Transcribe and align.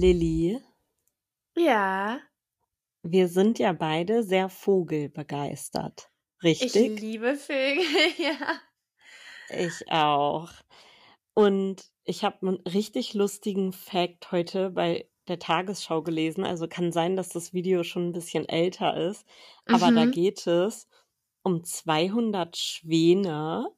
Lilly, 0.00 0.60
Ja, 1.56 2.20
wir 3.02 3.28
sind 3.28 3.58
ja 3.58 3.72
beide 3.72 4.22
sehr 4.22 4.50
vogelbegeistert. 4.50 6.10
ich 6.58 6.82
Richtig? 6.82 6.92
liebe 7.00 7.34
Vögel, 7.36 7.82
ja. 8.18 8.60
Ich 9.48 9.88
auch. 9.90 10.50
Und 11.34 11.84
ich 12.04 12.24
habe 12.24 12.46
einen 12.46 12.56
richtig 12.68 13.14
lustigen 13.14 13.72
Fact 13.72 14.32
heute 14.32 14.70
bei 14.70 15.08
der 15.28 15.38
Tagesschau 15.38 16.02
gelesen. 16.02 16.44
Also 16.44 16.68
kann 16.68 16.92
sein, 16.92 17.16
dass 17.16 17.28
das 17.30 17.52
Video 17.52 17.82
schon 17.84 18.08
ein 18.08 18.12
bisschen 18.12 18.48
älter 18.48 18.96
ist. 18.96 19.26
Aber 19.66 19.92
da 19.92 20.06
Mhm. 20.06 20.06
geht 20.06 20.46
es 20.46 20.88
um 21.42 21.64
200 21.64 22.56
Schwäne, 22.56 23.68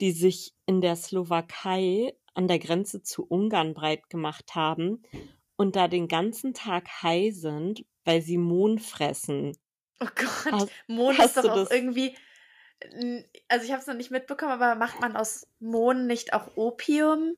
die 0.00 0.12
sich 0.12 0.54
in 0.66 0.80
der 0.80 0.96
Slowakei 0.96 2.16
an 2.34 2.48
der 2.48 2.58
Grenze 2.58 3.02
zu 3.02 3.24
Ungarn 3.26 3.74
breit 3.74 4.10
gemacht 4.10 4.54
haben 4.54 5.02
und 5.60 5.76
da 5.76 5.88
den 5.88 6.08
ganzen 6.08 6.54
Tag 6.54 6.88
high 7.02 7.34
sind, 7.34 7.84
weil 8.06 8.22
sie 8.22 8.38
Mohn 8.38 8.78
fressen. 8.78 9.54
Oh 10.00 10.06
Gott, 10.14 10.52
Hast, 10.52 10.70
Mohn 10.86 11.12
ist 11.12 11.18
hast 11.18 11.36
doch 11.36 11.42
du 11.42 11.50
auch 11.50 11.70
irgendwie, 11.70 12.16
also 13.46 13.66
ich 13.66 13.70
habe 13.70 13.82
es 13.82 13.86
noch 13.86 13.94
nicht 13.94 14.10
mitbekommen, 14.10 14.52
aber 14.52 14.74
macht 14.74 15.02
man 15.02 15.16
aus 15.16 15.46
Mohn 15.58 16.06
nicht 16.06 16.32
auch 16.32 16.56
Opium? 16.56 17.34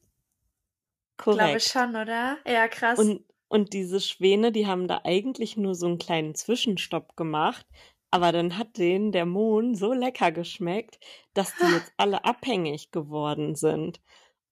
Glaube 1.16 1.38
korrekt? 1.38 1.62
schon, 1.68 1.96
oder? 1.96 2.38
Ja, 2.46 2.68
krass. 2.68 3.00
Und, 3.00 3.24
und 3.48 3.72
diese 3.72 4.00
Schwäne, 4.00 4.52
die 4.52 4.68
haben 4.68 4.86
da 4.86 5.00
eigentlich 5.02 5.56
nur 5.56 5.74
so 5.74 5.86
einen 5.86 5.98
kleinen 5.98 6.36
Zwischenstopp 6.36 7.16
gemacht, 7.16 7.66
aber 8.12 8.30
dann 8.30 8.56
hat 8.56 8.78
denen 8.78 9.10
der 9.10 9.26
Mohn 9.26 9.74
so 9.74 9.92
lecker 9.92 10.30
geschmeckt, 10.30 11.00
dass 11.34 11.56
die 11.56 11.64
jetzt 11.74 11.92
alle 11.96 12.24
abhängig 12.24 12.92
geworden 12.92 13.56
sind. 13.56 14.00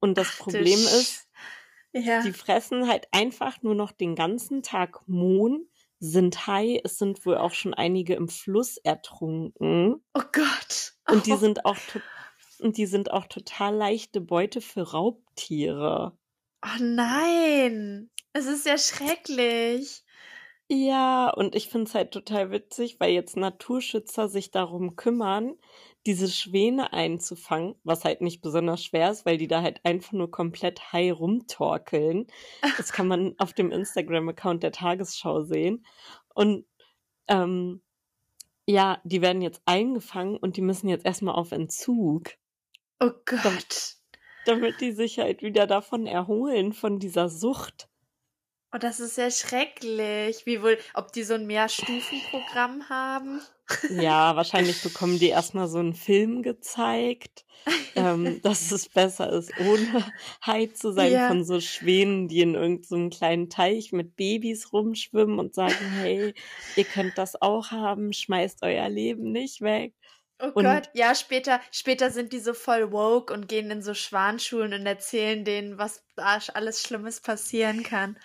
Und 0.00 0.18
das 0.18 0.26
Ach 0.32 0.38
Problem 0.38 0.80
ist, 0.80 1.28
Ja. 1.94 2.22
die 2.22 2.32
fressen 2.32 2.88
halt 2.88 3.08
einfach 3.12 3.62
nur 3.62 3.74
noch 3.74 3.92
den 3.92 4.14
ganzen 4.14 4.62
Tag 4.62 5.02
Mohn, 5.08 5.66
sind 5.98 6.46
high, 6.46 6.80
es 6.84 6.98
sind 6.98 7.24
wohl 7.26 7.36
auch 7.36 7.52
schon 7.52 7.74
einige 7.74 8.14
im 8.14 8.28
Fluss 8.28 8.76
ertrunken 8.78 10.02
Oh 10.14 10.22
Gott. 10.32 10.94
und 11.10 11.26
die 11.26 11.32
Oh. 11.32 11.36
sind 11.36 11.64
auch 11.66 11.76
und 12.60 12.76
die 12.76 12.86
sind 12.86 13.10
auch 13.10 13.26
total 13.26 13.74
leichte 13.74 14.20
Beute 14.20 14.60
für 14.60 14.82
Raubtiere. 14.92 16.16
Oh 16.62 16.78
nein. 16.80 18.10
Es 18.32 18.46
ist 18.46 18.66
ja 18.66 18.76
schrecklich. 18.78 20.04
Ja, 20.72 21.30
und 21.30 21.56
ich 21.56 21.68
find's 21.68 21.94
halt 21.94 22.12
total 22.12 22.52
witzig, 22.52 23.00
weil 23.00 23.10
jetzt 23.12 23.36
Naturschützer 23.36 24.28
sich 24.28 24.52
darum 24.52 24.94
kümmern, 24.94 25.54
diese 26.06 26.28
Schwäne 26.28 26.92
einzufangen, 26.92 27.74
was 27.84 28.04
halt 28.04 28.22
nicht 28.22 28.40
besonders 28.40 28.82
schwer 28.82 29.10
ist, 29.10 29.26
weil 29.26 29.36
die 29.36 29.48
da 29.48 29.62
halt 29.62 29.84
einfach 29.84 30.12
nur 30.12 30.30
komplett 30.30 30.92
high 30.92 31.12
rumtorkeln. 31.18 32.26
Das 32.76 32.92
kann 32.92 33.06
man 33.06 33.34
auf 33.38 33.52
dem 33.52 33.70
Instagram-Account 33.70 34.62
der 34.62 34.72
Tagesschau 34.72 35.42
sehen. 35.42 35.84
Und 36.34 36.66
ähm, 37.28 37.82
ja, 38.66 39.00
die 39.04 39.20
werden 39.20 39.42
jetzt 39.42 39.62
eingefangen 39.66 40.36
und 40.36 40.56
die 40.56 40.62
müssen 40.62 40.88
jetzt 40.88 41.04
erstmal 41.04 41.34
auf 41.34 41.52
Entzug, 41.52 42.30
Oh 43.00 43.10
Gott. 43.24 43.96
damit 44.46 44.80
die 44.80 44.92
sich 44.92 45.18
halt 45.18 45.42
wieder 45.42 45.66
davon 45.66 46.06
erholen, 46.06 46.72
von 46.72 46.98
dieser 46.98 47.28
Sucht. 47.28 47.88
Oh, 48.72 48.78
das 48.78 49.00
ist 49.00 49.18
ja 49.18 49.30
schrecklich. 49.30 50.46
Wie 50.46 50.62
wohl, 50.62 50.78
ob 50.94 51.12
die 51.12 51.24
so 51.24 51.34
ein 51.34 51.46
Mehrstufenprogramm 51.46 52.88
haben? 52.88 53.40
Ja, 53.88 54.36
wahrscheinlich 54.36 54.80
bekommen 54.82 55.18
die 55.18 55.28
erstmal 55.28 55.66
so 55.68 55.78
einen 55.78 55.94
Film 55.94 56.42
gezeigt, 56.42 57.44
ähm, 57.96 58.40
dass 58.42 58.70
es 58.70 58.88
besser 58.88 59.30
ist, 59.32 59.56
ohne 59.56 60.12
high 60.46 60.72
zu 60.72 60.92
sein 60.92 61.18
Ja. 61.18 61.20
von 61.20 61.44
so 61.44 61.60
Schwänen, 61.60 62.28
die 62.28 62.40
in 62.40 62.54
irgendeinem 62.54 63.10
so 63.10 63.16
kleinen 63.18 63.50
Teich 63.50 63.92
mit 63.92 64.14
Babys 64.16 64.72
rumschwimmen 64.72 65.38
und 65.40 65.54
sagen, 65.54 65.90
hey, 65.90 66.34
ihr 66.76 66.84
könnt 66.86 67.18
das 67.18 67.40
auch 67.42 67.70
haben, 67.72 68.12
schmeißt 68.12 68.62
euer 68.62 68.88
Leben 68.88 69.32
nicht 69.32 69.60
weg. 69.60 69.94
Oh 70.42 70.52
Und 70.52 70.80
Gott, 70.80 70.88
ja, 70.94 71.14
später, 71.14 71.60
später 71.70 72.10
sind 72.10 72.32
die 72.32 72.40
so 72.40 72.54
voll 72.54 72.92
woke 72.92 73.32
und 73.32 73.46
gehen 73.48 73.70
in 73.70 73.82
so 73.82 73.92
Schwanschulen 73.94 74.72
und 74.72 74.86
erzählen 74.86 75.44
denen, 75.44 75.76
was 75.78 76.02
alles 76.16 76.82
Schlimmes 76.82 77.20
passieren 77.20 77.82
kann. 77.82 78.18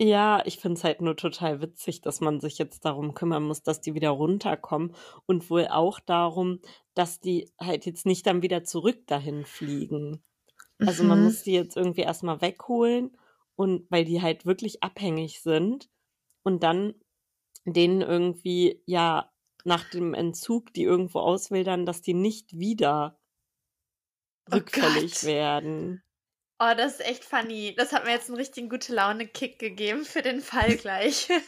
Ja, 0.00 0.42
ich 0.44 0.58
find's 0.58 0.82
halt 0.84 1.00
nur 1.00 1.16
total 1.16 1.60
witzig, 1.62 2.00
dass 2.00 2.20
man 2.20 2.40
sich 2.40 2.58
jetzt 2.58 2.84
darum 2.84 3.14
kümmern 3.14 3.44
muss, 3.44 3.62
dass 3.62 3.80
die 3.80 3.94
wieder 3.94 4.10
runterkommen 4.10 4.94
und 5.26 5.48
wohl 5.50 5.68
auch 5.68 6.00
darum, 6.00 6.60
dass 6.94 7.20
die 7.20 7.52
halt 7.60 7.86
jetzt 7.86 8.04
nicht 8.06 8.26
dann 8.26 8.42
wieder 8.42 8.64
zurück 8.64 9.06
dahin 9.06 9.44
fliegen. 9.44 10.24
Also 10.84 11.04
man 11.04 11.20
Mhm. 11.20 11.22
muss 11.22 11.42
die 11.42 11.52
jetzt 11.52 11.76
irgendwie 11.76 12.02
erstmal 12.02 12.40
wegholen 12.42 13.16
und 13.56 13.86
weil 13.90 14.04
die 14.06 14.22
halt 14.22 14.46
wirklich 14.46 14.82
abhängig 14.82 15.42
sind 15.42 15.90
und 16.44 16.62
dann 16.64 16.94
denen 17.66 18.02
irgendwie 18.02 18.82
ja 18.86 19.32
nach 19.64 19.84
dem 19.84 20.14
Entzug 20.14 20.72
die 20.74 20.84
irgendwo 20.84 21.20
auswildern, 21.20 21.86
dass 21.86 22.02
die 22.02 22.14
nicht 22.14 22.58
wieder 22.58 23.20
Oh 24.50 24.60
rückfällig 24.60 25.22
Gott. 25.22 25.22
werden. 25.22 26.02
Oh, 26.64 26.74
das 26.76 26.94
ist 26.94 27.06
echt 27.06 27.24
funny. 27.24 27.74
Das 27.76 27.92
hat 27.92 28.04
mir 28.04 28.12
jetzt 28.12 28.28
einen 28.28 28.38
richtigen 28.38 28.68
gute 28.68 28.94
Laune-Kick 28.94 29.58
gegeben 29.58 30.04
für 30.04 30.22
den 30.22 30.40
Fall 30.40 30.76
gleich. 30.76 31.28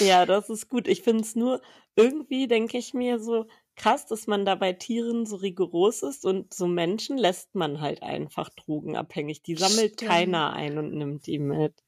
Ja, 0.00 0.26
das 0.26 0.50
ist 0.50 0.68
gut. 0.68 0.88
Ich 0.88 1.02
find's 1.02 1.36
nur 1.36 1.62
irgendwie 1.94 2.48
denke 2.48 2.76
ich 2.76 2.92
mir 2.92 3.20
so 3.20 3.46
krass, 3.76 4.04
dass 4.04 4.26
man 4.26 4.44
da 4.44 4.56
bei 4.56 4.72
Tieren 4.72 5.26
so 5.26 5.36
rigoros 5.36 6.02
ist 6.02 6.24
und 6.24 6.52
so 6.52 6.66
Menschen 6.66 7.16
lässt 7.16 7.54
man 7.54 7.80
halt 7.80 8.02
einfach 8.02 8.48
drogenabhängig. 8.48 9.42
Die 9.42 9.54
sammelt 9.54 9.92
Stimmt. 9.92 10.10
keiner 10.10 10.54
ein 10.54 10.76
und 10.76 10.92
nimmt 10.92 11.26
die 11.26 11.38
mit. 11.38 11.84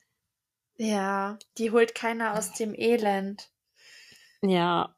Ja, 0.76 1.38
die 1.58 1.72
holt 1.72 1.96
keiner 1.96 2.38
aus 2.38 2.52
dem 2.52 2.72
Elend. 2.74 3.50
Ja, 4.42 4.94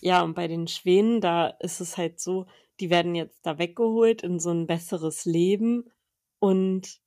ja, 0.00 0.22
und 0.22 0.34
bei 0.34 0.46
den 0.46 0.68
Schwänen, 0.68 1.20
da 1.20 1.48
ist 1.58 1.80
es 1.80 1.96
halt 1.96 2.20
so, 2.20 2.46
die 2.78 2.90
werden 2.90 3.16
jetzt 3.16 3.44
da 3.44 3.58
weggeholt 3.58 4.22
in 4.22 4.38
so 4.38 4.50
ein 4.50 4.68
besseres 4.68 5.24
Leben. 5.24 5.90
Und 6.40 7.00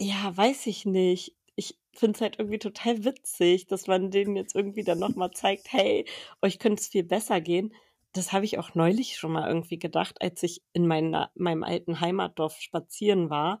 ja, 0.00 0.36
weiß 0.36 0.66
ich 0.66 0.84
nicht. 0.86 1.34
Ich 1.56 1.78
find's 1.94 2.20
halt 2.20 2.38
irgendwie 2.38 2.58
total 2.58 3.04
witzig, 3.04 3.66
dass 3.66 3.86
man 3.88 4.10
denen 4.10 4.36
jetzt 4.36 4.54
irgendwie 4.54 4.84
dann 4.84 4.98
nochmal 5.00 5.32
zeigt, 5.32 5.72
hey, 5.72 6.06
euch 6.42 6.58
könnte 6.58 6.80
es 6.80 6.88
viel 6.88 7.02
besser 7.04 7.40
gehen. 7.40 7.74
Das 8.12 8.32
habe 8.32 8.44
ich 8.44 8.58
auch 8.58 8.74
neulich 8.74 9.16
schon 9.16 9.32
mal 9.32 9.48
irgendwie 9.48 9.78
gedacht, 9.78 10.22
als 10.22 10.42
ich 10.42 10.62
in 10.72 10.86
meiner, 10.86 11.30
meinem 11.34 11.64
alten 11.64 12.00
Heimatdorf 12.00 12.56
spazieren 12.60 13.28
war. 13.30 13.60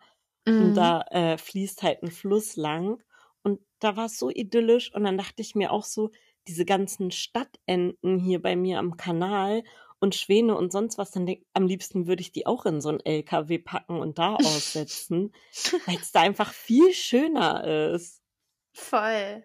Und 0.56 0.76
Mhm. 0.76 0.76
da 0.76 1.02
äh, 1.10 1.38
fließt 1.38 1.82
halt 1.82 2.02
ein 2.02 2.10
Fluss 2.10 2.56
lang. 2.56 3.02
Und 3.42 3.60
da 3.80 3.96
war 3.96 4.06
es 4.06 4.18
so 4.18 4.30
idyllisch. 4.30 4.94
Und 4.94 5.04
dann 5.04 5.18
dachte 5.18 5.42
ich 5.42 5.54
mir 5.54 5.72
auch 5.72 5.84
so, 5.84 6.10
diese 6.48 6.64
ganzen 6.64 7.10
Stadtenten 7.10 8.18
hier 8.18 8.40
bei 8.40 8.56
mir 8.56 8.78
am 8.78 8.96
Kanal 8.96 9.64
und 10.00 10.14
Schwäne 10.14 10.56
und 10.56 10.72
sonst 10.72 10.98
was, 10.98 11.10
dann 11.10 11.26
denk, 11.26 11.44
am 11.52 11.66
liebsten 11.66 12.06
würde 12.06 12.22
ich 12.22 12.32
die 12.32 12.46
auch 12.46 12.66
in 12.66 12.80
so 12.80 12.88
einen 12.88 13.00
LKW 13.00 13.58
packen 13.58 13.98
und 14.00 14.18
da 14.18 14.34
aussetzen, 14.36 15.32
weil 15.86 15.96
es 15.96 16.12
da 16.12 16.20
einfach 16.20 16.52
viel 16.52 16.92
schöner 16.92 17.92
ist. 17.92 18.22
Voll. 18.72 19.44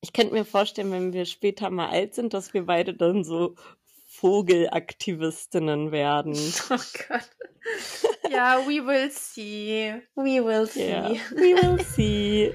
Ich 0.00 0.12
könnte 0.12 0.34
mir 0.34 0.44
vorstellen, 0.44 0.90
wenn 0.90 1.12
wir 1.12 1.26
später 1.26 1.70
mal 1.70 1.88
alt 1.88 2.14
sind, 2.14 2.34
dass 2.34 2.52
wir 2.54 2.66
beide 2.66 2.94
dann 2.94 3.22
so 3.22 3.54
Vogelaktivistinnen 4.08 5.92
werden. 5.92 6.34
Oh 6.70 6.76
Gott. 7.08 7.30
Ja, 8.30 8.58
we 8.66 8.84
will 8.84 9.10
see. 9.10 9.94
We 10.16 10.44
will 10.44 10.66
see. 10.66 10.90
Ja, 10.90 11.10
we 11.30 11.54
will 11.62 11.84
see. 11.84 12.52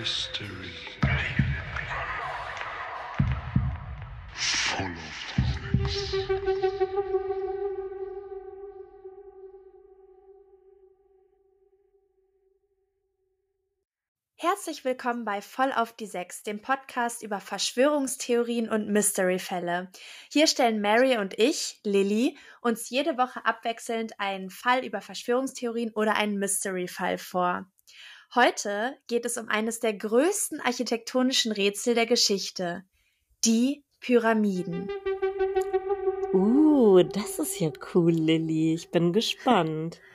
Mystery. 0.00 0.72
Full 4.32 4.86
of 4.86 5.20
Herzlich 14.36 14.86
willkommen 14.86 15.26
bei 15.26 15.42
Voll 15.42 15.70
auf 15.70 15.92
die 15.92 16.06
Sechs, 16.06 16.42
dem 16.44 16.62
Podcast 16.62 17.22
über 17.22 17.38
Verschwörungstheorien 17.38 18.70
und 18.70 18.88
Mysteryfälle. 18.88 19.90
Hier 20.32 20.46
stellen 20.46 20.80
Mary 20.80 21.18
und 21.18 21.38
ich, 21.38 21.78
Lilly, 21.84 22.38
uns 22.62 22.88
jede 22.88 23.18
Woche 23.18 23.44
abwechselnd 23.44 24.18
einen 24.18 24.48
Fall 24.48 24.82
über 24.82 25.02
Verschwörungstheorien 25.02 25.92
oder 25.92 26.16
einen 26.16 26.38
Mysteryfall 26.38 27.18
vor. 27.18 27.70
Heute 28.32 28.96
geht 29.08 29.24
es 29.26 29.36
um 29.38 29.48
eines 29.48 29.80
der 29.80 29.92
größten 29.92 30.60
architektonischen 30.60 31.50
Rätsel 31.50 31.96
der 31.96 32.06
Geschichte, 32.06 32.84
die 33.44 33.82
Pyramiden. 33.98 34.88
Uh, 36.32 37.02
das 37.02 37.40
ist 37.40 37.58
ja 37.58 37.72
cool, 37.92 38.12
Lilly. 38.12 38.74
Ich 38.74 38.90
bin 38.90 39.12
gespannt. 39.12 40.00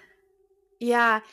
Ja, 0.78 1.24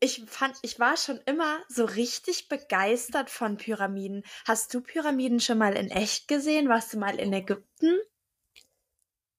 ich 0.00 0.24
fand, 0.26 0.56
ich 0.62 0.80
war 0.80 0.96
schon 0.96 1.20
immer 1.26 1.62
so 1.68 1.84
richtig 1.84 2.48
begeistert 2.48 3.28
von 3.28 3.58
Pyramiden. 3.58 4.24
Hast 4.46 4.72
du 4.72 4.80
Pyramiden 4.80 5.40
schon 5.40 5.58
mal 5.58 5.76
in 5.76 5.90
echt 5.90 6.26
gesehen? 6.26 6.70
Warst 6.70 6.94
du 6.94 6.98
mal 6.98 7.20
in 7.20 7.34
Ägypten? 7.34 7.98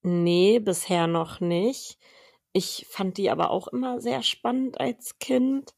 Nee, 0.03 0.59
bisher 0.59 1.07
noch 1.07 1.39
nicht. 1.39 1.97
Ich 2.53 2.85
fand 2.89 3.17
die 3.17 3.31
aber 3.31 3.49
auch 3.49 3.67
immer 3.69 3.99
sehr 3.99 4.21
spannend 4.21 4.79
als 4.79 5.17
Kind. 5.17 5.73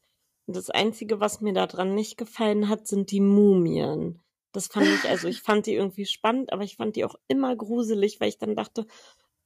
Das 0.46 0.70
Einzige, 0.70 1.20
was 1.20 1.40
mir 1.40 1.52
daran 1.52 1.94
nicht 1.94 2.16
gefallen 2.18 2.68
hat, 2.68 2.86
sind 2.86 3.10
die 3.10 3.20
Mumien. 3.20 4.20
Das 4.52 4.66
fand 4.66 4.86
ich, 4.86 5.08
also 5.08 5.28
ich 5.28 5.40
fand 5.42 5.66
die 5.66 5.74
irgendwie 5.74 6.06
spannend, 6.06 6.52
aber 6.52 6.64
ich 6.64 6.76
fand 6.76 6.96
die 6.96 7.04
auch 7.04 7.14
immer 7.28 7.56
gruselig, 7.56 8.20
weil 8.20 8.28
ich 8.28 8.38
dann 8.38 8.56
dachte, 8.56 8.86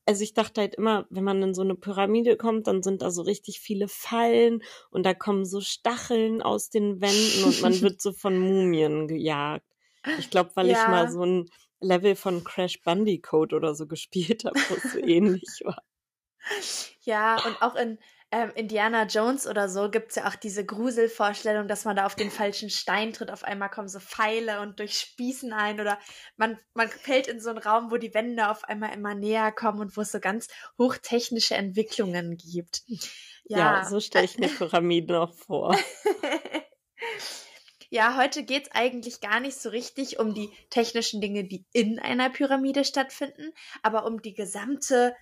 also 0.06 0.22
ich 0.22 0.34
dachte 0.34 0.60
halt 0.60 0.76
immer, 0.76 1.06
wenn 1.10 1.24
man 1.24 1.42
in 1.42 1.54
so 1.54 1.62
eine 1.62 1.74
Pyramide 1.74 2.36
kommt, 2.36 2.68
dann 2.68 2.82
sind 2.82 3.02
da 3.02 3.10
so 3.10 3.22
richtig 3.22 3.60
viele 3.60 3.88
Fallen 3.88 4.62
und 4.90 5.04
da 5.04 5.14
kommen 5.14 5.44
so 5.44 5.60
Stacheln 5.60 6.42
aus 6.42 6.70
den 6.70 7.00
Wänden 7.00 7.44
und 7.44 7.60
man 7.60 7.80
wird 7.80 8.00
so 8.00 8.12
von 8.12 8.38
Mumien 8.38 9.08
gejagt. 9.08 9.66
Ich 10.18 10.30
glaube, 10.30 10.52
weil 10.54 10.68
ja. 10.68 10.80
ich 10.80 10.88
mal 10.88 11.10
so 11.10 11.24
ein 11.24 11.50
Level 11.80 12.14
von 12.14 12.44
Crash 12.44 12.80
Bandicoot 12.82 13.52
oder 13.52 13.74
so 13.74 13.86
gespielt 13.86 14.44
habe, 14.44 14.58
wo 14.68 14.74
es 14.76 14.92
so 14.92 14.98
ähnlich 15.04 15.60
war. 15.64 15.82
Ja, 17.02 17.44
und 17.44 17.60
auch 17.60 17.74
in 17.74 17.98
ähm, 18.32 18.50
Indiana 18.54 19.04
Jones 19.04 19.46
oder 19.46 19.68
so 19.68 19.90
gibt 19.90 20.10
es 20.10 20.16
ja 20.16 20.28
auch 20.28 20.34
diese 20.34 20.64
Gruselvorstellung, 20.64 21.68
dass 21.68 21.84
man 21.84 21.96
da 21.96 22.06
auf 22.06 22.16
den 22.16 22.30
falschen 22.30 22.70
Stein 22.70 23.12
tritt. 23.12 23.30
Auf 23.30 23.44
einmal 23.44 23.70
kommen 23.70 23.88
so 23.88 24.00
Pfeile 24.00 24.60
und 24.60 24.80
durchspießen 24.80 25.52
ein 25.52 25.80
oder 25.80 25.98
man, 26.36 26.58
man 26.74 26.88
fällt 26.88 27.28
in 27.28 27.40
so 27.40 27.50
einen 27.50 27.58
Raum, 27.58 27.90
wo 27.90 27.96
die 27.96 28.14
Wände 28.14 28.50
auf 28.50 28.64
einmal 28.64 28.92
immer 28.94 29.14
näher 29.14 29.52
kommen 29.52 29.80
und 29.80 29.96
wo 29.96 30.00
es 30.00 30.10
so 30.10 30.18
ganz 30.18 30.48
hochtechnische 30.78 31.54
Entwicklungen 31.54 32.36
gibt. 32.36 32.82
Ja, 33.44 33.58
ja 33.58 33.84
so 33.84 34.00
stelle 34.00 34.24
ich 34.24 34.38
mir 34.38 34.48
Pyramiden 34.48 35.14
auch 35.14 35.34
vor. 35.34 35.76
Ja, 37.88 38.16
heute 38.16 38.42
geht 38.42 38.64
es 38.64 38.72
eigentlich 38.72 39.20
gar 39.20 39.38
nicht 39.38 39.56
so 39.56 39.68
richtig 39.68 40.18
um 40.18 40.34
die 40.34 40.50
technischen 40.70 41.20
Dinge, 41.20 41.44
die 41.44 41.64
in 41.72 42.00
einer 42.00 42.30
Pyramide 42.30 42.84
stattfinden, 42.84 43.52
aber 43.82 44.06
um 44.06 44.20
die 44.20 44.34
gesamte 44.34 45.14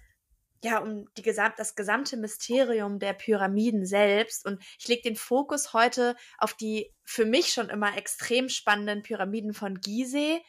ja, 0.64 0.78
um 0.78 1.06
die 1.16 1.22
gesam 1.22 1.52
das 1.58 1.74
gesamte 1.74 2.16
Mysterium 2.16 2.98
der 2.98 3.12
Pyramiden 3.12 3.84
selbst. 3.84 4.46
Und 4.46 4.62
ich 4.78 4.88
lege 4.88 5.02
den 5.02 5.16
Fokus 5.16 5.74
heute 5.74 6.16
auf 6.38 6.54
die 6.54 6.90
für 7.04 7.26
mich 7.26 7.52
schon 7.52 7.68
immer 7.68 7.96
extrem 7.98 8.48
spannenden 8.48 9.02
Pyramiden 9.02 9.52
von 9.52 9.80
Gizeh, 9.80 10.40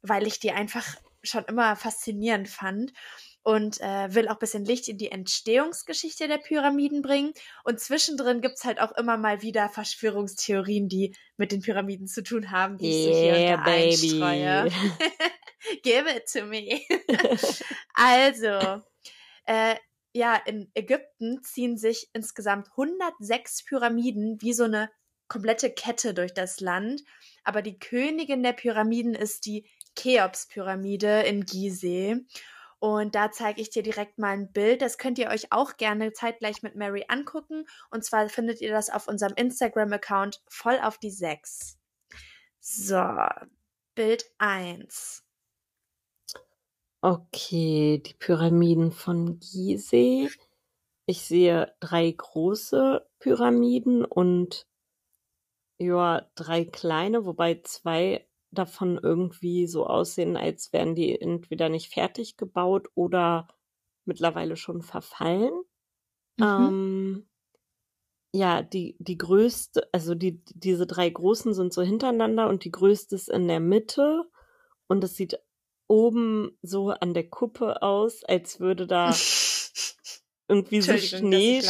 weil 0.00 0.26
ich 0.26 0.40
die 0.40 0.52
einfach 0.52 0.96
schon 1.22 1.44
immer 1.44 1.76
faszinierend 1.76 2.48
fand 2.48 2.94
und 3.42 3.80
äh, 3.82 4.14
will 4.14 4.28
auch 4.28 4.38
bisschen 4.38 4.64
Licht 4.64 4.88
in 4.88 4.96
die 4.96 5.12
Entstehungsgeschichte 5.12 6.26
der 6.26 6.38
Pyramiden 6.38 7.02
bringen. 7.02 7.34
Und 7.62 7.80
zwischendrin 7.80 8.40
gibt's 8.40 8.64
halt 8.64 8.80
auch 8.80 8.92
immer 8.92 9.18
mal 9.18 9.42
wieder 9.42 9.68
Verschwörungstheorien, 9.68 10.88
die 10.88 11.14
mit 11.36 11.52
den 11.52 11.60
Pyramiden 11.60 12.06
zu 12.06 12.22
tun 12.22 12.50
haben, 12.50 12.78
die 12.78 12.88
ich 12.88 13.06
yeah, 13.06 13.14
so 13.14 13.20
hier 13.20 13.58
und 13.58 13.66
da 13.66 13.72
einstreue. 13.72 14.70
Give 15.82 16.10
it 16.10 16.32
to 16.32 16.46
me. 16.46 16.80
also, 17.94 18.82
äh, 19.46 19.76
ja, 20.12 20.34
in 20.34 20.70
Ägypten 20.74 21.42
ziehen 21.42 21.76
sich 21.76 22.10
insgesamt 22.12 22.68
106 22.70 23.64
Pyramiden 23.64 24.40
wie 24.40 24.52
so 24.52 24.64
eine 24.64 24.90
komplette 25.28 25.70
Kette 25.70 26.14
durch 26.14 26.34
das 26.34 26.60
Land. 26.60 27.02
Aber 27.44 27.62
die 27.62 27.78
Königin 27.78 28.42
der 28.42 28.52
Pyramiden 28.52 29.14
ist 29.14 29.46
die 29.46 29.68
Cheops-Pyramide 29.96 31.22
in 31.22 31.44
Gizeh. 31.44 32.16
Und 32.80 33.14
da 33.14 33.30
zeige 33.30 33.60
ich 33.60 33.70
dir 33.70 33.82
direkt 33.82 34.18
mal 34.18 34.32
ein 34.32 34.52
Bild. 34.52 34.82
Das 34.82 34.98
könnt 34.98 35.18
ihr 35.18 35.28
euch 35.28 35.52
auch 35.52 35.76
gerne 35.76 36.12
zeitgleich 36.12 36.62
mit 36.62 36.76
Mary 36.76 37.04
angucken. 37.08 37.66
Und 37.90 38.04
zwar 38.04 38.28
findet 38.28 38.60
ihr 38.60 38.72
das 38.72 38.90
auf 38.90 39.06
unserem 39.06 39.34
Instagram-Account 39.34 40.42
voll 40.48 40.80
auf 40.80 40.98
die 40.98 41.10
6. 41.10 41.78
So, 42.58 43.04
Bild 43.94 44.24
1. 44.38 45.22
Okay, 47.02 47.98
die 47.98 48.14
Pyramiden 48.14 48.92
von 48.92 49.38
Gizeh. 49.40 50.28
Ich 51.06 51.22
sehe 51.22 51.74
drei 51.80 52.10
große 52.10 53.06
Pyramiden 53.20 54.04
und 54.04 54.66
ja, 55.78 56.30
drei 56.34 56.64
kleine, 56.64 57.24
wobei 57.24 57.60
zwei 57.64 58.28
davon 58.50 58.98
irgendwie 59.02 59.66
so 59.66 59.86
aussehen, 59.86 60.36
als 60.36 60.72
wären 60.72 60.94
die 60.94 61.18
entweder 61.20 61.68
nicht 61.68 61.92
fertig 61.92 62.36
gebaut 62.36 62.88
oder 62.94 63.48
mittlerweile 64.04 64.56
schon 64.56 64.82
verfallen. 64.82 65.52
Mhm. 66.38 66.46
Ähm, 66.46 67.28
ja, 68.32 68.62
die, 68.62 68.96
die 69.00 69.18
größte, 69.18 69.88
also 69.92 70.14
die, 70.14 70.42
diese 70.54 70.86
drei 70.86 71.08
großen 71.10 71.52
sind 71.54 71.72
so 71.72 71.82
hintereinander 71.82 72.48
und 72.48 72.64
die 72.64 72.70
größte 72.70 73.16
ist 73.16 73.28
in 73.28 73.48
der 73.48 73.60
Mitte 73.60 74.24
und 74.88 75.02
es 75.04 75.16
sieht 75.16 75.40
oben 75.90 76.56
so 76.62 76.90
an 76.90 77.14
der 77.14 77.28
Kuppe 77.28 77.82
aus, 77.82 78.22
als 78.22 78.60
würde 78.60 78.86
da 78.86 79.12
irgendwie 80.48 80.80
so 80.80 80.96
Schnee, 80.96 81.62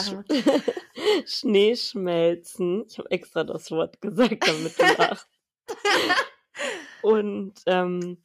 Schnee 1.27 1.75
schmelzen. 1.75 2.85
Ich 2.87 2.99
habe 2.99 3.11
extra 3.11 3.45
das 3.45 3.71
Wort 3.71 4.01
gesagt, 4.03 4.47
damit 4.47 4.79
du 4.79 4.83
lachst. 4.99 5.27
und 7.03 7.55
ähm, 7.65 8.23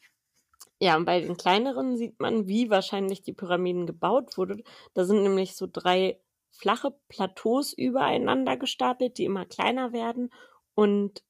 ja, 0.79 0.97
und 0.97 1.05
bei 1.05 1.21
den 1.21 1.37
kleineren 1.37 1.95
sieht 1.95 2.19
man, 2.19 2.45
wie 2.45 2.69
wahrscheinlich 2.69 3.21
die 3.21 3.33
Pyramiden 3.33 3.87
gebaut 3.87 4.37
wurden. 4.37 4.63
Da 4.93 5.05
sind 5.05 5.23
nämlich 5.23 5.55
so 5.55 5.65
drei 5.71 6.19
flache 6.51 6.93
Plateaus 7.07 7.71
übereinander 7.71 8.57
gestapelt, 8.57 9.17
die 9.17 9.23
immer 9.23 9.45
kleiner 9.45 9.93
werden. 9.93 10.29
Und 10.73 11.23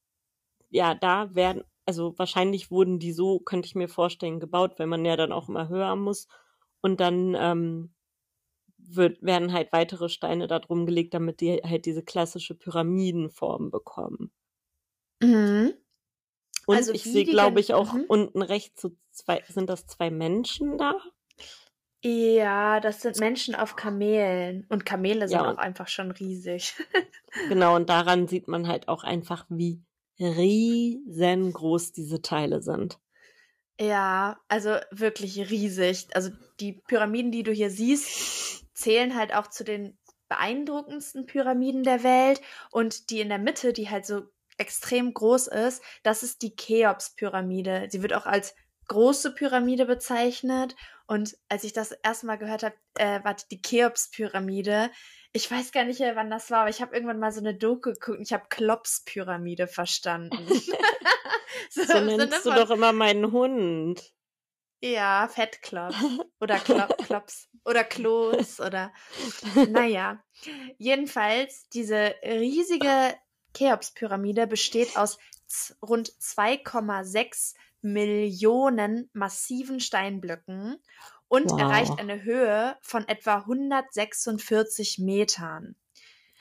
ja, 0.71 0.95
da 0.95 1.35
werden 1.35 1.63
also 1.85 2.17
wahrscheinlich 2.17 2.71
wurden 2.71 2.99
die 2.99 3.11
so, 3.11 3.39
könnte 3.39 3.67
ich 3.67 3.75
mir 3.75 3.87
vorstellen, 3.87 4.39
gebaut, 4.39 4.73
weil 4.77 4.87
man 4.87 5.05
ja 5.05 5.15
dann 5.15 5.31
auch 5.31 5.49
immer 5.49 5.69
höher 5.69 5.95
muss. 5.95 6.27
Und 6.81 6.99
dann 6.99 7.35
ähm, 7.39 7.93
wird, 8.77 9.21
werden 9.21 9.53
halt 9.53 9.71
weitere 9.71 10.09
Steine 10.09 10.47
da 10.47 10.59
drum 10.59 10.85
gelegt, 10.85 11.13
damit 11.13 11.41
die 11.41 11.61
halt 11.63 11.85
diese 11.85 12.03
klassische 12.03 12.55
Pyramidenform 12.55 13.71
bekommen. 13.71 14.31
Mhm. 15.21 15.73
Und 16.67 16.75
also 16.75 16.93
ich 16.93 17.03
sehe, 17.03 17.25
glaube 17.25 17.59
ich, 17.59 17.73
auch 17.73 17.93
mhm. 17.93 18.05
unten 18.07 18.41
rechts 18.41 18.81
so 18.81 18.91
zwei, 19.11 19.43
sind 19.47 19.69
das 19.69 19.85
zwei 19.85 20.09
Menschen 20.09 20.77
da? 20.77 20.95
Ja, 22.03 22.79
das 22.79 23.01
sind 23.01 23.19
Menschen 23.19 23.55
auf 23.55 23.75
Kamelen. 23.75 24.65
Und 24.69 24.85
Kamele 24.85 25.27
sind 25.27 25.39
ja, 25.39 25.51
auch 25.51 25.57
einfach 25.57 25.87
schon 25.87 26.11
riesig. 26.11 26.75
genau, 27.49 27.75
und 27.75 27.89
daran 27.89 28.27
sieht 28.27 28.47
man 28.47 28.67
halt 28.67 28.87
auch 28.87 29.03
einfach, 29.03 29.45
wie 29.49 29.81
riesengroß 30.19 31.91
diese 31.91 32.21
Teile 32.21 32.61
sind. 32.61 32.99
Ja, 33.79 34.39
also 34.47 34.77
wirklich 34.91 35.49
riesig. 35.49 36.07
Also 36.13 36.29
die 36.59 36.81
Pyramiden, 36.87 37.31
die 37.31 37.43
du 37.43 37.51
hier 37.51 37.69
siehst, 37.69 38.65
zählen 38.73 39.15
halt 39.15 39.33
auch 39.33 39.47
zu 39.47 39.63
den 39.63 39.97
beeindruckendsten 40.29 41.25
Pyramiden 41.25 41.83
der 41.83 42.03
Welt. 42.03 42.41
Und 42.71 43.09
die 43.09 43.19
in 43.19 43.29
der 43.29 43.39
Mitte, 43.39 43.73
die 43.73 43.89
halt 43.89 44.05
so 44.05 44.23
extrem 44.57 45.13
groß 45.13 45.47
ist, 45.47 45.83
das 46.03 46.23
ist 46.23 46.41
die 46.41 46.55
Cheops-Pyramide. 46.55 47.87
Sie 47.89 48.01
wird 48.01 48.13
auch 48.13 48.25
als 48.25 48.55
große 48.87 49.33
Pyramide 49.33 49.85
bezeichnet. 49.85 50.75
Und 51.07 51.37
als 51.49 51.63
ich 51.63 51.73
das 51.73 51.91
erstmal 51.91 52.37
gehört 52.37 52.63
habe, 52.63 52.75
äh, 52.95 53.23
war 53.23 53.35
die 53.51 53.61
Cheops-Pyramide, 53.61 54.89
ich 55.33 55.51
weiß 55.51 55.71
gar 55.71 55.83
nicht 55.83 55.99
wann 55.99 56.29
das 56.29 56.49
war, 56.49 56.61
aber 56.61 56.69
ich 56.69 56.81
habe 56.81 56.95
irgendwann 56.95 57.19
mal 57.19 57.31
so 57.31 57.41
eine 57.41 57.53
Doku 57.53 57.91
geguckt 57.91 58.17
und 58.17 58.21
ich 58.21 58.33
habe 58.33 58.45
Klops-Pyramide 58.49 59.67
verstanden. 59.67 60.47
so, 61.69 61.83
so 61.83 61.99
nennst 61.99 62.45
du 62.45 62.51
doch 62.51 62.69
immer 62.69 62.93
meinen 62.93 63.31
Hund. 63.31 64.01
Ja, 64.81 65.27
Fettklops 65.27 65.95
oder 66.39 66.57
Klop 66.59 66.97
Klops 66.99 67.49
oder 67.65 67.83
Klos 67.83 68.59
oder 68.59 68.93
naja. 69.69 70.23
Jedenfalls, 70.77 71.67
diese 71.69 72.15
riesige 72.23 73.15
Cheops-Pyramide 73.55 74.47
besteht 74.47 74.95
aus 74.95 75.17
rund 75.81 76.09
2,6 76.11 77.55
Millionen 77.85 79.09
massiven 79.13 79.79
Steinblöcken 79.79 80.77
und 81.27 81.51
wow. 81.51 81.61
erreicht 81.61 81.99
eine 81.99 82.23
Höhe 82.23 82.75
von 82.81 83.07
etwa 83.07 83.37
146 83.37 84.99
Metern. 84.99 85.75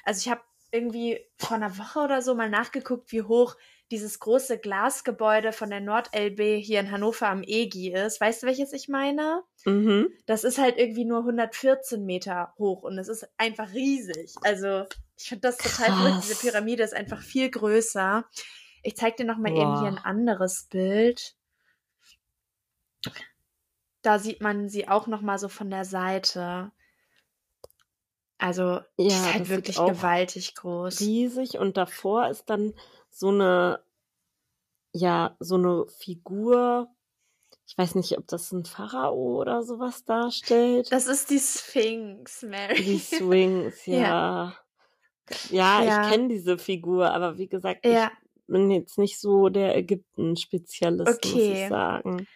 Also 0.05 0.19
ich 0.19 0.31
habe 0.31 0.43
irgendwie 0.73 1.21
vor 1.39 1.57
einer 1.57 1.79
Woche 1.79 2.01
oder 2.01 2.21
so 2.21 2.35
mal 2.35 2.51
nachgeguckt, 2.51 3.13
wie 3.13 3.23
hoch 3.23 3.57
dieses 3.91 4.19
große 4.19 4.59
Glasgebäude 4.59 5.53
von 5.53 5.71
der 5.71 5.81
NordLB 5.81 6.61
hier 6.61 6.81
in 6.81 6.91
Hannover 6.91 7.29
am 7.29 7.43
EGI 7.45 7.93
ist. 7.93 8.21
Weißt 8.21 8.43
du, 8.43 8.47
welches 8.47 8.73
ich 8.73 8.89
meine? 8.89 9.45
Mhm. 9.65 10.09
Das 10.27 10.43
ist 10.43 10.59
halt 10.59 10.79
irgendwie 10.79 11.05
nur 11.05 11.19
114 11.19 12.05
Meter 12.05 12.55
hoch 12.59 12.83
und 12.83 12.99
es 12.99 13.09
ist 13.09 13.29
einfach 13.37 13.73
riesig. 13.73 14.35
Also 14.43 14.87
ich 15.17 15.29
finde 15.29 15.43
das 15.43 15.59
total 15.59 15.93
verrückt. 15.93 16.25
Diese 16.25 16.37
Pyramide 16.37 16.83
ist 16.83 16.95
einfach 16.95 17.23
viel 17.23 17.51
größer. 17.51 18.25
Ich 18.85 18.97
zeig 18.97 19.17
dir 19.17 19.25
noch 19.25 19.39
mal 19.39 19.51
wow. 19.53 19.59
eben 19.59 19.79
hier 19.81 19.89
ein 19.89 19.99
anderes 19.99 20.69
Bild. 20.71 21.35
Da 24.03 24.19
sieht 24.19 24.41
man 24.43 24.69
sie 24.69 24.87
auch 24.89 25.07
noch 25.07 25.23
mal 25.23 25.39
so 25.39 25.49
von 25.49 25.71
der 25.71 25.85
Seite. 25.85 26.71
Also, 28.39 28.81
ja, 28.99 29.07
ist 29.07 29.33
halt 29.35 29.49
wirklich 29.49 29.77
gewaltig 29.77 30.55
groß. 30.55 31.01
Riesig 31.01 31.59
und 31.59 31.77
davor 31.79 32.29
ist 32.29 32.45
dann 32.51 32.75
so 33.09 33.29
eine, 33.29 33.83
ja, 34.93 35.35
so 35.39 35.55
eine 35.55 35.87
Figur, 35.87 36.89
ich 37.67 37.79
weiß 37.79 37.95
nicht, 37.95 38.19
ob 38.19 38.27
das 38.29 38.53
ein 38.53 38.67
Pharao 38.67 39.41
oder 39.41 39.63
sowas 39.63 40.05
darstellt. 40.05 40.93
Das 40.93 41.07
ist 41.07 41.31
die 41.31 41.39
Sphinx, 41.39 42.43
Mary. 42.43 42.75
Die 42.75 43.01
Sphinx, 43.01 43.87
ja. 43.87 44.57
Ja. 45.51 45.81
Ja, 45.81 45.83
Ja. 45.83 46.03
ich 46.05 46.11
kenne 46.11 46.29
diese 46.29 46.59
Figur, 46.59 47.11
aber 47.11 47.39
wie 47.39 47.49
gesagt, 47.49 47.87
Ja. 47.87 48.11
ich 48.23 48.24
bin 48.47 48.71
jetzt 48.71 48.99
nicht 48.99 49.19
so 49.21 49.49
der 49.49 49.77
Ägypten-Spezialist, 49.77 51.25
muss 51.25 51.49
Okay. 51.49 51.53
ich 51.53 51.67
sagen. 51.67 52.27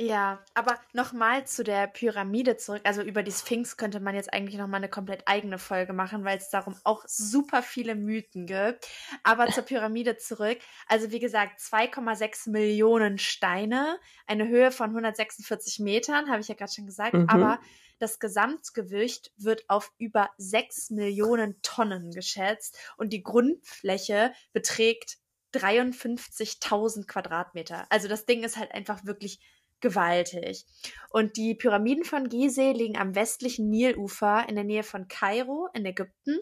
Ja, 0.00 0.44
aber 0.54 0.80
nochmal 0.92 1.46
zu 1.46 1.62
der 1.62 1.86
Pyramide 1.86 2.56
zurück. 2.56 2.80
Also 2.82 3.00
über 3.00 3.22
die 3.22 3.30
Sphinx 3.30 3.76
könnte 3.76 4.00
man 4.00 4.16
jetzt 4.16 4.32
eigentlich 4.32 4.58
nochmal 4.58 4.78
eine 4.78 4.88
komplett 4.88 5.22
eigene 5.28 5.56
Folge 5.56 5.92
machen, 5.92 6.24
weil 6.24 6.36
es 6.36 6.50
darum 6.50 6.74
auch 6.82 7.04
super 7.06 7.62
viele 7.62 7.94
Mythen 7.94 8.46
gibt. 8.46 8.88
Aber 9.22 9.50
zur 9.50 9.62
Pyramide 9.62 10.16
zurück. 10.16 10.58
Also 10.88 11.12
wie 11.12 11.20
gesagt, 11.20 11.60
2,6 11.60 12.50
Millionen 12.50 13.18
Steine, 13.18 14.00
eine 14.26 14.48
Höhe 14.48 14.72
von 14.72 14.90
146 14.90 15.78
Metern, 15.78 16.28
habe 16.28 16.40
ich 16.40 16.48
ja 16.48 16.56
gerade 16.56 16.72
schon 16.72 16.86
gesagt. 16.86 17.14
Mhm. 17.14 17.26
Aber 17.28 17.60
das 18.00 18.18
Gesamtgewicht 18.18 19.30
wird 19.36 19.62
auf 19.68 19.92
über 19.98 20.30
6 20.38 20.90
Millionen 20.90 21.62
Tonnen 21.62 22.10
geschätzt 22.10 22.76
und 22.96 23.12
die 23.12 23.22
Grundfläche 23.22 24.32
beträgt 24.52 25.18
53.000 25.54 27.06
Quadratmeter. 27.08 27.86
Also 27.90 28.08
das 28.08 28.26
Ding 28.26 28.42
ist 28.44 28.56
halt 28.56 28.72
einfach 28.72 29.04
wirklich 29.04 29.40
gewaltig. 29.80 30.64
Und 31.10 31.36
die 31.36 31.54
Pyramiden 31.54 32.04
von 32.04 32.28
Gizeh 32.28 32.72
liegen 32.72 32.96
am 32.96 33.14
westlichen 33.14 33.68
Nilufer 33.70 34.48
in 34.48 34.54
der 34.54 34.64
Nähe 34.64 34.82
von 34.82 35.08
Kairo 35.08 35.68
in 35.74 35.84
Ägypten 35.86 36.38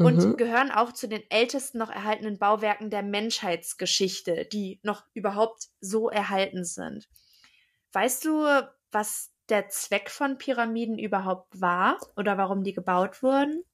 und 0.00 0.26
Mhm. 0.26 0.36
gehören 0.36 0.70
auch 0.70 0.92
zu 0.92 1.08
den 1.08 1.22
ältesten 1.30 1.78
noch 1.78 1.90
erhaltenen 1.90 2.38
Bauwerken 2.38 2.90
der 2.90 3.02
Menschheitsgeschichte, 3.02 4.46
die 4.46 4.80
noch 4.82 5.04
überhaupt 5.14 5.68
so 5.80 6.08
erhalten 6.10 6.64
sind. 6.64 7.08
Weißt 7.92 8.24
du, 8.24 8.46
was 8.90 9.32
der 9.48 9.68
Zweck 9.68 10.10
von 10.10 10.38
Pyramiden 10.38 10.98
überhaupt 10.98 11.60
war 11.60 11.98
oder 12.16 12.38
warum 12.38 12.64
die 12.64 12.72
gebaut 12.74 13.22
wurden? 13.22 13.64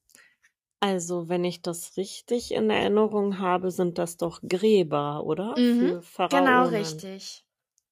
Also, 0.80 1.28
wenn 1.28 1.44
ich 1.44 1.62
das 1.62 1.96
richtig 1.96 2.50
in 2.50 2.68
Erinnerung 2.68 3.38
habe, 3.38 3.70
sind 3.70 3.96
das 3.96 4.16
doch 4.16 4.40
Gräber, 4.42 5.22
oder? 5.24 5.56
Mhm, 5.56 5.62
Für 5.62 6.02
Pharaonen. 6.02 6.28
Genau, 6.28 6.66
richtig. 6.68 7.44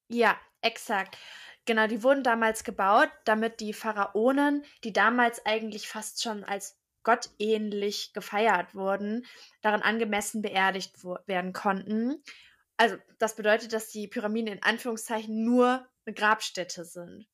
Ja, 0.09 0.41
exakt. 0.63 1.19
Genau, 1.67 1.87
die 1.89 2.03
wurden 2.05 2.25
damals 2.25 2.65
gebaut, 2.65 3.11
damit 3.25 3.61
die 3.61 3.75
Pharaonen, 3.75 4.65
die 4.85 4.93
damals 4.93 5.47
eigentlich 5.47 5.89
fast 5.89 6.23
schon 6.23 6.45
als 6.45 6.79
gottähnlich 7.05 8.13
gefeiert 8.15 8.75
wurden, 8.75 9.27
darin 9.63 9.83
angemessen 9.83 10.43
beerdigt 10.43 11.05
werden 11.27 11.53
konnten. 11.53 12.23
Also, 12.79 12.99
das 13.19 13.37
bedeutet, 13.37 13.73
dass 13.73 13.91
die 13.91 14.09
Pyramiden 14.09 14.55
in 14.55 14.63
Anführungszeichen 14.63 15.45
nur 15.45 15.89
eine 16.07 16.15
Grabstätte 16.15 16.85
sind. 16.85 17.29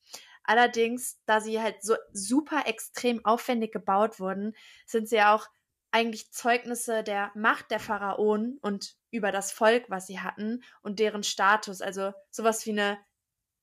Allerdings, 0.45 1.21
da 1.27 1.41
sie 1.41 1.61
halt 1.61 1.83
so 1.83 1.95
super 2.13 2.65
extrem 2.67 3.25
aufwendig 3.25 3.73
gebaut 3.73 4.21
wurden, 4.21 4.55
sind 4.87 5.09
sie 5.09 5.17
ja 5.17 5.35
auch 5.35 5.47
eigentlich 5.91 6.33
Zeugnisse 6.33 7.03
der 7.03 7.31
Macht 7.35 7.71
der 7.71 7.79
Pharaonen 7.81 8.59
und 8.63 8.97
über 9.11 9.31
das 9.31 9.53
Volk, 9.53 9.85
was 9.89 10.07
sie 10.07 10.21
hatten 10.21 10.63
und 10.81 10.99
deren 10.99 11.23
Status. 11.23 11.83
Also 11.83 12.13
sowas 12.31 12.65
wie 12.67 12.71
eine 12.71 12.99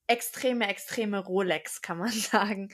extreme, 0.08 0.68
extreme 0.68 1.20
Rolex, 1.20 1.82
kann 1.82 1.98
man 1.98 2.12
sagen. 2.12 2.70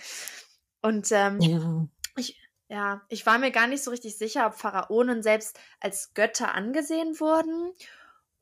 Und 0.82 1.12
ähm, 1.12 1.40
Ja. 1.42 1.88
ich, 2.18 2.40
ja, 2.68 3.02
ich 3.10 3.26
war 3.26 3.40
mir 3.40 3.52
gar 3.52 3.68
nicht 3.68 3.84
so 3.84 3.92
richtig 3.92 4.18
sicher, 4.18 4.48
ob 4.48 4.56
Pharaonen 4.56 5.24
selbst 5.24 5.60
als 5.80 6.14
Götter 6.14 6.54
angesehen 6.54 7.20
wurden 7.20 7.74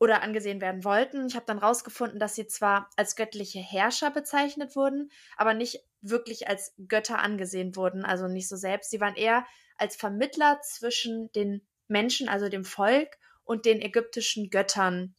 oder 0.04 0.22
angesehen 0.22 0.60
werden 0.60 0.84
wollten. 0.84 1.26
Ich 1.26 1.34
habe 1.34 1.46
dann 1.46 1.58
rausgefunden, 1.58 2.18
dass 2.20 2.34
sie 2.34 2.46
zwar 2.46 2.90
als 2.96 3.16
göttliche 3.16 3.58
Herrscher 3.58 4.10
bezeichnet 4.10 4.76
wurden, 4.76 5.10
aber 5.36 5.54
nicht 5.54 5.82
wirklich 6.02 6.46
als 6.46 6.74
Götter 6.86 7.18
angesehen 7.18 7.74
wurden, 7.74 8.04
also 8.04 8.28
nicht 8.28 8.48
so 8.48 8.56
selbst. 8.56 8.90
Sie 8.90 9.00
waren 9.00 9.16
eher 9.16 9.46
als 9.76 9.96
Vermittler 9.96 10.60
zwischen 10.62 11.32
den 11.32 11.66
Menschen, 11.88 12.28
also 12.28 12.48
dem 12.50 12.64
Volk 12.64 13.16
und 13.44 13.64
den 13.64 13.80
ägyptischen 13.80 14.50
Göttern, 14.50 15.14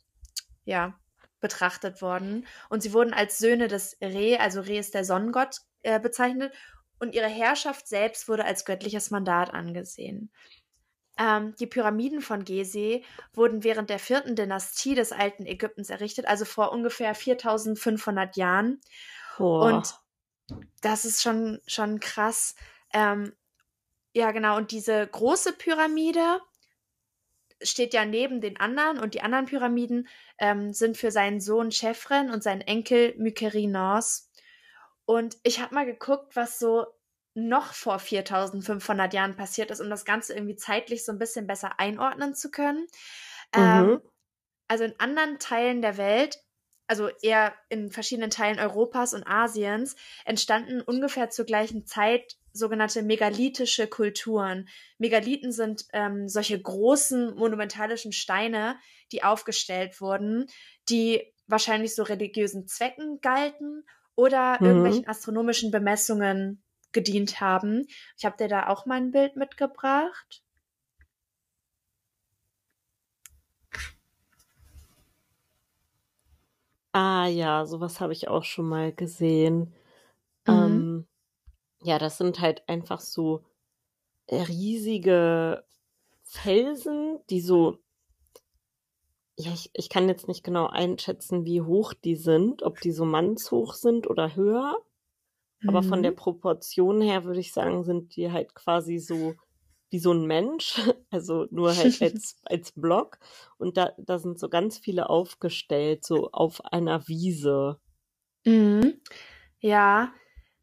ja, 0.64 0.98
betrachtet 1.40 2.02
worden. 2.02 2.46
Und 2.70 2.82
sie 2.82 2.94
wurden 2.94 3.14
als 3.14 3.40
Söhne 3.40 3.68
des 3.68 3.98
Re, 4.02 4.40
also 4.40 4.62
Re 4.62 4.78
ist 4.78 4.94
der 4.94 5.04
Sonnengott, 5.04 5.62
äh, 5.82 6.00
bezeichnet. 6.00 6.54
Und 7.00 7.14
ihre 7.14 7.28
Herrschaft 7.28 7.88
selbst 7.88 8.30
wurde 8.30 8.46
als 8.46 8.66
göttliches 8.66 9.12
Mandat 9.12 9.54
angesehen. 9.54 10.32
Ähm, 11.18 11.56
die 11.60 11.68
Pyramiden 11.68 12.22
von 12.22 12.44
Gizeh 12.44 13.04
wurden 13.34 13.64
während 13.64 13.90
der 13.90 14.00
vierten 14.00 14.36
Dynastie 14.36 14.96
des 14.96 15.12
alten 15.12 15.46
Ägyptens 15.46 15.90
errichtet, 15.90 16.28
also 16.28 16.44
vor 16.46 16.72
ungefähr 16.72 17.16
4500 17.16 18.36
Jahren. 18.36 18.82
Boah. 19.38 19.66
Und 19.66 19.96
das 20.82 21.06
ist 21.06 21.22
schon, 21.22 21.62
schon 21.68 22.00
krass. 22.00 22.56
Ähm, 22.94 23.34
ja, 24.14 24.32
genau. 24.32 24.58
Und 24.58 24.72
diese 24.72 25.06
große 25.08 25.54
Pyramide 25.54 26.42
steht 27.62 27.94
ja 27.94 28.06
neben 28.06 28.42
den 28.42 28.58
anderen 28.60 29.00
und 29.00 29.14
die 29.14 29.22
anderen 29.22 29.46
Pyramiden 29.46 30.08
ähm, 30.38 30.74
sind 30.74 30.98
für 30.98 31.12
seinen 31.12 31.40
Sohn 31.40 31.72
Chefren 31.72 32.30
und 32.30 32.44
seinen 32.44 32.62
Enkel 32.62 33.16
Mykerinos. 33.18 34.30
Und 35.06 35.38
ich 35.44 35.62
habe 35.62 35.76
mal 35.76 35.86
geguckt, 35.86 36.36
was 36.36 36.60
so 36.60 36.86
noch 37.36 37.74
vor 37.74 38.00
4500 38.00 39.14
Jahren 39.14 39.36
passiert 39.36 39.72
ist, 39.72 39.82
um 39.82 39.90
das 39.90 40.06
Ganze 40.06 40.34
irgendwie 40.34 40.56
zeitlich 40.56 41.06
so 41.06 41.12
ein 41.12 41.20
bisschen 41.20 41.48
besser 41.48 41.80
einordnen 41.80 42.34
zu 42.36 42.50
können. 42.52 42.88
Ähm, 43.54 43.86
Mhm. 43.86 44.02
also 44.68 44.84
in 44.84 45.00
anderen 45.00 45.40
Teilen 45.40 45.82
der 45.82 45.98
Welt, 45.98 46.40
also 46.88 47.10
eher 47.22 47.54
in 47.70 47.92
verschiedenen 47.92 48.30
Teilen 48.30 48.60
Europas 48.60 49.14
und 49.14 49.26
Asiens, 49.28 49.96
entstanden 50.26 50.82
ungefähr 50.82 51.30
zur 51.30 51.46
gleichen 51.46 51.86
Zeit 51.86 52.36
sogenannte 52.54 53.02
megalithische 53.04 53.88
Kulturen. 53.88 54.70
Megalithen 54.98 55.52
sind 55.52 55.86
ähm, 55.94 56.30
solche 56.30 56.62
großen 56.62 57.36
monumentalischen 57.36 58.12
Steine, 58.14 58.78
die 59.12 59.24
aufgestellt 59.24 60.00
wurden, 60.00 60.48
die 60.90 61.34
wahrscheinlich 61.48 61.96
so 61.96 62.04
religiösen 62.04 62.68
Zwecken 62.68 63.20
galten 63.22 63.86
oder 64.16 64.62
Mhm. 64.62 64.66
irgendwelchen 64.66 65.08
astronomischen 65.08 65.72
Bemessungen 65.72 66.64
gedient 66.96 67.40
haben. 67.40 67.86
Ich 68.18 68.26
habe 68.26 68.38
dir 68.38 68.48
da 68.48 68.70
auch 68.70 68.88
mal 68.88 68.96
ein 68.96 69.12
Bild 69.12 69.36
mitgebracht. 69.36 70.42
Ah 76.94 77.28
ja, 77.28 77.66
sowas 77.66 78.00
habe 78.00 78.14
ich 78.14 78.30
auch 78.30 78.46
schon 78.46 78.70
mal 78.70 78.94
gesehen. 78.94 79.74
Mhm. 80.48 80.54
Ähm, 80.54 81.08
ja, 81.84 82.00
das 82.00 82.18
sind 82.18 82.40
halt 82.40 82.68
einfach 82.70 83.02
so 83.02 83.44
riesige 84.32 85.66
Felsen, 86.24 87.20
die 87.30 87.42
so, 87.42 87.80
ja, 89.38 89.52
ich, 89.52 89.70
ich 89.74 89.90
kann 89.90 90.08
jetzt 90.08 90.30
nicht 90.30 90.44
genau 90.44 90.68
einschätzen, 90.68 91.44
wie 91.44 91.62
hoch 91.62 91.94
die 91.94 92.16
sind, 92.16 92.64
ob 92.64 92.80
die 92.80 92.94
so 92.94 93.04
mannshoch 93.04 93.74
sind 93.74 94.10
oder 94.10 94.36
höher. 94.36 94.78
Aber 95.66 95.84
von 95.84 96.04
der 96.04 96.12
Mhm. 96.12 96.14
Proportion 96.14 97.02
her 97.02 97.24
würde 97.26 97.40
ich 97.40 97.54
sagen, 97.54 97.84
sind 97.84 98.16
die 98.16 98.32
halt 98.32 98.54
quasi 98.56 99.00
so 99.00 99.38
wie 99.90 100.00
so 100.00 100.12
ein 100.14 100.26
Mensch, 100.26 100.76
also 101.12 101.48
nur 101.52 101.76
halt 101.78 102.02
als, 102.02 102.38
als 102.46 102.72
Block. 102.74 103.20
Und 103.58 103.78
da, 103.78 103.94
da 103.98 104.20
sind 104.20 104.40
so 104.40 104.50
ganz 104.50 104.78
viele 104.78 105.10
aufgestellt, 105.10 106.06
so 106.06 106.32
auf 106.32 106.64
einer 106.66 107.08
Wiese. 107.08 107.80
Mhm. 108.46 109.02
Ja, 109.60 110.14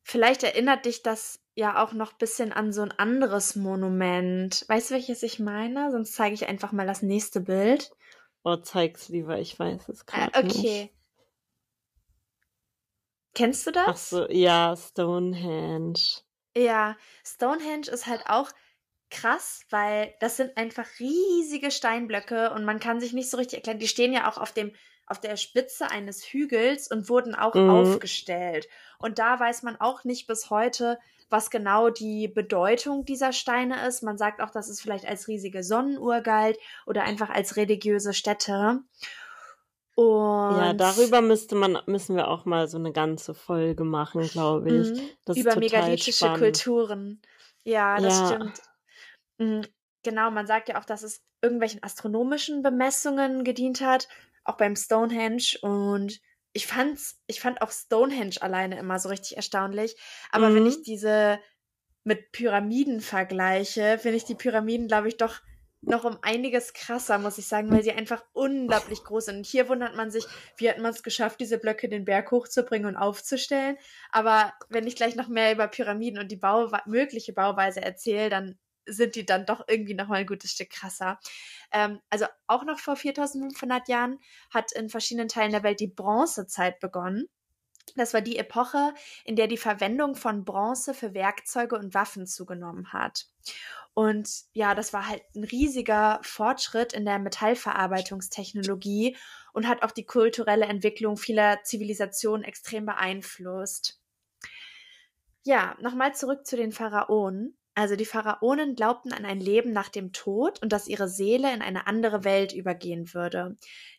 vielleicht 0.03 0.43
erinnert 0.45 0.85
dich 0.87 1.03
das 1.03 1.41
ja 1.55 1.83
auch 1.85 1.93
noch 1.93 2.13
ein 2.13 2.19
bisschen 2.19 2.53
an 2.53 2.73
so 2.73 2.83
ein 2.83 2.93
anderes 2.93 3.57
Monument. 3.57 4.65
Weißt 4.69 4.91
du, 4.91 4.95
welches 4.95 5.23
ich 5.23 5.39
meine? 5.41 5.91
Sonst 5.93 6.15
zeige 6.15 6.35
ich 6.35 6.49
einfach 6.49 6.73
mal 6.73 6.87
das 6.87 7.03
nächste 7.03 7.41
Bild. 7.41 7.93
Oh, 8.45 8.57
zeig's 8.57 9.09
lieber, 9.09 9.39
ich 9.41 9.59
weiß 9.59 9.89
es 9.89 10.07
Äh, 10.11 10.29
gerade 10.31 10.47
nicht. 10.47 10.89
okay. 10.89 10.91
Kennst 13.35 13.67
du 13.67 13.73
das? 13.73 13.87
Ach 13.87 13.97
so, 13.97 14.29
ja, 14.29 14.75
Stonehenge. 14.77 16.01
Ja, 16.57 16.97
Stonehenge 17.25 17.89
ist 17.91 18.07
halt 18.07 18.25
auch 18.27 18.51
krass, 19.11 19.63
weil 19.71 20.15
das 20.21 20.37
sind 20.37 20.57
einfach 20.57 20.87
riesige 20.99 21.71
Steinblöcke 21.71 22.51
und 22.53 22.65
man 22.65 22.81
kann 22.81 23.01
sich 23.01 23.13
nicht 23.13 23.31
so 23.31 23.37
richtig 23.37 23.59
erklären. 23.59 23.79
Die 23.79 23.89
stehen 23.89 24.13
ja 24.13 24.31
auch 24.31 24.39
auf 24.39 24.53
dem 24.53 24.73
auf 25.07 25.21
der 25.21 25.37
Spitze 25.37 25.91
eines 25.91 26.25
Hügels 26.25 26.91
und 26.91 27.09
wurden 27.09 27.35
auch 27.35 27.61
Mhm. 27.61 27.67
aufgestellt. 27.67 28.69
Und 28.99 29.19
da 29.19 29.39
weiß 29.39 29.63
man 29.65 29.79
auch 29.81 30.05
nicht 30.05 30.27
bis 30.27 30.49
heute, 30.49 30.99
was 31.29 31.51
genau 31.51 31.91
die 31.91 32.29
Bedeutung 32.29 33.05
dieser 33.05 33.33
Steine 33.33 33.87
ist. 33.87 34.03
Man 34.03 34.17
sagt 34.17 34.41
auch, 34.41 34.51
dass 34.51 34.69
es 34.69 34.81
vielleicht 34.81 35.05
als 35.07 35.29
riesige 35.29 35.65
Sonnenuhr 35.65 36.21
galt 36.23 36.57
oder 36.87 37.03
einfach 37.03 37.29
als 37.31 37.57
religiöse 37.57 38.15
Stätte. 38.15 38.85
Und 39.95 40.57
Ja, 40.59 40.73
darüber 40.73 41.21
müsste 41.21 41.55
man, 41.55 41.79
müssen 41.87 42.17
wir 42.17 42.29
auch 42.29 42.45
mal 42.45 42.69
so 42.69 42.79
eine 42.79 42.93
ganze 42.93 43.35
Folge 43.35 43.85
machen, 43.85 44.29
glaube 44.29 44.71
ich. 44.71 44.89
Mhm. 44.89 45.11
Das 45.25 45.39
über 45.39 45.57
megalithische 45.57 46.27
spannend. 46.27 46.39
Kulturen. 46.39 47.21
Ja, 47.65 48.01
das 48.01 48.15
Ja. 48.15 48.27
stimmt. 48.27 48.59
Mhm. 49.39 49.67
Genau, 50.05 50.31
man 50.31 50.47
sagt 50.47 50.69
ja 50.69 50.81
auch, 50.81 50.85
dass 50.85 51.03
es 51.03 51.23
irgendwelchen 51.43 51.83
astronomischen 51.83 52.63
Bemessungen 52.63 53.45
gedient 53.45 53.81
hat, 53.81 54.09
auch 54.45 54.57
beim 54.57 54.77
Stonehenge. 54.77 55.59
Und 55.63 56.21
ich 56.53 56.67
fand's, 56.67 57.21
ich 57.27 57.41
fand 57.41 57.63
auch 57.63 57.71
Stonehenge 57.71 58.37
alleine 58.41 58.79
immer 58.79 58.99
so 58.99 59.09
richtig 59.09 59.37
erstaunlich. 59.37 59.97
Aber 60.31 60.51
Mhm. 60.51 60.55
wenn 60.55 60.67
ich 60.67 60.83
diese 60.83 61.39
mit 62.05 62.33
Pyramiden 62.33 63.01
vergleiche, 63.01 63.99
finde 63.99 64.17
ich 64.17 64.25
die 64.25 64.35
Pyramiden, 64.35 64.89
glaube 64.89 65.09
ich, 65.09 65.17
doch 65.17 65.41
noch 65.83 66.05
um 66.05 66.17
einiges 66.23 66.73
krasser, 66.73 67.19
muss 67.19 67.39
ich 67.39 67.47
sagen, 67.47 67.71
weil 67.71 67.83
sie 67.83 67.93
einfach 67.93 68.25
unglaublich 68.33 69.03
groß 69.03 69.27
sind. 69.27 69.39
Und 69.39 69.47
hier 69.47 69.69
wundert 69.69 69.97
man 69.97 70.11
sich, 70.11 70.25
wie 70.57 70.71
hat 70.71 70.79
man 70.79 70.93
es 70.93 71.03
geschafft, 71.03 71.41
diese 71.41 71.59
Blöcke 71.59 71.89
den 71.89 72.05
Berg 72.05 72.31
hochzubringen 72.31 72.87
und 72.87 72.97
aufzustellen. 72.97 73.77
Aber 74.11 74.53
wenn 74.69 74.87
ich 74.87 74.97
gleich 74.97 75.17
noch 75.17 75.29
mehr 75.29 75.53
über 75.53 75.67
Pyramiden 75.67 76.21
und 76.21 76.31
die 76.31 76.37
Bau 76.37 76.71
mögliche 76.87 77.33
Bauweise 77.33 77.83
erzähle, 77.83 78.31
dann 78.31 78.59
sind 78.87 79.17
die 79.17 79.27
dann 79.27 79.45
doch 79.45 79.65
irgendwie 79.69 79.95
noch 79.95 80.09
mal 80.09 80.17
ein 80.17 80.27
gutes 80.27 80.53
Stück 80.53 80.71
krasser. 80.71 81.19
Ähm, 81.73 82.01
also 82.11 82.27
auch 82.47 82.65
noch 82.65 82.79
vor 82.79 82.97
4500 82.97 83.89
Jahren 83.89 84.19
hat 84.51 84.73
in 84.73 84.89
verschiedenen 84.89 85.29
Teilen 85.29 85.53
der 85.53 85.63
Welt 85.63 85.81
die 85.81 85.89
Bronzezeit 85.89 86.81
begonnen. 86.81 87.29
Das 87.97 88.15
war 88.15 88.21
die 88.21 88.39
Epoche, 88.39 88.95
in 89.25 89.37
der 89.37 89.49
die 89.49 89.57
Verwendung 89.57 90.15
von 90.15 90.45
Bronze 90.45 90.95
für 90.95 91.15
Werkzeuge 91.15 91.77
und 91.77 91.95
Waffen 91.95 92.27
zugenommen 92.27 92.93
hat. 92.93 93.27
Und 93.95 94.29
ja, 94.53 94.75
das 94.75 94.93
war 94.93 95.09
halt 95.09 95.23
ein 95.37 95.45
riesiger 95.45 96.19
Fortschritt 96.23 96.93
in 96.95 97.05
der 97.05 97.19
Metallverarbeitungstechnologie 97.19 99.17
und 99.53 99.69
hat 99.69 99.83
auch 99.83 99.91
die 99.91 100.07
kulturelle 100.07 100.67
Entwicklung 100.67 101.17
vieler 101.17 101.63
Zivilisationen 101.63 102.45
extrem 102.45 102.87
beeinflusst. 102.87 104.01
Ja, 105.45 105.77
nochmal 105.81 106.15
zurück 106.15 106.47
zu 106.47 106.57
den 106.57 106.73
Pharaonen. 106.73 107.57
Also 107.75 107.97
die 107.97 108.05
Pharaonen 108.05 108.75
glaubten 108.75 109.13
an 109.13 109.25
ein 109.25 109.41
Leben 109.41 109.73
nach 109.73 109.89
dem 109.89 110.13
Tod 110.13 110.61
und 110.63 110.73
dass 110.73 110.89
ihre 110.89 111.09
Seele 111.09 111.53
in 111.55 111.63
eine 111.63 111.87
andere 111.87 112.23
Welt 112.25 112.53
übergehen 112.53 113.15
würde. 113.15 113.57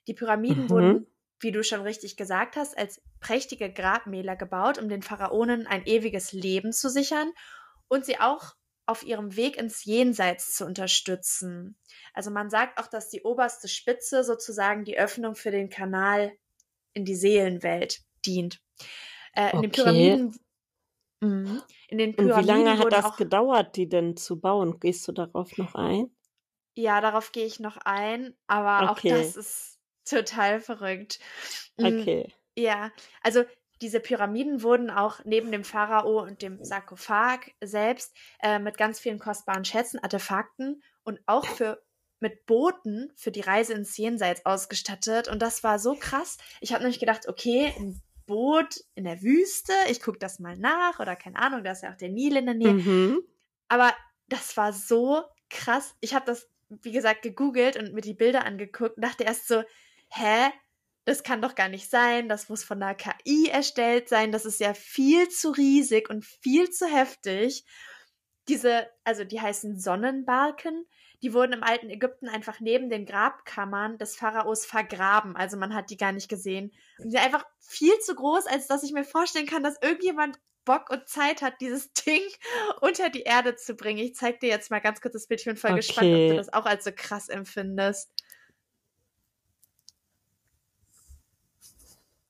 Die 0.07 0.13
Pyramiden 0.13 0.69
Mhm. 0.69 0.69
wurden, 0.69 1.07
wie 1.39 1.51
du 1.51 1.63
schon 1.63 1.81
richtig 1.81 2.15
gesagt 2.15 2.55
hast, 2.55 2.77
als 2.77 3.01
prächtige 3.19 3.73
Grabmäler 3.73 4.35
gebaut, 4.35 4.77
um 4.77 4.89
den 4.89 5.01
Pharaonen 5.01 5.65
ein 5.67 5.85
ewiges 5.85 6.31
Leben 6.33 6.71
zu 6.71 6.89
sichern 6.89 7.31
und 7.87 8.05
sie 8.05 8.19
auch 8.19 8.53
auf 8.85 9.03
ihrem 9.03 9.35
Weg 9.35 9.57
ins 9.57 9.85
Jenseits 9.85 10.55
zu 10.55 10.65
unterstützen. 10.65 11.77
Also 12.13 12.31
man 12.31 12.49
sagt 12.49 12.79
auch, 12.79 12.87
dass 12.87 13.09
die 13.09 13.21
oberste 13.23 13.67
Spitze 13.67 14.23
sozusagen 14.23 14.83
die 14.83 14.97
Öffnung 14.97 15.35
für 15.35 15.51
den 15.51 15.69
Kanal 15.69 16.33
in 16.93 17.05
die 17.05 17.15
Seelenwelt 17.15 18.01
dient. 18.25 18.59
Äh, 19.33 19.53
in 19.55 19.61
den. 19.61 19.71
Pyramiden 19.71 20.37
Mhm. 21.21 21.63
In 21.87 21.97
den 21.97 22.11
Und 22.17 22.25
wie 22.25 22.25
Pyramiden 22.25 22.43
lange 22.43 22.77
hat 22.79 22.91
das 22.91 23.05
auch 23.05 23.17
gedauert, 23.17 23.77
die 23.77 23.87
denn 23.87 24.17
zu 24.17 24.39
bauen? 24.39 24.79
Gehst 24.79 25.07
du 25.07 25.13
darauf 25.13 25.57
noch 25.57 25.73
ein? 25.75 26.13
Ja, 26.75 27.01
darauf 27.01 27.31
gehe 27.31 27.45
ich 27.45 27.59
noch 27.59 27.77
ein, 27.77 28.35
aber 28.47 28.91
auch 28.91 28.97
Okay. 28.97 29.09
das 29.09 29.35
ist 29.37 29.79
total 30.05 30.59
verrückt. 30.59 31.19
Mm, 31.77 32.01
Okay. 32.01 32.33
Ja, 32.55 32.91
also 33.21 33.45
diese 33.83 33.99
Pyramiden 33.99 34.63
wurden 34.63 34.89
auch 34.89 35.19
neben 35.25 35.51
dem 35.51 35.65
Pharao 35.65 36.21
und 36.21 36.41
dem 36.41 36.63
Sarkophag 36.63 37.51
selbst 37.61 38.15
äh, 38.41 38.57
mit 38.57 38.77
ganz 38.77 38.99
vielen 38.99 39.19
kostbaren 39.19 39.65
Schätzen, 39.65 39.99
Artefakten 39.99 40.81
und 41.03 41.19
auch 41.25 41.45
für 41.45 41.83
mit 42.21 42.45
Booten 42.45 43.11
für 43.17 43.31
die 43.31 43.41
Reise 43.41 43.73
ins 43.73 43.97
Jenseits 43.97 44.45
ausgestattet. 44.45 45.27
Und 45.27 45.41
das 45.41 45.61
war 45.61 45.77
so 45.77 45.95
krass. 45.99 46.37
Ich 46.61 46.71
habe 46.71 46.81
nämlich 46.81 47.01
gedacht, 47.01 47.27
okay, 47.27 47.73
ein 47.77 48.01
Boot 48.25 48.79
in 48.95 49.03
der 49.03 49.21
Wüste, 49.21 49.73
ich 49.89 50.01
gucke 50.01 50.19
das 50.19 50.39
mal 50.39 50.57
nach 50.57 51.01
oder 51.01 51.17
keine 51.17 51.37
Ahnung, 51.37 51.65
da 51.65 51.73
ist 51.73 51.83
ja 51.83 51.91
auch 51.91 51.97
der 51.97 52.07
Nil 52.07 52.37
in 52.37 52.45
der 52.45 52.55
Nähe. 52.55 52.73
Mhm. 52.73 53.23
Aber 53.67 53.93
das 54.29 54.55
war 54.55 54.71
so 54.71 55.23
krass. 55.49 55.93
Ich 55.99 56.13
habe 56.13 56.25
das, 56.25 56.47
wie 56.69 56.93
gesagt, 56.93 57.21
gegoogelt 57.21 57.75
und 57.75 57.93
mir 57.93 57.99
die 57.99 58.13
Bilder 58.13 58.45
angeguckt 58.45 58.95
und 58.95 59.03
dachte 59.03 59.25
erst 59.25 59.49
so, 59.49 59.61
hä? 60.07 60.49
Das 61.05 61.23
kann 61.23 61.41
doch 61.41 61.55
gar 61.55 61.69
nicht 61.69 61.89
sein. 61.89 62.29
Das 62.29 62.49
muss 62.49 62.63
von 62.63 62.79
der 62.79 62.95
KI 62.95 63.49
erstellt 63.49 64.07
sein. 64.09 64.31
Das 64.31 64.45
ist 64.45 64.59
ja 64.59 64.73
viel 64.73 65.27
zu 65.29 65.51
riesig 65.51 66.09
und 66.09 66.25
viel 66.25 66.69
zu 66.69 66.85
heftig. 66.87 67.65
Diese, 68.49 68.87
also 69.03 69.23
die 69.23 69.39
heißen 69.39 69.79
Sonnenbarken, 69.79 70.85
die 71.21 71.33
wurden 71.33 71.53
im 71.53 71.63
alten 71.63 71.89
Ägypten 71.89 72.27
einfach 72.27 72.59
neben 72.59 72.89
den 72.89 73.05
Grabkammern 73.05 73.97
des 73.97 74.15
Pharaos 74.17 74.65
vergraben. 74.65 75.37
Also 75.37 75.55
man 75.57 75.73
hat 75.73 75.89
die 75.89 75.97
gar 75.97 76.11
nicht 76.11 76.27
gesehen. 76.29 76.71
Und 76.97 77.05
die 77.05 77.11
sind 77.11 77.23
einfach 77.25 77.45
viel 77.59 77.97
zu 77.99 78.15
groß, 78.15 78.45
als 78.47 78.67
dass 78.67 78.83
ich 78.83 78.91
mir 78.91 79.05
vorstellen 79.05 79.45
kann, 79.47 79.63
dass 79.63 79.81
irgendjemand 79.81 80.39
Bock 80.65 80.89
und 80.89 81.07
Zeit 81.07 81.41
hat, 81.41 81.55
dieses 81.61 81.91
Ding 81.93 82.21
unter 82.81 83.09
die 83.09 83.23
Erde 83.23 83.55
zu 83.55 83.75
bringen. 83.75 83.99
Ich 83.99 84.15
zeig 84.15 84.39
dir 84.41 84.49
jetzt 84.49 84.71
mal 84.71 84.79
ganz 84.79 84.99
kurz 85.01 85.13
das 85.13 85.27
Bild. 85.27 85.41
Ich 85.41 85.45
bin 85.45 85.57
voll 85.57 85.73
gespannt, 85.73 86.13
ob 86.13 86.23
Okay. 86.23 86.27
du 86.27 86.33
das 86.35 86.51
auch 86.51 86.65
als 86.65 86.83
so 86.85 86.91
krass 86.95 87.29
empfindest. 87.29 88.11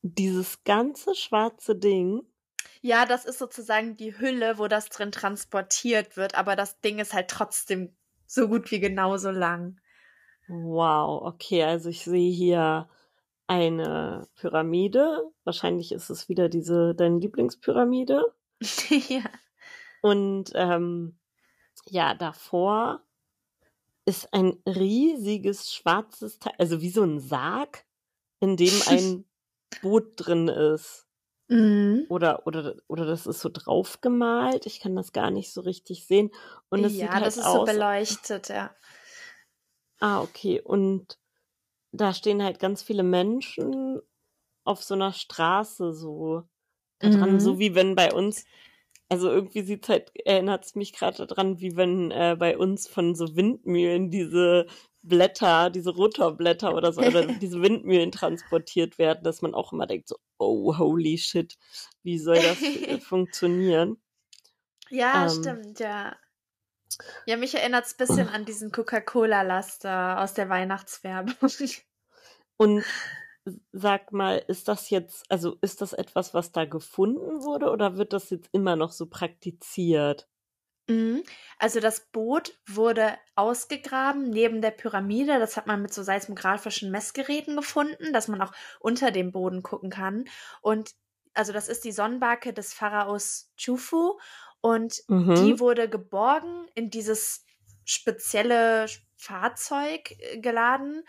Dieses 0.04 0.64
ganze 0.64 1.16
schwarze 1.16 1.76
Ding. 1.76 2.22
Ja, 2.82 3.06
das 3.06 3.24
ist 3.24 3.40
sozusagen 3.40 3.96
die 3.96 4.20
Hülle, 4.20 4.58
wo 4.58 4.68
das 4.68 4.90
drin 4.90 5.12
transportiert 5.12 6.18
wird, 6.18 6.36
aber 6.36 6.56
das 6.58 6.82
Ding 6.82 7.00
ist 7.00 7.14
halt 7.14 7.30
trotzdem 7.30 7.96
so 8.28 8.50
gut 8.50 8.70
wie 8.72 8.82
genauso 8.82 9.32
lang. 9.32 9.80
Wow, 10.50 11.24
okay, 11.24 11.64
also 11.64 11.90
ich 11.90 12.04
sehe 12.04 12.32
hier 12.32 12.90
eine 13.48 14.28
Pyramide. 14.36 15.32
Wahrscheinlich 15.46 15.94
ist 15.94 16.10
es 16.10 16.28
wieder 16.28 16.50
diese 16.50 16.94
deine 16.94 17.20
Lieblingspyramide. 17.20 18.34
ja. 19.08 19.24
Und 20.02 20.52
ähm, 20.56 21.18
ja, 21.86 22.14
davor 22.14 23.02
ist 24.06 24.34
ein 24.34 24.58
riesiges 24.66 25.74
schwarzes 25.74 26.40
Teil, 26.40 26.54
also 26.58 26.82
wie 26.82 26.90
so 26.90 27.04
ein 27.04 27.20
Sarg, 27.20 27.86
in 28.42 28.58
dem 28.58 28.74
ein 28.88 29.26
Boot 29.82 30.14
drin 30.18 30.48
ist. 30.48 31.08
Mhm. 31.50 32.08
Oder, 32.10 32.46
oder, 32.48 32.76
oder 32.88 33.06
das 33.06 33.26
ist 33.28 33.40
so 33.42 33.50
draufgemalt. 33.52 34.66
Ich 34.66 34.80
kann 34.80 34.96
das 34.96 35.14
gar 35.14 35.32
nicht 35.32 35.52
so 35.54 35.62
richtig 35.62 36.06
sehen. 36.08 36.32
Und 36.70 36.84
es 36.86 37.00
ja, 37.00 37.00
sieht 37.00 37.22
halt 37.22 37.34
das 37.34 37.38
ist 37.38 37.52
aus. 37.52 37.52
so 37.52 37.64
beleuchtet, 37.64 38.50
ja. 38.50 38.76
Ah, 40.02 40.22
okay. 40.22 40.62
Und 40.62 41.18
da 41.94 42.14
stehen 42.14 42.44
halt 42.44 42.60
ganz 42.60 42.84
viele 42.84 43.04
Menschen 43.04 44.02
auf 44.66 44.84
so 44.84 44.96
einer 44.96 45.14
Straße 45.14 45.94
so 45.94 46.44
dran, 47.10 47.40
Mhm. 47.40 47.40
so 47.40 47.60
wie 47.60 47.76
wenn 47.76 47.96
bei 47.96 48.14
uns, 48.14 48.46
also 49.10 49.30
irgendwie 49.32 49.64
sieht's 49.64 49.90
halt, 49.90 50.12
erinnert 50.26 50.66
es 50.66 50.76
mich 50.76 50.94
gerade 50.94 51.28
dran, 51.28 51.60
wie 51.62 51.76
wenn 51.78 52.12
äh, 52.12 52.36
bei 52.40 52.58
uns 52.58 52.88
von 52.88 53.16
so 53.16 53.36
Windmühlen 53.36 54.12
diese 54.12 54.68
Blätter, 55.04 55.70
diese 55.70 55.92
Rotorblätter 55.92 56.74
oder 56.76 56.94
so, 56.94 57.04
oder 57.06 57.24
diese 57.42 57.62
Windmühlen 57.62 58.12
transportiert 58.12 58.98
werden, 58.98 59.24
dass 59.24 59.42
man 59.42 59.54
auch 59.54 59.74
immer 59.74 59.88
denkt 59.88 60.10
so, 60.10 60.18
oh, 60.40 60.78
holy 60.78 61.18
shit, 61.18 61.56
wie 62.04 62.18
soll 62.20 62.42
das 62.42 62.76
äh, 62.88 63.00
funktionieren? 63.00 63.98
Ja, 64.90 65.28
Ähm. 65.28 65.30
stimmt, 65.30 65.80
ja. 65.82 66.16
Ja, 67.26 67.38
mich 67.38 67.54
erinnert 67.56 67.86
es 67.86 67.94
ein 67.94 67.98
bisschen 67.98 68.30
an 68.30 68.46
diesen 68.46 68.72
Coca-Cola-Laster 68.72 70.22
aus 70.22 70.34
der 70.34 70.50
Weihnachtswerbung. 70.50 71.36
Und 72.58 72.86
sag 73.72 74.12
mal, 74.14 74.38
ist 74.48 74.68
das 74.68 74.90
jetzt, 74.90 75.30
also 75.32 75.58
ist 75.62 75.82
das 75.82 75.94
etwas, 75.94 76.34
was 76.34 76.52
da 76.52 76.66
gefunden 76.66 77.44
wurde 77.44 77.72
oder 77.72 77.98
wird 77.98 78.14
das 78.14 78.30
jetzt 78.30 78.50
immer 78.54 78.76
noch 78.76 78.92
so 78.92 79.08
praktiziert? 79.08 80.28
Mhm. 80.90 81.24
Also 81.60 81.80
das 81.80 82.02
Boot 82.12 82.60
wurde 82.68 83.18
ausgegraben 83.36 84.30
neben 84.30 84.62
der 84.62 84.72
Pyramide. 84.72 85.40
Das 85.40 85.56
hat 85.56 85.66
man 85.68 85.82
mit 85.82 85.94
so 85.94 86.04
seismographischen 86.04 86.92
Messgeräten 86.92 87.56
gefunden, 87.56 88.12
dass 88.12 88.28
man 88.28 88.42
auch 88.42 88.52
unter 88.80 89.12
dem 89.12 89.32
Boden 89.32 89.64
gucken 89.64 89.90
kann. 89.90 90.26
Und 90.62 90.92
also 91.34 91.54
das 91.54 91.70
ist 91.70 91.86
die 91.86 91.94
Sonnenbarke 91.94 92.54
des 92.54 92.74
Pharaos 92.74 93.52
Chufu 93.58 94.20
und 94.62 95.02
Mhm. 95.10 95.34
die 95.38 95.60
wurde 95.60 95.90
geborgen 95.90 96.68
in 96.76 96.90
dieses 96.90 97.46
spezielle 97.86 98.88
Fahrzeug 99.18 100.12
äh, 100.20 100.40
geladen 100.40 101.04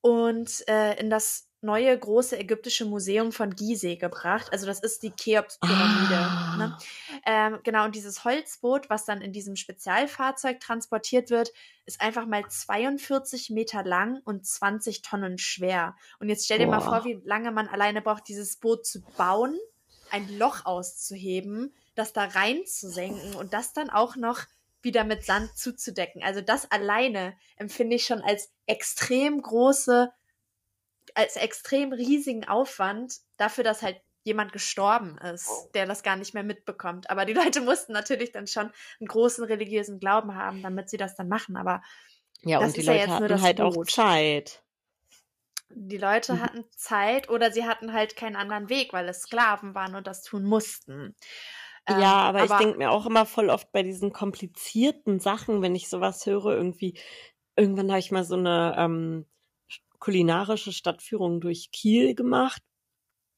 und 0.00 0.66
äh, 0.68 0.98
in 0.98 1.10
das 1.10 1.49
neue 1.62 1.96
große 1.96 2.38
ägyptische 2.38 2.84
Museum 2.84 3.32
von 3.32 3.54
Gizeh 3.54 3.96
gebracht. 3.96 4.48
Also 4.52 4.66
das 4.66 4.80
ist 4.80 5.02
die 5.02 5.10
Cheops-Pyramide. 5.10 6.16
Ah. 6.16 6.56
Ne? 6.56 6.78
Ähm, 7.26 7.58
genau, 7.62 7.84
und 7.84 7.94
dieses 7.94 8.24
Holzboot, 8.24 8.88
was 8.88 9.04
dann 9.04 9.20
in 9.20 9.32
diesem 9.32 9.56
Spezialfahrzeug 9.56 10.60
transportiert 10.60 11.30
wird, 11.30 11.52
ist 11.84 12.00
einfach 12.00 12.26
mal 12.26 12.48
42 12.48 13.50
Meter 13.50 13.84
lang 13.84 14.20
und 14.24 14.46
20 14.46 15.02
Tonnen 15.02 15.38
schwer. 15.38 15.96
Und 16.18 16.28
jetzt 16.28 16.44
stell 16.44 16.58
dir 16.58 16.66
mal 16.66 16.78
Boah. 16.78 17.02
vor, 17.02 17.04
wie 17.04 17.20
lange 17.24 17.50
man 17.52 17.68
alleine 17.68 18.00
braucht, 18.00 18.28
dieses 18.28 18.56
Boot 18.56 18.86
zu 18.86 19.02
bauen, 19.16 19.58
ein 20.10 20.38
Loch 20.38 20.64
auszuheben, 20.64 21.74
das 21.94 22.12
da 22.12 22.24
reinzusenken 22.24 23.34
und 23.34 23.52
das 23.52 23.72
dann 23.72 23.90
auch 23.90 24.16
noch 24.16 24.40
wieder 24.82 25.04
mit 25.04 25.24
Sand 25.24 25.56
zuzudecken. 25.56 26.22
Also 26.22 26.40
das 26.40 26.70
alleine 26.70 27.36
empfinde 27.56 27.96
ich 27.96 28.04
schon 28.04 28.22
als 28.22 28.50
extrem 28.66 29.42
große, 29.42 30.10
als 31.14 31.36
extrem 31.36 31.92
riesigen 31.92 32.46
Aufwand 32.48 33.18
dafür, 33.36 33.64
dass 33.64 33.82
halt 33.82 34.00
jemand 34.22 34.52
gestorben 34.52 35.16
ist, 35.18 35.70
der 35.74 35.86
das 35.86 36.02
gar 36.02 36.16
nicht 36.16 36.34
mehr 36.34 36.42
mitbekommt. 36.42 37.08
Aber 37.10 37.24
die 37.24 37.32
Leute 37.54 37.60
mussten 37.60 37.92
natürlich 37.92 38.32
dann 38.32 38.46
schon 38.46 38.70
einen 39.00 39.08
großen 39.08 39.44
religiösen 39.44 39.98
Glauben 40.00 40.34
haben, 40.34 40.62
damit 40.62 40.90
sie 40.90 40.98
das 40.98 41.16
dann 41.16 41.28
machen. 41.28 41.56
Aber 41.56 41.82
Ja, 42.42 42.58
Das 42.58 42.66
und 42.66 42.76
die 42.76 42.82
ist 42.82 42.86
ja 42.86 42.94
Leute 42.94 43.06
jetzt 43.06 43.18
nur 43.18 43.28
hatten 43.28 43.28
das 43.28 43.42
halt 43.42 43.60
auch 43.62 43.76
Boot. 43.76 43.86
Zeit. 43.86 44.62
Die 45.72 45.96
Leute 45.98 46.34
Mhm. 46.34 46.40
hatten 46.40 46.64
Zeit 46.76 47.28
oder 47.28 47.50
sie 47.52 47.64
hatten 47.64 47.92
halt 47.92 48.14
keinen 48.16 48.36
anderen 48.36 48.68
Weg, 48.68 48.92
weil 48.92 49.08
es 49.08 49.22
Sklaven 49.22 49.74
waren 49.74 49.94
und 49.94 50.06
das 50.06 50.22
tun 50.22 50.44
mussten. 50.44 51.14
Ja, 51.88 52.12
Ähm, 52.16 52.20
aber 52.22 52.44
ich 52.44 52.50
aber 52.50 52.56
denke 52.56 52.78
mir 52.78 52.90
auch 52.90 53.06
immer 53.06 53.26
voll 53.26 53.50
oft 53.50 53.72
bei 53.72 53.82
diesen 53.82 54.12
komplizierten 54.12 55.18
Sachen, 55.18 55.62
wenn 55.62 55.74
ich 55.74 55.88
sowas 55.88 56.24
höre, 56.26 56.46
irgendwie, 56.56 56.98
irgendwann 57.56 57.90
habe 57.90 57.98
ich 58.00 58.12
mal 58.12 58.24
so 58.24 58.36
eine 58.36 58.74
ähm, 58.78 59.26
kulinarische 60.00 60.72
Stadtführung 60.72 61.40
durch 61.40 61.70
Kiel 61.72 62.14
gemacht 62.14 62.62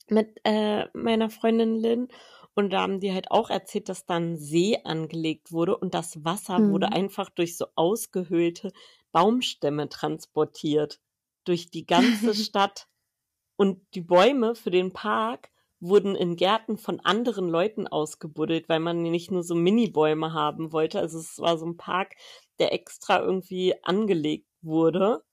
mit 0.09 0.40
äh, 0.44 0.87
meiner 0.94 1.31
Freundin 1.31 1.77
Lynn. 1.77 2.09
Und 2.55 2.72
da 2.72 2.83
haben 2.83 3.01
die 3.01 3.12
halt 3.12 3.31
auch 3.31 3.51
erzählt, 3.51 3.88
dass 3.88 4.05
da 4.07 4.16
ein 4.16 4.37
See 4.37 4.79
angelegt 4.85 5.53
wurde 5.53 5.77
und 5.77 5.94
das 5.94 6.25
Wasser 6.25 6.66
wurde 6.68 6.92
Mhm. 6.92 6.92
einfach 6.92 7.31
durch 7.31 7.57
so 7.57 7.66
ausgehöhlte 7.77 8.72
Baumstämme 9.12 9.88
transportiert. 9.88 11.01
Durch 11.44 11.70
die 11.70 11.87
ganze 11.87 12.35
Stadt. 12.35 12.88
Und 13.57 13.81
die 13.94 14.01
Bäume 14.03 14.55
für 14.55 14.70
den 14.70 14.92
Park 14.92 15.51
wurden 15.81 16.14
in 16.14 16.37
Gärten 16.37 16.79
von 16.79 17.01
anderen 17.01 17.48
Leuten 17.48 17.87
ausgebuddelt, 17.88 18.68
weil 18.68 18.81
man 18.81 19.03
nicht 19.03 19.31
nur 19.31 19.42
so 19.42 19.55
Mini-Bäume 19.55 20.33
haben 20.33 20.72
wollte. 20.72 21.01
Also 21.01 21.18
es 21.18 21.38
war 21.38 21.59
so 21.59 21.66
ein 21.66 21.77
Park, 21.77 22.14
der 22.59 22.72
extra 22.72 23.20
irgendwie 23.20 23.75
angelegt 23.85 24.48
wurde. 24.62 25.25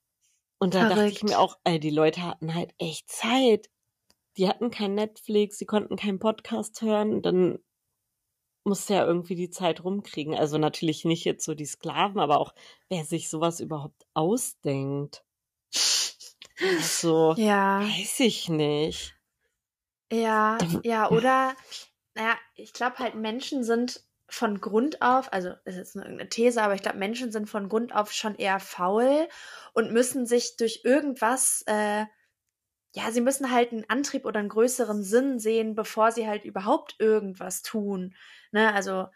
Und 0.60 0.74
da 0.74 0.88
dachte 0.90 1.06
ich 1.06 1.22
mir 1.22 1.38
auch, 1.38 1.58
ey, 1.64 1.80
die 1.80 1.90
Leute 1.90 2.22
hatten 2.22 2.54
halt 2.54 2.74
echt 2.78 3.10
Zeit. 3.10 3.70
Die 4.36 4.46
hatten 4.46 4.70
kein 4.70 4.94
Netflix, 4.94 5.58
sie 5.58 5.66
konnten 5.66 5.96
keinen 5.96 6.18
Podcast 6.18 6.82
hören. 6.82 7.22
Dann 7.22 7.58
musste 8.64 8.94
ja 8.94 9.06
irgendwie 9.06 9.34
die 9.34 9.50
Zeit 9.50 9.82
rumkriegen. 9.82 10.34
Also 10.34 10.58
natürlich 10.58 11.06
nicht 11.06 11.24
jetzt 11.24 11.46
so 11.46 11.54
die 11.54 11.64
Sklaven, 11.64 12.20
aber 12.20 12.38
auch 12.38 12.54
wer 12.90 13.04
sich 13.04 13.30
sowas 13.30 13.60
überhaupt 13.60 14.06
ausdenkt. 14.14 15.24
Also, 16.62 17.34
Ja, 17.38 17.80
weiß 17.80 18.20
ich 18.20 18.50
nicht. 18.50 19.16
ja, 20.12 20.58
ja, 20.84 21.10
oder, 21.10 21.56
naja, 22.14 22.36
ich 22.54 22.74
glaube 22.74 22.98
halt, 22.98 23.14
Menschen 23.14 23.64
sind 23.64 24.04
von 24.30 24.60
Grund 24.60 25.02
auf, 25.02 25.32
also 25.32 25.50
ist 25.64 25.76
jetzt 25.76 25.96
nur 25.96 26.04
irgendeine 26.04 26.30
These, 26.30 26.62
aber 26.62 26.74
ich 26.74 26.82
glaube, 26.82 26.98
Menschen 26.98 27.32
sind 27.32 27.48
von 27.48 27.68
Grund 27.68 27.94
auf 27.94 28.12
schon 28.12 28.34
eher 28.36 28.60
faul 28.60 29.28
und 29.72 29.92
müssen 29.92 30.26
sich 30.26 30.56
durch 30.56 30.82
irgendwas, 30.84 31.62
äh, 31.66 32.04
ja, 32.92 33.10
sie 33.12 33.20
müssen 33.20 33.50
halt 33.50 33.72
einen 33.72 33.88
Antrieb 33.88 34.24
oder 34.24 34.40
einen 34.40 34.48
größeren 34.48 35.02
Sinn 35.04 35.38
sehen, 35.38 35.74
bevor 35.74 36.12
sie 36.12 36.26
halt 36.26 36.44
überhaupt 36.44 36.96
irgendwas 36.98 37.62
tun. 37.62 38.14
Ne, 38.52 38.74
also 38.74 39.06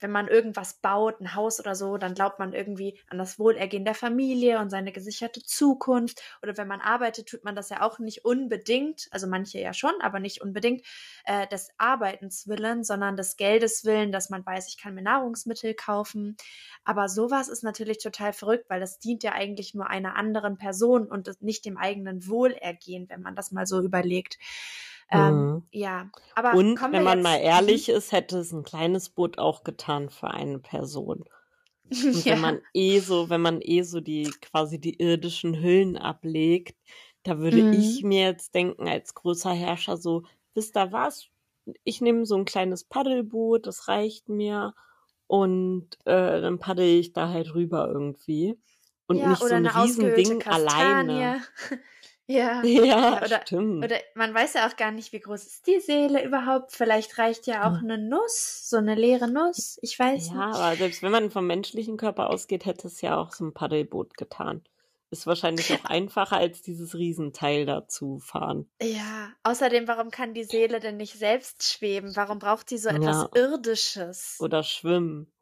wenn 0.00 0.10
man 0.10 0.28
irgendwas 0.28 0.74
baut, 0.74 1.20
ein 1.20 1.34
Haus 1.34 1.60
oder 1.60 1.74
so, 1.74 1.96
dann 1.96 2.14
glaubt 2.14 2.38
man 2.38 2.52
irgendwie 2.52 2.98
an 3.08 3.18
das 3.18 3.38
Wohlergehen 3.38 3.84
der 3.84 3.94
Familie 3.94 4.58
und 4.60 4.70
seine 4.70 4.92
gesicherte 4.92 5.42
Zukunft. 5.42 6.22
Oder 6.42 6.56
wenn 6.56 6.68
man 6.68 6.80
arbeitet, 6.80 7.28
tut 7.28 7.44
man 7.44 7.56
das 7.56 7.68
ja 7.70 7.82
auch 7.82 7.98
nicht 7.98 8.24
unbedingt, 8.24 9.08
also 9.10 9.26
manche 9.26 9.58
ja 9.60 9.72
schon, 9.72 9.94
aber 10.00 10.20
nicht 10.20 10.40
unbedingt 10.40 10.84
äh, 11.24 11.46
des 11.48 11.70
Arbeitens 11.78 12.48
willen, 12.48 12.84
sondern 12.84 13.16
des 13.16 13.36
Geldes 13.36 13.84
willen, 13.84 14.12
dass 14.12 14.30
man 14.30 14.44
weiß, 14.44 14.68
ich 14.68 14.78
kann 14.78 14.94
mir 14.94 15.02
Nahrungsmittel 15.02 15.74
kaufen. 15.74 16.36
Aber 16.84 17.08
sowas 17.08 17.48
ist 17.48 17.62
natürlich 17.62 17.98
total 17.98 18.32
verrückt, 18.32 18.70
weil 18.70 18.80
das 18.80 18.98
dient 18.98 19.22
ja 19.22 19.32
eigentlich 19.32 19.74
nur 19.74 19.88
einer 19.88 20.16
anderen 20.16 20.58
Person 20.58 21.06
und 21.06 21.42
nicht 21.42 21.64
dem 21.64 21.76
eigenen 21.76 22.26
Wohlergehen, 22.26 23.08
wenn 23.08 23.22
man 23.22 23.36
das 23.36 23.52
mal 23.52 23.66
so 23.66 23.80
überlegt. 23.80 24.38
Ähm, 25.10 25.46
Mhm. 25.46 25.62
ja, 25.72 26.10
aber 26.34 26.54
Und 26.54 26.80
wenn 26.92 27.02
man 27.02 27.18
jetzt, 27.18 27.24
mal 27.24 27.36
ehrlich 27.36 27.88
ist, 27.88 28.12
hätte 28.12 28.38
es 28.38 28.52
ein 28.52 28.62
kleines 28.64 29.08
Boot 29.10 29.38
auch 29.38 29.64
getan 29.64 30.10
für 30.10 30.28
eine 30.28 30.58
Person. 30.58 31.24
Und 31.90 32.24
ja. 32.24 32.32
wenn 32.34 32.40
man 32.40 32.60
eh 32.74 32.98
so, 33.00 33.30
wenn 33.30 33.40
man 33.40 33.60
eh 33.62 33.82
so 33.82 34.00
die 34.00 34.24
quasi 34.42 34.78
die 34.80 35.00
irdischen 35.00 35.62
Hüllen 35.62 35.96
ablegt, 35.96 36.76
da 37.22 37.38
würde 37.38 37.62
Mhm. 37.62 37.72
ich 37.72 38.02
mir 38.02 38.24
jetzt 38.26 38.54
denken, 38.54 38.88
als 38.88 39.14
großer 39.14 39.52
Herrscher 39.52 39.96
so, 39.96 40.24
wisst 40.54 40.76
ihr 40.76 40.92
was? 40.92 41.28
Ich 41.84 42.00
nehme 42.00 42.24
so 42.26 42.36
ein 42.36 42.44
kleines 42.44 42.84
Paddelboot, 42.84 43.66
das 43.66 43.88
reicht 43.88 44.28
mir. 44.28 44.74
Und 45.26 45.88
äh, 46.06 46.40
dann 46.40 46.58
paddel 46.58 46.86
ich 46.86 47.12
da 47.12 47.28
halt 47.28 47.54
rüber 47.54 47.88
irgendwie. 47.88 48.58
Und 49.06 49.18
ja, 49.18 49.28
nicht 49.28 49.40
so 49.42 49.54
ein 49.54 49.66
Riesending 49.66 50.42
alleine. 50.44 51.42
Ja. 52.30 52.62
Ja, 52.62 53.22
oder, 53.24 53.40
stimmt. 53.46 53.82
oder 53.82 53.96
man 54.14 54.34
weiß 54.34 54.52
ja 54.52 54.68
auch 54.68 54.76
gar 54.76 54.90
nicht, 54.90 55.12
wie 55.14 55.20
groß 55.20 55.46
ist 55.46 55.66
die 55.66 55.80
Seele 55.80 56.22
überhaupt. 56.22 56.72
Vielleicht 56.72 57.16
reicht 57.16 57.46
ja 57.46 57.66
auch 57.66 57.78
eine 57.78 57.96
Nuss, 57.96 58.68
so 58.68 58.76
eine 58.76 58.94
leere 58.94 59.28
Nuss. 59.28 59.78
Ich 59.80 59.98
weiß 59.98 60.28
Ja, 60.28 60.48
nicht. 60.48 60.56
aber 60.58 60.76
selbst 60.76 61.02
wenn 61.02 61.10
man 61.10 61.30
vom 61.30 61.46
menschlichen 61.46 61.96
Körper 61.96 62.28
ausgeht, 62.28 62.66
hätte 62.66 62.86
es 62.88 63.00
ja 63.00 63.16
auch 63.16 63.32
so 63.32 63.46
ein 63.46 63.54
Paddelboot 63.54 64.18
getan. 64.18 64.62
Ist 65.10 65.26
wahrscheinlich 65.26 65.72
auch 65.72 65.84
einfacher, 65.90 66.36
als 66.36 66.60
dieses 66.60 66.94
Riesenteil 66.94 67.64
da 67.64 67.88
zu 67.88 68.18
fahren. 68.18 68.68
Ja, 68.82 69.30
außerdem, 69.42 69.88
warum 69.88 70.10
kann 70.10 70.34
die 70.34 70.44
Seele 70.44 70.80
denn 70.80 70.98
nicht 70.98 71.14
selbst 71.18 71.62
schweben? 71.64 72.14
Warum 72.14 72.38
braucht 72.40 72.70
die 72.70 72.76
so 72.76 72.90
etwas 72.90 73.26
Ja. 73.34 73.40
Irdisches? 73.42 74.36
Oder 74.40 74.62
schwimmen. 74.64 75.32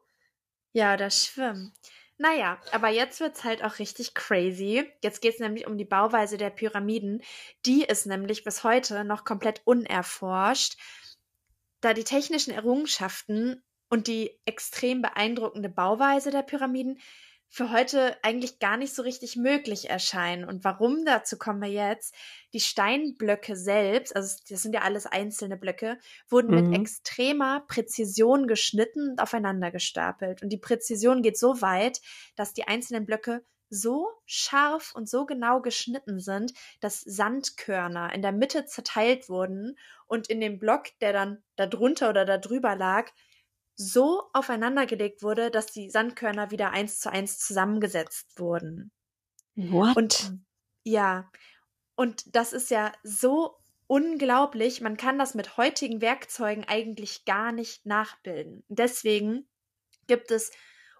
Ja, 0.72 0.94
oder 0.94 1.10
schwimmen. 1.10 1.72
Naja, 2.18 2.58
aber 2.72 2.88
jetzt 2.88 3.20
wird's 3.20 3.44
halt 3.44 3.62
auch 3.62 3.78
richtig 3.78 4.14
crazy. 4.14 4.90
Jetzt 5.02 5.20
geht's 5.20 5.38
nämlich 5.38 5.66
um 5.66 5.76
die 5.76 5.84
Bauweise 5.84 6.38
der 6.38 6.48
Pyramiden. 6.50 7.22
Die 7.66 7.84
ist 7.84 8.06
nämlich 8.06 8.42
bis 8.42 8.64
heute 8.64 9.04
noch 9.04 9.24
komplett 9.24 9.60
unerforscht, 9.64 10.78
da 11.82 11.92
die 11.92 12.04
technischen 12.04 12.52
Errungenschaften 12.52 13.62
und 13.90 14.06
die 14.06 14.38
extrem 14.46 15.02
beeindruckende 15.02 15.68
Bauweise 15.68 16.30
der 16.30 16.42
Pyramiden 16.42 16.98
für 17.48 17.70
heute 17.70 18.16
eigentlich 18.22 18.58
gar 18.58 18.76
nicht 18.76 18.94
so 18.94 19.02
richtig 19.02 19.36
möglich 19.36 19.88
erscheinen. 19.88 20.44
Und 20.44 20.64
warum 20.64 21.04
dazu 21.04 21.38
kommen 21.38 21.62
wir 21.62 21.70
jetzt? 21.70 22.14
Die 22.52 22.60
Steinblöcke 22.60 23.56
selbst, 23.56 24.14
also 24.14 24.36
das 24.48 24.62
sind 24.62 24.74
ja 24.74 24.82
alles 24.82 25.06
einzelne 25.06 25.56
Blöcke, 25.56 25.98
wurden 26.28 26.54
Mhm. 26.54 26.70
mit 26.70 26.80
extremer 26.80 27.64
Präzision 27.68 28.46
geschnitten 28.46 29.10
und 29.10 29.20
aufeinander 29.22 29.70
gestapelt. 29.70 30.42
Und 30.42 30.50
die 30.50 30.58
Präzision 30.58 31.22
geht 31.22 31.38
so 31.38 31.60
weit, 31.62 32.00
dass 32.34 32.52
die 32.52 32.68
einzelnen 32.68 33.06
Blöcke 33.06 33.44
so 33.68 34.06
scharf 34.26 34.92
und 34.94 35.08
so 35.08 35.26
genau 35.26 35.60
geschnitten 35.60 36.20
sind, 36.20 36.52
dass 36.80 37.00
Sandkörner 37.00 38.12
in 38.14 38.22
der 38.22 38.32
Mitte 38.32 38.66
zerteilt 38.66 39.28
wurden 39.28 39.76
und 40.06 40.28
in 40.28 40.40
dem 40.40 40.58
Block, 40.58 40.86
der 41.00 41.12
dann 41.12 41.42
da 41.56 41.66
drunter 41.66 42.10
oder 42.10 42.24
da 42.24 42.38
drüber 42.38 42.76
lag, 42.76 43.10
so 43.76 44.24
aufeinandergelegt 44.32 45.22
wurde, 45.22 45.50
dass 45.50 45.66
die 45.66 45.90
Sandkörner 45.90 46.50
wieder 46.50 46.70
eins 46.70 46.98
zu 46.98 47.10
eins 47.10 47.38
zusammengesetzt 47.38 48.38
wurden. 48.38 48.90
What? 49.54 49.96
Und 49.96 50.32
ja, 50.84 51.30
und 51.94 52.34
das 52.34 52.52
ist 52.52 52.70
ja 52.70 52.92
so 53.02 53.56
unglaublich. 53.86 54.80
Man 54.80 54.96
kann 54.96 55.18
das 55.18 55.34
mit 55.34 55.56
heutigen 55.56 56.00
Werkzeugen 56.00 56.64
eigentlich 56.64 57.24
gar 57.24 57.52
nicht 57.52 57.86
nachbilden. 57.86 58.64
Deswegen 58.68 59.48
gibt 60.06 60.30
es 60.30 60.52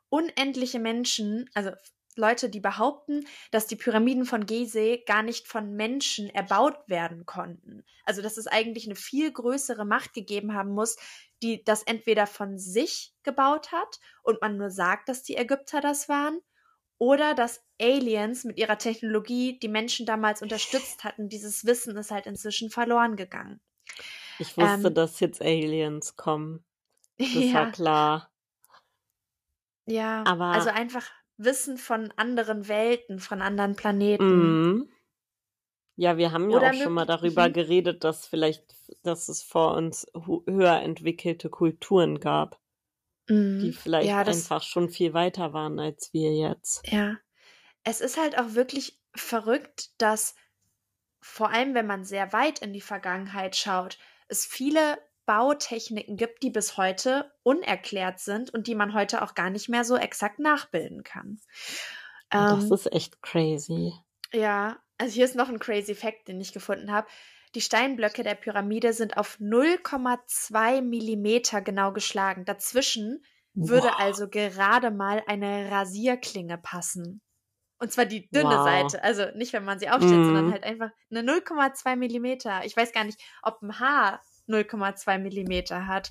unendliche 0.09 0.79
Menschen, 0.79 1.51
also 1.55 1.73
Leute, 2.18 2.48
die 2.48 2.61
behaupten, 2.61 3.26
dass 3.50 3.66
die 3.66 3.76
Pyramiden 3.76 4.24
von 4.24 4.46
Gizeh 4.46 5.05
gar 5.07 5.22
nicht 5.22 5.46
von 5.48 5.74
Menschen 5.74 6.29
erbaut 6.31 6.76
werden 6.88 7.26
konnten. 7.26 7.85
Also, 8.05 8.22
dass 8.22 8.37
es 8.37 8.46
eigentlich 8.46 8.87
eine 8.87 8.96
viel 8.96 9.33
größere 9.33 9.85
Macht 9.85 10.12
gegeben 10.14 10.55
haben 10.55 10.70
muss, 10.72 10.96
die 11.42 11.62
das 11.64 11.83
entweder 11.83 12.26
von 12.26 12.59
sich 12.59 13.14
gebaut 13.22 13.72
hat 13.72 14.00
und 14.22 14.40
man 14.40 14.57
nur 14.57 14.70
sagt, 14.70 15.09
dass 15.09 15.22
die 15.22 15.37
Ägypter 15.37 15.81
das 15.81 16.09
waren, 16.09 16.40
oder 16.98 17.35
dass 17.35 17.62
Aliens 17.79 18.44
mit 18.44 18.57
ihrer 18.59 18.79
Technologie 18.79 19.59
die 19.59 19.68
Menschen 19.68 20.07
damals 20.07 20.40
unterstützt 20.40 21.05
hatten. 21.05 21.29
Dieses 21.29 21.66
Wissen 21.66 21.94
ist 21.98 22.11
halt 22.11 22.24
inzwischen 22.26 22.70
verloren 22.70 23.16
gegangen. 23.16 23.61
ich 24.38 24.57
wusste, 24.57 24.88
ähm, 24.88 24.94
dass 24.94 25.20
jetzt 25.20 25.42
Aliens 25.42 26.16
kommen. 26.16 26.64
Das 27.18 27.35
war 27.35 27.42
ja, 27.42 27.70
klar. 27.70 28.31
ja. 29.87 30.24
Aber- 30.26 30.46
Also 30.52 30.70
einfach 30.70 31.11
Wissen 31.38 31.79
von 31.79 32.12
anderen 32.16 32.68
Welten, 32.68 33.20
von 33.20 33.42
anderen 33.42 33.77
Planeten. 33.77 34.61
Mhm. 34.61 34.88
Ja, 35.99 36.16
wir 36.16 36.33
haben 36.33 36.49
ja 36.51 36.59
Oder 36.59 36.70
auch 36.70 36.72
schon 36.72 36.94
mal 36.94 37.05
darüber 37.07 37.49
mhm. 37.49 37.51
geredet, 37.51 38.03
dass 38.05 38.27
vielleicht, 38.27 38.75
dass 39.03 39.29
es 39.29 39.42
vor 39.42 39.75
uns 39.75 40.07
höher 40.14 40.81
entwickelte 40.81 41.51
Kulturen 41.51 42.18
gab, 42.20 42.61
die 43.61 43.70
Mhm. 43.70 43.75
vielleicht 43.75 44.25
Ja, 44.25 44.25
einfach 44.27 44.62
schon 44.62 44.88
viel 44.88 45.12
weiter 45.12 45.53
waren 45.53 45.79
als 45.79 46.14
wir 46.14 46.35
jetzt. 46.35 46.87
ja. 46.87 47.18
Es 47.85 48.01
ist 48.03 48.18
halt 48.18 48.38
auch 48.38 48.55
wirklich 48.55 49.01
verrückt, 49.16 49.92
dass 50.03 50.37
vor 51.22 51.51
allem, 51.51 51.75
wenn 51.75 51.87
man 51.87 52.05
sehr 52.05 52.33
weit 52.35 52.61
in 52.61 52.72
die 52.75 52.83
Vergangenheit 52.83 53.57
schaut, 53.57 53.99
es 54.29 54.46
viele 54.46 54.99
Bautechniken 55.27 56.17
gibt, 56.17 56.43
die 56.43 56.51
bis 56.51 56.77
heute 56.77 57.33
unerklärt 57.43 58.21
sind 58.21 58.53
und 58.55 58.67
die 58.69 58.75
man 58.75 58.95
heute 58.95 59.23
auch 59.23 59.35
gar 59.35 59.51
nicht 59.51 59.69
mehr 59.69 59.85
so 59.85 59.97
exakt 59.97 60.39
nachbilden 60.39 61.03
kann. 61.03 61.41
Das 62.39 62.71
Ähm, 62.71 62.71
ist 62.71 62.91
echt 62.93 63.21
crazy. 63.21 63.93
Ja, 64.33 64.79
also 64.99 65.15
hier 65.15 65.25
ist 65.25 65.35
noch 65.37 65.49
ein 65.49 65.59
crazy 65.59 65.95
Fact, 65.95 66.29
den 66.29 66.41
ich 66.41 66.53
gefunden 66.53 66.91
habe. 66.93 67.07
Die 67.55 67.61
Steinblöcke 67.61 68.23
der 68.23 68.35
Pyramide 68.35 68.93
sind 68.93 69.17
auf 69.17 69.39
0,2 69.41 70.83
Millimeter 70.83 71.62
genau 71.62 71.93
geschlagen. 71.93 72.45
Dazwischen 72.45 73.25
würde 73.59 73.97
Wow. 73.97 73.99
also 73.99 74.29
gerade 74.29 74.91
mal 74.91 75.23
eine 75.27 75.71
Rasierklinge 75.71 76.59
passen. 76.59 77.23
Und 77.79 77.93
zwar 77.93 78.07
die 78.07 78.31
dünne 78.31 78.59
Wow. 78.59 78.61
Seite. 78.61 79.03
Also 79.05 79.27
nicht, 79.37 79.53
wenn 79.53 79.65
man 79.65 79.79
sie 79.79 79.91
aufstellt, 79.91 80.25
sondern 80.25 80.49
Mhm. 80.49 80.53
halt 80.53 80.65
einfach 80.65 80.91
eine 81.11 81.23
0,2 81.23 81.97
Millimeter. 81.97 82.65
Ich 82.65 82.77
weiß 82.77 82.93
gar 82.93 83.05
nicht, 83.05 83.21
ob 83.43 83.62
ein 83.62 83.81
Haar 83.81 84.23
0,2 84.49 85.19
Millimeter 85.19 85.87
hat. 85.87 86.11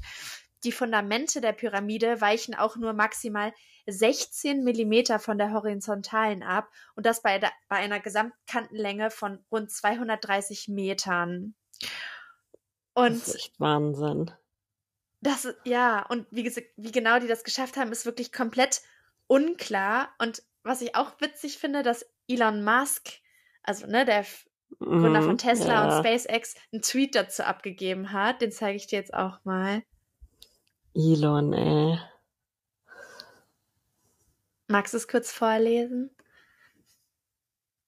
Die 0.63 0.71
Fundamente 0.71 1.41
der 1.41 1.54
Pyramide 1.54 2.21
weichen 2.21 2.56
auch 2.56 2.76
nur 2.76 2.93
maximal 2.93 3.54
16 3.88 4.63
Millimeter 4.63 5.19
von 5.19 5.38
der 5.38 5.54
horizontalen 5.54 6.41
ab 6.43 6.69
und 6.95 7.06
das 7.06 7.21
bei, 7.21 7.38
der, 7.38 7.52
bei 7.69 7.76
einer 7.78 8.00
Gesamtkantenlänge 8.00 9.12
von 9.12 9.45
rund 9.52 9.71
230 9.71 10.67
Metern. 10.67 11.54
Und 12.95 13.21
Das 13.21 13.28
ist 13.28 13.36
echt 13.36 13.60
Wahnsinn. 13.60 14.32
das, 15.21 15.54
ja, 15.65 16.06
und 16.08 16.26
wie, 16.32 16.45
wie 16.78 16.91
genau 16.91 17.19
die 17.19 17.28
das 17.28 17.43
geschafft 17.43 17.78
haben, 17.78 17.91
ist 17.91 18.06
wirklich 18.06 18.32
komplett 18.32 18.82
unklar. 19.28 20.10
Und 20.17 20.41
was 20.63 20.82
ich 20.82 20.95
auch 20.95 21.19
witzig 21.19 21.58
finde, 21.60 21.84
dass 21.84 22.06
Elon 22.28 22.63
Musk, 22.63 23.10
also 23.62 23.86
ne, 23.86 24.06
der 24.06 24.26
Gründer 24.79 25.21
Mhm, 25.21 25.25
von 25.25 25.38
Tesla 25.38 25.73
ja. 25.73 25.97
und 25.97 26.05
SpaceX, 26.05 26.55
einen 26.71 26.81
Tweet 26.81 27.15
dazu 27.15 27.43
abgegeben 27.43 28.11
hat. 28.11 28.41
Den 28.41 28.51
zeige 28.51 28.77
ich 28.77 28.88
dir 28.88 28.99
jetzt 28.99 29.13
auch 29.13 29.43
mal. 29.43 29.83
Elon, 30.93 31.53
ey. 31.53 31.99
Magst 34.67 34.93
du 34.93 34.97
es 34.97 35.07
kurz 35.07 35.31
vorlesen? 35.31 36.09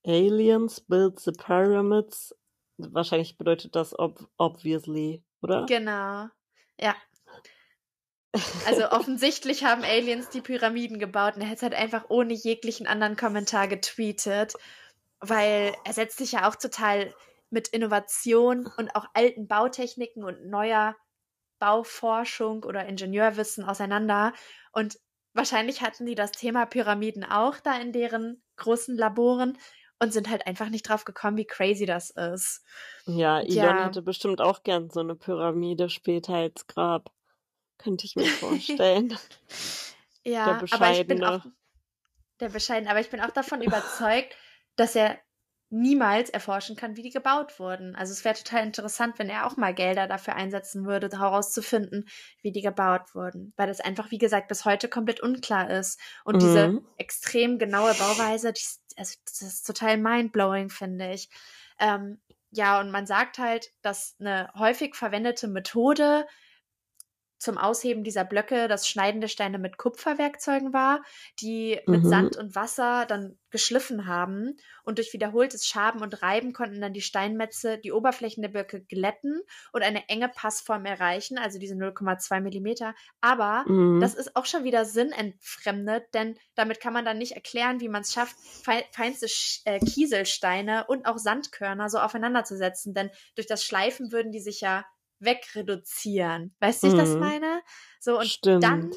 Aliens 0.05 0.79
build 0.81 1.19
the 1.19 1.31
pyramids. 1.31 2.35
Wahrscheinlich 2.77 3.37
bedeutet 3.37 3.75
das 3.75 3.97
ob 3.97 4.29
obviously, 4.37 5.23
oder? 5.41 5.65
Genau. 5.65 6.27
Ja. 6.79 6.95
Also 8.65 8.89
offensichtlich 8.91 9.63
haben 9.63 9.83
Aliens 9.83 10.29
die 10.29 10.41
Pyramiden 10.41 10.99
gebaut 10.99 11.35
und 11.35 11.41
er 11.41 11.49
hat 11.49 11.57
es 11.57 11.63
halt 11.63 11.73
einfach 11.73 12.05
ohne 12.09 12.33
jeglichen 12.33 12.87
anderen 12.87 13.15
Kommentar 13.15 13.67
getweetet, 13.67 14.53
weil 15.19 15.75
er 15.85 15.93
setzt 15.93 16.17
sich 16.17 16.33
ja 16.33 16.47
auch 16.49 16.55
total 16.55 17.13
mit 17.49 17.69
Innovation 17.69 18.67
und 18.77 18.95
auch 18.95 19.05
alten 19.13 19.47
Bautechniken 19.47 20.23
und 20.23 20.45
neuer 20.47 20.95
Bauforschung 21.59 22.63
oder 22.63 22.85
Ingenieurwissen 22.85 23.63
auseinander. 23.63 24.33
Und 24.71 24.99
wahrscheinlich 25.33 25.81
hatten 25.81 26.05
die 26.05 26.15
das 26.15 26.31
Thema 26.31 26.65
Pyramiden 26.65 27.23
auch 27.23 27.59
da 27.59 27.79
in 27.79 27.91
deren 27.91 28.43
großen 28.57 28.95
Laboren 28.97 29.57
und 29.99 30.13
sind 30.13 30.29
halt 30.29 30.45
einfach 30.45 30.69
nicht 30.69 30.87
drauf 30.87 31.05
gekommen, 31.05 31.37
wie 31.37 31.45
crazy 31.47 31.85
das 31.85 32.11
ist. 32.11 32.63
Ja, 33.05 33.39
Elon 33.39 33.55
Ja. 33.55 33.85
hätte 33.85 34.01
bestimmt 34.01 34.41
auch 34.41 34.63
gern 34.63 34.89
so 34.89 34.99
eine 34.99 35.15
Pyramide 35.15 35.89
später 35.89 36.35
als 36.35 36.67
Grab. 36.67 37.11
Könnte 37.77 38.05
ich 38.05 38.15
mir 38.15 38.25
vorstellen. 38.39 39.17
Ja, 40.23 40.45
Der 40.47 40.53
aber 40.69 40.91
ich 40.91 41.07
bin 41.07 41.23
Bescheidene. 41.23 41.25
auch 41.25 41.45
der 42.39 42.49
bescheiden, 42.49 42.87
aber 42.87 42.99
ich 42.99 43.09
bin 43.09 43.21
auch 43.21 43.31
davon 43.31 43.61
überzeugt, 43.63 44.35
dass 44.77 44.95
er 44.95 45.19
niemals 45.69 46.29
erforschen 46.29 46.77
kann, 46.77 46.95
wie 46.95 47.01
die 47.01 47.09
gebaut 47.09 47.59
wurden. 47.59 47.93
Also 47.95 48.13
es 48.13 48.23
wäre 48.23 48.35
total 48.35 48.63
interessant, 48.63 49.19
wenn 49.19 49.29
er 49.29 49.45
auch 49.45 49.57
mal 49.57 49.73
Gelder 49.73 50.07
dafür 50.07 50.35
einsetzen 50.35 50.85
würde, 50.85 51.09
herauszufinden, 51.09 52.07
wie 52.41 52.53
die 52.53 52.61
gebaut 52.61 53.13
wurden, 53.13 53.53
weil 53.57 53.67
das 53.67 53.81
einfach, 53.81 54.09
wie 54.11 54.17
gesagt, 54.17 54.47
bis 54.47 54.63
heute 54.63 54.87
komplett 54.87 55.19
unklar 55.19 55.69
ist. 55.69 55.99
Und 56.23 56.41
diese 56.41 56.69
Mhm. 56.69 56.85
extrem 56.97 57.59
genaue 57.59 57.93
Bauweise, 57.95 58.53
die 58.53 58.63
also 58.95 59.15
das 59.25 59.41
ist 59.41 59.67
total 59.67 59.97
mindblowing, 59.97 60.69
finde 60.69 61.11
ich. 61.13 61.29
Ähm, 61.79 62.21
ja, 62.49 62.79
und 62.79 62.91
man 62.91 63.05
sagt 63.05 63.37
halt, 63.37 63.71
dass 63.81 64.15
eine 64.19 64.49
häufig 64.55 64.95
verwendete 64.95 65.47
Methode 65.47 66.25
zum 67.37 67.57
Ausheben 67.57 68.03
dieser 68.03 68.23
Blöcke 68.25 68.67
das 68.67 68.87
Schneiden 68.87 69.21
der 69.21 69.27
Steine 69.27 69.59
mit 69.59 69.77
Kupferwerkzeugen 69.77 70.73
war, 70.73 71.01
die 71.39 71.79
mit 71.87 72.05
Mhm. 72.05 72.07
Sand 72.07 72.35
und 72.35 72.55
Wasser 72.55 73.05
dann 73.05 73.37
geschliffen 73.49 74.07
haben 74.07 74.55
und 74.83 74.97
durch 74.97 75.13
wiederholtes 75.13 75.65
Schaben 75.65 76.01
und 76.01 76.21
Reiben 76.21 76.53
konnten 76.53 76.81
dann 76.81 76.93
die 76.93 77.01
Steinmetze 77.01 77.77
die 77.77 77.91
Oberflächen 77.91 78.41
der 78.41 78.49
Blöcke 78.49 78.81
glätten 78.83 79.41
und 79.71 79.83
eine 79.83 80.07
enge 80.09 80.29
Passform 80.29 80.85
erreichen, 80.85 81.37
also 81.37 81.59
diese 81.59 81.75
0,2 81.75 82.41
Millimeter. 82.41 82.93
Aber 83.21 83.67
Mhm. 83.67 83.99
das 83.99 84.13
ist 84.13 84.35
auch 84.35 84.45
schon 84.45 84.63
wieder 84.63 84.85
sinnentfremdet, 84.85 86.13
denn 86.13 86.37
damit 86.55 86.79
kann 86.79 86.93
man 86.93 87.05
dann 87.05 87.17
nicht 87.17 87.31
erklären, 87.33 87.79
wie 87.79 87.89
man 87.89 88.01
es 88.01 88.13
schafft, 88.13 88.35
fei 88.63 88.85
feinste 88.91 89.27
Sch 89.27 89.61
äh, 89.65 89.79
Kieselsteine 89.81 90.85
und 90.87 91.05
auch 91.05 91.17
Sandkörner 91.17 91.89
so 91.89 91.97
aufeinander 91.99 92.43
zu 92.43 92.57
setzen, 92.57 92.93
denn 92.93 93.09
durch 93.35 93.47
das 93.47 93.63
Schleifen 93.63 94.11
würden 94.11 94.31
die 94.31 94.39
sich 94.39 94.61
ja 94.61 94.85
wegreduzieren. 95.19 96.55
Weißt 96.59 96.81
du, 96.81 96.85
wie 96.85 96.89
ich 96.89 96.95
das 96.95 97.17
Mhm. 97.17 97.19
meine? 97.19 97.61
So, 97.99 98.19
und 98.19 98.31
Stimmt. 98.31 98.61
dann 98.61 98.95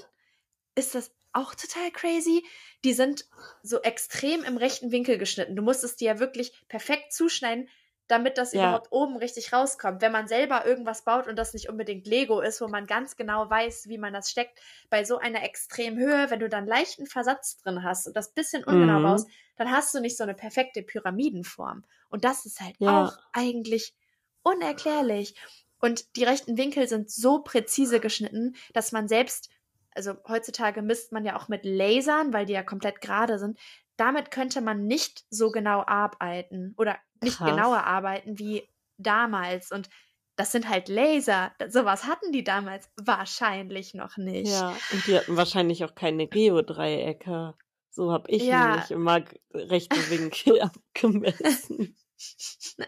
ist 0.74 0.94
das 0.94 1.12
auch 1.32 1.54
total 1.54 1.90
crazy. 1.92 2.44
Die 2.84 2.92
sind 2.92 3.26
so 3.62 3.80
extrem 3.82 4.44
im 4.44 4.56
rechten 4.56 4.92
Winkel 4.92 5.18
geschnitten. 5.18 5.56
Du 5.56 5.62
musstest 5.62 6.00
die 6.00 6.06
ja 6.06 6.18
wirklich 6.18 6.52
perfekt 6.68 7.12
zuschneiden, 7.12 7.68
damit 8.08 8.38
das 8.38 8.52
Ja. 8.52 8.54
überhaupt 8.54 8.88
oben 8.90 9.16
richtig 9.16 9.52
rauskommt. 9.52 10.02
Wenn 10.02 10.10
man 10.10 10.26
selber 10.26 10.66
irgendwas 10.66 11.04
baut 11.04 11.28
und 11.28 11.36
das 11.36 11.54
nicht 11.54 11.68
unbedingt 11.68 12.08
Lego 12.08 12.40
ist, 12.40 12.60
wo 12.60 12.66
man 12.66 12.86
ganz 12.86 13.16
genau 13.16 13.48
weiß, 13.48 13.88
wie 13.88 13.98
man 13.98 14.12
das 14.12 14.30
steckt, 14.30 14.60
bei 14.88 15.04
so 15.04 15.18
einer 15.18 15.44
extremen 15.44 15.96
Höhe, 15.98 16.28
wenn 16.30 16.40
du 16.40 16.48
dann 16.48 16.66
leichten 16.66 17.06
Versatz 17.06 17.58
drin 17.58 17.84
hast 17.84 18.08
und 18.08 18.16
das 18.16 18.32
bisschen 18.32 18.64
ungenau 18.64 19.00
Mhm. 19.00 19.00
baust, 19.00 19.28
dann 19.56 19.70
hast 19.70 19.94
du 19.94 20.00
nicht 20.00 20.16
so 20.16 20.24
eine 20.24 20.34
perfekte 20.34 20.82
Pyramidenform. 20.82 21.84
Und 22.08 22.24
das 22.24 22.46
ist 22.46 22.60
halt 22.60 22.76
Ja. 22.78 22.84
auch 22.84 23.12
eigentlich 23.32 23.94
unerklärlich. 24.42 25.36
Und 25.80 26.16
die 26.16 26.24
rechten 26.24 26.56
Winkel 26.58 26.86
sind 26.88 27.10
so 27.10 27.40
präzise 27.42 28.00
geschnitten, 28.00 28.54
dass 28.74 28.92
man 28.92 29.08
selbst, 29.08 29.50
also 29.94 30.14
heutzutage 30.28 30.82
misst 30.82 31.12
man 31.12 31.24
ja 31.24 31.36
auch 31.36 31.48
mit 31.48 31.64
Lasern, 31.64 32.32
weil 32.32 32.46
die 32.46 32.52
ja 32.52 32.62
komplett 32.62 33.00
gerade 33.00 33.38
sind. 33.38 33.58
Damit 33.96 34.30
könnte 34.30 34.60
man 34.60 34.86
nicht 34.86 35.24
so 35.30 35.50
genau 35.50 35.82
arbeiten 35.86 36.74
oder 36.78 36.96
nicht 37.22 37.38
Krass. 37.38 37.50
genauer 37.50 37.84
arbeiten 37.84 38.38
wie 38.38 38.68
damals. 38.98 39.72
Und 39.72 39.88
das 40.36 40.52
sind 40.52 40.68
halt 40.68 40.88
Laser. 40.88 41.52
Sowas 41.68 42.04
hatten 42.04 42.32
die 42.32 42.44
damals 42.44 42.88
wahrscheinlich 42.96 43.92
noch 43.94 44.16
nicht. 44.16 44.50
Ja, 44.50 44.74
und 44.92 45.06
die 45.06 45.16
hatten 45.18 45.36
wahrscheinlich 45.36 45.84
auch 45.84 45.94
keine 45.94 46.28
Geodreiecke. 46.28 47.54
So 47.90 48.12
habe 48.12 48.30
ich 48.30 48.44
Ja. 48.44 48.68
nämlich 48.70 48.90
immer 48.90 49.22
rechte 49.52 49.98
Winkel 50.10 50.60
abgemessen. 50.62 51.96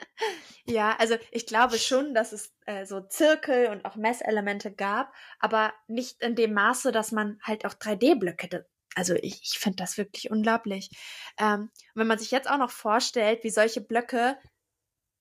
Ja, 0.64 0.96
also 0.98 1.16
ich 1.30 1.46
glaube 1.46 1.78
schon, 1.78 2.14
dass 2.14 2.32
es 2.32 2.52
äh, 2.66 2.86
so 2.86 3.00
Zirkel 3.00 3.66
und 3.68 3.84
auch 3.84 3.96
Messelemente 3.96 4.72
gab, 4.72 5.12
aber 5.40 5.72
nicht 5.88 6.22
in 6.22 6.36
dem 6.36 6.52
Maße, 6.54 6.92
dass 6.92 7.12
man 7.12 7.38
halt 7.42 7.64
auch 7.66 7.74
3D-Blöcke. 7.74 8.48
da- 8.48 8.60
Also 8.94 9.14
ich, 9.14 9.40
ich 9.42 9.58
finde 9.58 9.76
das 9.76 9.98
wirklich 9.98 10.30
unglaublich. 10.30 10.90
Ähm, 11.38 11.62
und 11.62 11.70
wenn 11.94 12.06
man 12.06 12.18
sich 12.18 12.30
jetzt 12.30 12.48
auch 12.48 12.58
noch 12.58 12.70
vorstellt, 12.70 13.42
wie 13.44 13.50
solche 13.50 13.80
Blöcke, 13.80 14.38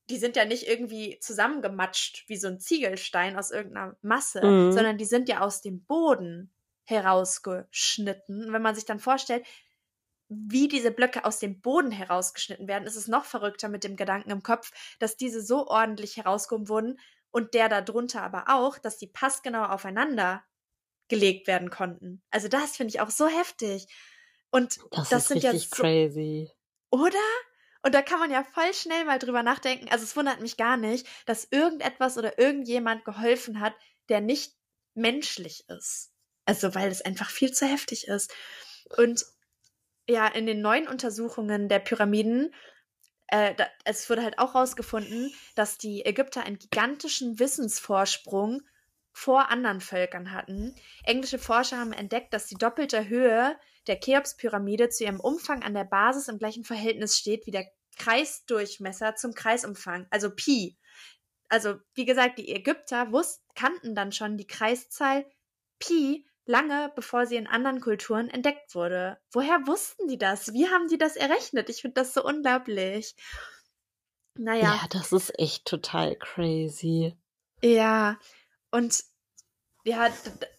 die 0.09 0.17
sind 0.17 0.35
ja 0.35 0.45
nicht 0.45 0.67
irgendwie 0.67 1.17
zusammengematscht 1.19 2.25
wie 2.27 2.37
so 2.37 2.47
ein 2.47 2.59
Ziegelstein 2.59 3.37
aus 3.37 3.51
irgendeiner 3.51 3.95
Masse, 4.01 4.41
Mhm. 4.41 4.71
sondern 4.71 4.97
die 4.97 5.05
sind 5.05 5.29
ja 5.29 5.39
aus 5.41 5.61
dem 5.61 5.85
Boden 5.85 6.53
herausgeschnitten. 6.85 8.45
Und 8.45 8.53
wenn 8.53 8.61
man 8.61 8.75
sich 8.75 8.85
dann 8.85 8.99
vorstellt, 8.99 9.45
wie 10.33 10.69
diese 10.69 10.91
Blöcke 10.91 11.25
aus 11.25 11.39
dem 11.39 11.59
Boden 11.59 11.91
herausgeschnitten 11.91 12.67
werden, 12.67 12.87
ist 12.87 12.95
es 12.95 13.09
noch 13.09 13.25
verrückter 13.25 13.67
mit 13.67 13.83
dem 13.83 13.97
Gedanken 13.97 14.31
im 14.31 14.43
Kopf, 14.43 14.71
dass 14.99 15.17
diese 15.17 15.41
so 15.41 15.67
ordentlich 15.67 16.15
herausgehoben 16.15 16.69
wurden 16.69 16.99
und 17.31 17.53
der 17.53 17.67
darunter 17.67 18.23
aber 18.23 18.45
auch, 18.47 18.77
dass 18.77 18.97
die 18.97 19.07
passgenau 19.07 19.65
aufeinander 19.65 20.43
gelegt 21.09 21.47
werden 21.47 21.69
konnten. 21.69 22.23
Also 22.31 22.47
das 22.47 22.77
finde 22.77 22.91
ich 22.91 23.01
auch 23.01 23.09
so 23.09 23.27
heftig. 23.27 23.87
Und 24.51 24.79
Das, 24.91 25.09
das 25.09 25.27
sind 25.27 25.43
ja 25.43 25.53
so, 25.53 25.67
crazy. 25.69 26.49
oder? 26.91 27.17
Und 27.83 27.93
da 27.93 28.01
kann 28.01 28.19
man 28.19 28.31
ja 28.31 28.43
voll 28.43 28.73
schnell 28.73 29.03
mal 29.03 29.19
drüber 29.19 29.43
nachdenken. 29.43 29.89
Also 29.89 30.05
es 30.05 30.15
wundert 30.15 30.39
mich 30.39 30.55
gar 30.55 30.77
nicht, 30.77 31.05
dass 31.25 31.47
irgendetwas 31.51 32.17
oder 32.17 32.39
irgendjemand 32.39 33.03
geholfen 33.03 33.59
hat, 33.59 33.73
der 34.07 34.21
nicht 34.21 34.53
menschlich 34.93 35.65
ist. 35.67 36.11
Also 36.45 36.73
weil 36.73 36.89
es 36.89 37.01
einfach 37.01 37.29
viel 37.29 37.51
zu 37.51 37.65
heftig 37.65 38.07
ist. 38.07 38.33
Und 38.97 39.25
ja, 40.07 40.27
in 40.27 40.45
den 40.45 40.61
neuen 40.61 40.87
Untersuchungen 40.87 41.69
der 41.69 41.79
Pyramiden, 41.79 42.53
äh, 43.27 43.55
da, 43.55 43.67
es 43.85 44.09
wurde 44.09 44.23
halt 44.23 44.39
auch 44.39 44.55
rausgefunden, 44.55 45.33
dass 45.55 45.77
die 45.77 46.05
Ägypter 46.05 46.43
einen 46.43 46.59
gigantischen 46.59 47.39
Wissensvorsprung 47.39 48.61
vor 49.13 49.49
anderen 49.49 49.81
Völkern 49.81 50.31
hatten. 50.31 50.75
Englische 51.03 51.39
Forscher 51.39 51.77
haben 51.77 51.93
entdeckt, 51.93 52.33
dass 52.33 52.47
die 52.47 52.55
doppelte 52.55 53.07
Höhe 53.07 53.57
der 53.87 53.99
Cheops-Pyramide 53.99 54.89
zu 54.89 55.03
ihrem 55.03 55.19
Umfang 55.19 55.63
an 55.63 55.73
der 55.73 55.83
Basis 55.83 56.27
im 56.27 56.37
gleichen 56.37 56.63
Verhältnis 56.63 57.17
steht 57.17 57.45
wie 57.45 57.51
der 57.51 57.67
Kreisdurchmesser 57.97 59.15
zum 59.15 59.33
Kreisumfang, 59.33 60.07
also 60.09 60.29
Pi. 60.29 60.77
Also, 61.49 61.75
wie 61.93 62.05
gesagt, 62.05 62.39
die 62.39 62.49
Ägypter 62.49 63.11
wussten, 63.11 63.43
kannten 63.55 63.95
dann 63.95 64.11
schon 64.11 64.37
die 64.37 64.47
Kreiszahl 64.47 65.25
Pi 65.79 66.25
lange 66.45 66.91
bevor 66.95 67.25
sie 67.25 67.35
in 67.35 67.47
anderen 67.47 67.81
Kulturen 67.81 68.29
entdeckt 68.29 68.75
wurde. 68.75 69.17
Woher 69.31 69.67
wussten 69.67 70.07
die 70.07 70.17
das? 70.17 70.53
Wie 70.53 70.67
haben 70.67 70.87
die 70.87 70.97
das 70.97 71.15
errechnet? 71.15 71.69
Ich 71.69 71.81
finde 71.81 71.95
das 71.95 72.13
so 72.13 72.23
unglaublich. 72.23 73.15
Naja. 74.35 74.79
Ja, 74.81 74.87
das 74.89 75.11
ist 75.11 75.37
echt 75.39 75.65
total 75.65 76.15
crazy. 76.15 77.17
Ja, 77.63 78.17
und 78.71 79.03
ja, 79.83 80.09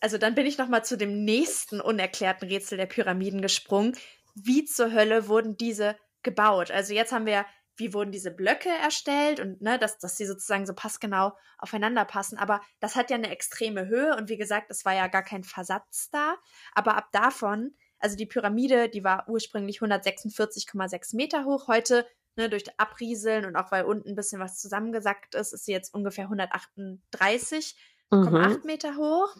also 0.01 0.19
dann 0.19 0.35
bin 0.35 0.47
ich 0.47 0.59
noch 0.59 0.69
mal 0.69 0.85
zu 0.85 0.97
dem 0.97 1.25
nächsten 1.25 1.81
unerklärten 1.81 2.49
Rätsel 2.49 2.77
der 2.77 2.87
Pyramiden 2.87 3.41
gesprungen. 3.43 3.97
wie 4.35 4.65
zur 4.65 4.93
Hölle 4.93 5.29
wurden 5.29 5.57
diese 5.57 5.97
gebaut? 6.23 6.71
Also 6.71 6.95
jetzt 6.95 7.13
haben 7.13 7.27
wir, 7.27 7.45
wie 7.77 7.95
wurden 7.95 8.13
diese 8.13 8.31
Blöcke 8.31 8.69
erstellt 8.69 9.41
und 9.41 9.63
ne, 9.63 9.79
dass, 9.79 9.99
dass 9.99 10.17
sie 10.17 10.27
sozusagen 10.27 10.67
so 10.67 10.75
passgenau 10.75 11.33
aufeinander 11.59 12.05
passen. 12.05 12.39
Aber 12.39 12.61
das 12.81 12.97
hat 12.97 13.11
ja 13.11 13.17
eine 13.17 13.31
extreme 13.31 13.87
Höhe 13.87 14.17
und 14.17 14.29
wie 14.29 14.37
gesagt, 14.37 14.71
es 14.71 14.85
war 14.85 14.95
ja 14.95 15.07
gar 15.09 15.23
kein 15.23 15.45
Versatz 15.45 16.11
da. 16.11 16.37
Aber 16.75 16.97
ab 16.97 17.09
davon, 17.13 17.75
also 17.99 18.17
die 18.17 18.27
Pyramide, 18.27 18.89
die 18.89 19.05
war 19.05 19.29
ursprünglich 19.29 19.79
146,6 19.81 21.17
Meter 21.17 21.45
hoch. 21.45 21.69
Heute 21.69 22.07
ne, 22.37 22.49
durch 22.49 22.65
Abrieseln 22.79 23.45
und 23.45 23.57
auch 23.57 23.73
weil 23.73 23.85
unten 23.85 24.11
ein 24.11 24.17
bisschen 24.17 24.41
was 24.41 24.59
zusammengesackt 24.59 25.35
ist, 25.35 25.53
ist 25.53 25.65
sie 25.65 25.73
jetzt 25.73 25.95
ungefähr 25.95 26.29
138,8 26.29 27.75
mhm. 28.11 28.61
Meter 28.65 28.97
hoch. 28.97 29.35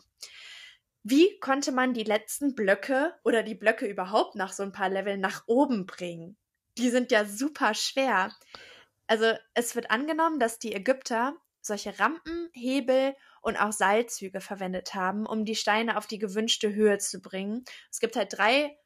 Wie 1.05 1.39
konnte 1.41 1.73
man 1.73 1.95
die 1.95 2.05
letzten 2.05 2.55
Blöcke 2.55 3.15
oder 3.25 3.43
die 3.43 3.57
Blöcke 3.57 3.87
überhaupt 3.87 4.37
nach 4.37 4.53
so 4.53 4.63
ein 4.63 4.73
paar 4.73 4.89
Leveln 4.89 5.21
nach 5.21 5.43
oben 5.47 5.87
bringen? 5.87 6.37
Die 6.79 6.91
sind 6.91 7.11
ja 7.11 7.25
super 7.25 7.75
schwer. 7.75 8.33
Also 9.07 9.33
es 9.55 9.75
wird 9.75 9.91
angenommen, 9.91 10.39
dass 10.39 10.59
die 10.59 10.75
Ägypter 10.75 11.37
solche 11.61 11.99
Rampen, 11.99 12.51
Hebel 12.53 13.15
und 13.41 13.57
auch 13.57 13.73
Seilzüge 13.73 14.41
verwendet 14.41 14.95
haben, 14.95 15.27
um 15.27 15.45
die 15.45 15.55
Steine 15.55 15.97
auf 15.97 16.07
die 16.07 16.19
gewünschte 16.19 16.75
Höhe 16.75 16.99
zu 16.99 17.21
bringen. 17.21 17.65
Es 17.91 18.01
gibt 18.01 18.17
halt 18.17 18.37
drei, 18.37 18.77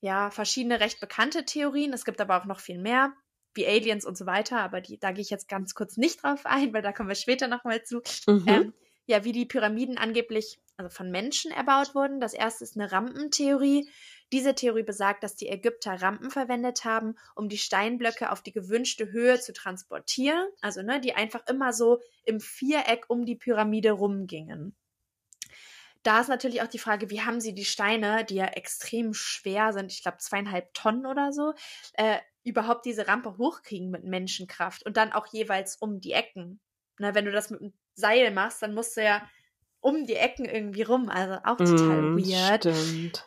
ja, 0.00 0.30
verschiedene 0.30 0.80
recht 0.80 1.00
bekannte 1.00 1.44
Theorien. 1.44 1.92
Es 1.92 2.04
gibt 2.04 2.20
aber 2.20 2.40
auch 2.40 2.44
noch 2.44 2.60
viel 2.60 2.78
mehr, 2.78 3.12
wie 3.54 3.66
Aliens 3.66 4.04
und 4.04 4.16
so 4.16 4.26
weiter, 4.26 4.60
aber 4.60 4.80
die, 4.80 4.98
da 4.98 5.12
gehe 5.12 5.22
ich 5.22 5.30
jetzt 5.30 5.48
ganz 5.48 5.74
kurz 5.74 5.96
nicht 5.96 6.22
drauf 6.22 6.44
ein, 6.44 6.72
weil 6.72 6.82
da 6.82 6.92
kommen 6.92 7.08
wir 7.08 7.16
später 7.16 7.48
nochmal 7.48 7.82
zu. 7.84 8.02
Mhm. 8.26 8.44
Ähm, 8.46 8.74
ja, 9.06 9.24
wie 9.24 9.32
die 9.32 9.46
Pyramiden 9.46 9.98
angeblich 9.98 10.58
also 10.76 10.90
von 10.90 11.10
Menschen 11.10 11.52
erbaut 11.52 11.94
wurden. 11.94 12.20
Das 12.20 12.34
erste 12.34 12.64
ist 12.64 12.76
eine 12.76 12.90
Rampentheorie. 12.90 13.88
Diese 14.32 14.54
Theorie 14.54 14.82
besagt, 14.82 15.22
dass 15.22 15.36
die 15.36 15.48
Ägypter 15.48 16.02
Rampen 16.02 16.30
verwendet 16.30 16.84
haben, 16.84 17.14
um 17.36 17.48
die 17.48 17.58
Steinblöcke 17.58 18.32
auf 18.32 18.42
die 18.42 18.52
gewünschte 18.52 19.12
Höhe 19.12 19.38
zu 19.38 19.52
transportieren. 19.52 20.48
Also, 20.60 20.82
ne, 20.82 21.00
die 21.00 21.14
einfach 21.14 21.46
immer 21.46 21.72
so 21.72 22.00
im 22.24 22.40
Viereck 22.40 23.04
um 23.08 23.24
die 23.24 23.36
Pyramide 23.36 23.92
rumgingen. 23.92 24.74
Da 26.02 26.20
ist 26.20 26.28
natürlich 26.28 26.60
auch 26.60 26.68
die 26.68 26.78
Frage, 26.78 27.08
wie 27.08 27.22
haben 27.22 27.40
sie 27.40 27.54
die 27.54 27.64
Steine, 27.64 28.24
die 28.24 28.34
ja 28.34 28.46
extrem 28.46 29.14
schwer 29.14 29.72
sind, 29.72 29.90
ich 29.90 30.02
glaube 30.02 30.18
zweieinhalb 30.18 30.74
Tonnen 30.74 31.06
oder 31.06 31.32
so, 31.32 31.54
äh, 31.94 32.18
überhaupt 32.42 32.84
diese 32.84 33.08
Rampe 33.08 33.38
hochkriegen 33.38 33.90
mit 33.90 34.04
Menschenkraft 34.04 34.84
und 34.84 34.98
dann 34.98 35.12
auch 35.12 35.26
jeweils 35.28 35.76
um 35.76 36.00
die 36.00 36.12
Ecken. 36.12 36.60
Na, 36.98 37.14
wenn 37.14 37.24
du 37.24 37.32
das 37.32 37.48
mit 37.48 37.62
einem 37.62 37.72
Seil 37.94 38.30
machst, 38.30 38.62
dann 38.62 38.74
musst 38.74 38.96
du 38.96 39.04
ja 39.04 39.22
um 39.80 40.06
die 40.06 40.16
Ecken 40.16 40.46
irgendwie 40.46 40.82
rum. 40.82 41.08
Also 41.08 41.34
auch 41.44 41.56
total 41.56 42.02
mm, 42.02 42.18
weird. 42.18 42.60
Stimmt. 42.62 43.26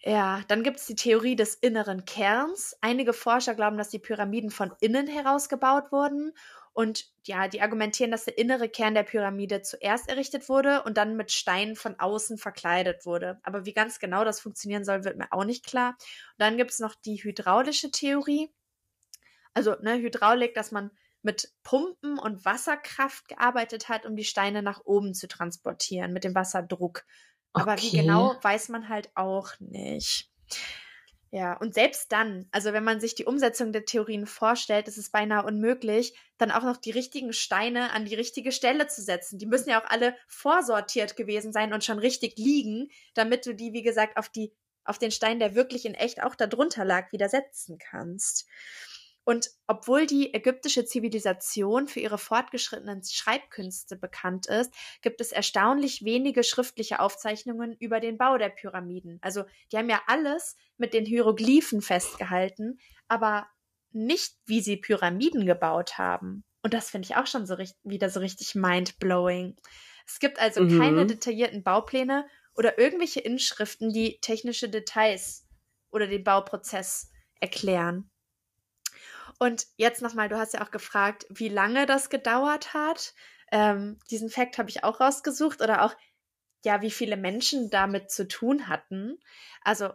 Ja, 0.00 0.42
dann 0.46 0.62
gibt 0.62 0.78
es 0.78 0.86
die 0.86 0.94
Theorie 0.94 1.34
des 1.34 1.54
inneren 1.54 2.04
Kerns. 2.04 2.76
Einige 2.80 3.12
Forscher 3.12 3.54
glauben, 3.54 3.76
dass 3.76 3.88
die 3.88 3.98
Pyramiden 3.98 4.50
von 4.50 4.72
innen 4.80 5.08
heraus 5.08 5.48
gebaut 5.48 5.90
wurden. 5.90 6.32
Und 6.72 7.06
ja, 7.24 7.48
die 7.48 7.60
argumentieren, 7.60 8.12
dass 8.12 8.24
der 8.24 8.38
innere 8.38 8.68
Kern 8.68 8.94
der 8.94 9.02
Pyramide 9.02 9.62
zuerst 9.62 10.08
errichtet 10.08 10.48
wurde 10.48 10.84
und 10.84 10.96
dann 10.96 11.16
mit 11.16 11.32
Steinen 11.32 11.74
von 11.74 11.98
außen 11.98 12.38
verkleidet 12.38 13.04
wurde. 13.04 13.40
Aber 13.42 13.66
wie 13.66 13.72
ganz 13.72 13.98
genau 13.98 14.24
das 14.24 14.38
funktionieren 14.38 14.84
soll, 14.84 15.02
wird 15.02 15.18
mir 15.18 15.32
auch 15.32 15.44
nicht 15.44 15.66
klar. 15.66 15.96
Und 15.98 16.38
dann 16.38 16.56
gibt 16.56 16.70
es 16.70 16.78
noch 16.78 16.94
die 16.94 17.16
hydraulische 17.16 17.90
Theorie. 17.90 18.48
Also, 19.54 19.74
ne, 19.82 19.98
Hydraulik, 19.98 20.54
dass 20.54 20.70
man 20.70 20.92
mit 21.22 21.52
Pumpen 21.62 22.18
und 22.18 22.44
Wasserkraft 22.44 23.28
gearbeitet 23.28 23.88
hat, 23.88 24.06
um 24.06 24.16
die 24.16 24.24
Steine 24.24 24.62
nach 24.62 24.80
oben 24.84 25.14
zu 25.14 25.28
transportieren, 25.28 26.12
mit 26.12 26.24
dem 26.24 26.34
Wasserdruck. 26.34 27.04
Aber 27.52 27.72
okay. 27.72 27.82
wie 27.82 27.96
genau, 27.98 28.36
weiß 28.42 28.68
man 28.68 28.88
halt 28.88 29.10
auch 29.14 29.52
nicht. 29.58 30.30
Ja, 31.30 31.54
und 31.58 31.74
selbst 31.74 32.10
dann, 32.10 32.46
also 32.52 32.72
wenn 32.72 32.84
man 32.84 33.00
sich 33.00 33.14
die 33.14 33.26
Umsetzung 33.26 33.72
der 33.72 33.84
Theorien 33.84 34.26
vorstellt, 34.26 34.88
ist 34.88 34.96
es 34.96 35.10
beinahe 35.10 35.44
unmöglich, 35.44 36.14
dann 36.38 36.50
auch 36.50 36.62
noch 36.62 36.78
die 36.78 36.90
richtigen 36.90 37.34
Steine 37.34 37.92
an 37.92 38.06
die 38.06 38.14
richtige 38.14 38.50
Stelle 38.50 38.86
zu 38.86 39.02
setzen. 39.02 39.38
Die 39.38 39.46
müssen 39.46 39.68
ja 39.68 39.82
auch 39.82 39.90
alle 39.90 40.16
vorsortiert 40.26 41.16
gewesen 41.16 41.52
sein 41.52 41.74
und 41.74 41.84
schon 41.84 41.98
richtig 41.98 42.38
liegen, 42.38 42.90
damit 43.12 43.44
du 43.44 43.54
die, 43.54 43.74
wie 43.74 43.82
gesagt, 43.82 44.16
auf 44.16 44.30
die, 44.30 44.54
auf 44.84 44.98
den 44.98 45.10
Stein, 45.10 45.38
der 45.38 45.54
wirklich 45.54 45.84
in 45.84 45.94
echt 45.94 46.22
auch 46.22 46.34
darunter 46.34 46.86
lag, 46.86 47.12
wieder 47.12 47.28
setzen 47.28 47.76
kannst. 47.78 48.46
Und 49.28 49.50
obwohl 49.66 50.06
die 50.06 50.32
ägyptische 50.32 50.86
Zivilisation 50.86 51.86
für 51.86 52.00
ihre 52.00 52.16
fortgeschrittenen 52.16 53.02
Schreibkünste 53.04 53.96
bekannt 53.96 54.46
ist, 54.46 54.72
gibt 55.02 55.20
es 55.20 55.32
erstaunlich 55.32 56.02
wenige 56.02 56.42
schriftliche 56.42 56.98
Aufzeichnungen 56.98 57.76
über 57.78 58.00
den 58.00 58.16
Bau 58.16 58.38
der 58.38 58.48
Pyramiden. 58.48 59.18
Also 59.20 59.44
die 59.70 59.76
haben 59.76 59.90
ja 59.90 60.00
alles 60.06 60.56
mit 60.78 60.94
den 60.94 61.04
Hieroglyphen 61.04 61.82
festgehalten, 61.82 62.78
aber 63.06 63.46
nicht, 63.90 64.34
wie 64.46 64.62
sie 64.62 64.78
Pyramiden 64.78 65.44
gebaut 65.44 65.98
haben. 65.98 66.42
Und 66.62 66.72
das 66.72 66.88
finde 66.88 67.04
ich 67.04 67.16
auch 67.16 67.26
schon 67.26 67.44
so 67.44 67.58
wieder 67.82 68.08
so 68.08 68.20
richtig 68.20 68.54
mind-blowing. 68.54 69.56
Es 70.06 70.20
gibt 70.20 70.38
also 70.38 70.62
mhm. 70.62 70.80
keine 70.80 71.04
detaillierten 71.04 71.62
Baupläne 71.62 72.26
oder 72.54 72.78
irgendwelche 72.78 73.20
Inschriften, 73.20 73.92
die 73.92 74.20
technische 74.22 74.70
Details 74.70 75.46
oder 75.90 76.06
den 76.06 76.24
Bauprozess 76.24 77.10
erklären. 77.40 78.10
Und 79.38 79.66
jetzt 79.76 80.02
nochmal, 80.02 80.28
du 80.28 80.36
hast 80.36 80.54
ja 80.54 80.62
auch 80.62 80.70
gefragt, 80.70 81.26
wie 81.30 81.48
lange 81.48 81.86
das 81.86 82.10
gedauert 82.10 82.74
hat. 82.74 83.14
Ähm, 83.52 83.98
diesen 84.10 84.30
Fakt 84.30 84.58
habe 84.58 84.68
ich 84.68 84.84
auch 84.84 85.00
rausgesucht 85.00 85.62
oder 85.62 85.84
auch, 85.84 85.94
ja, 86.64 86.82
wie 86.82 86.90
viele 86.90 87.16
Menschen 87.16 87.70
damit 87.70 88.10
zu 88.10 88.26
tun 88.26 88.68
hatten. 88.68 89.18
Also 89.62 89.90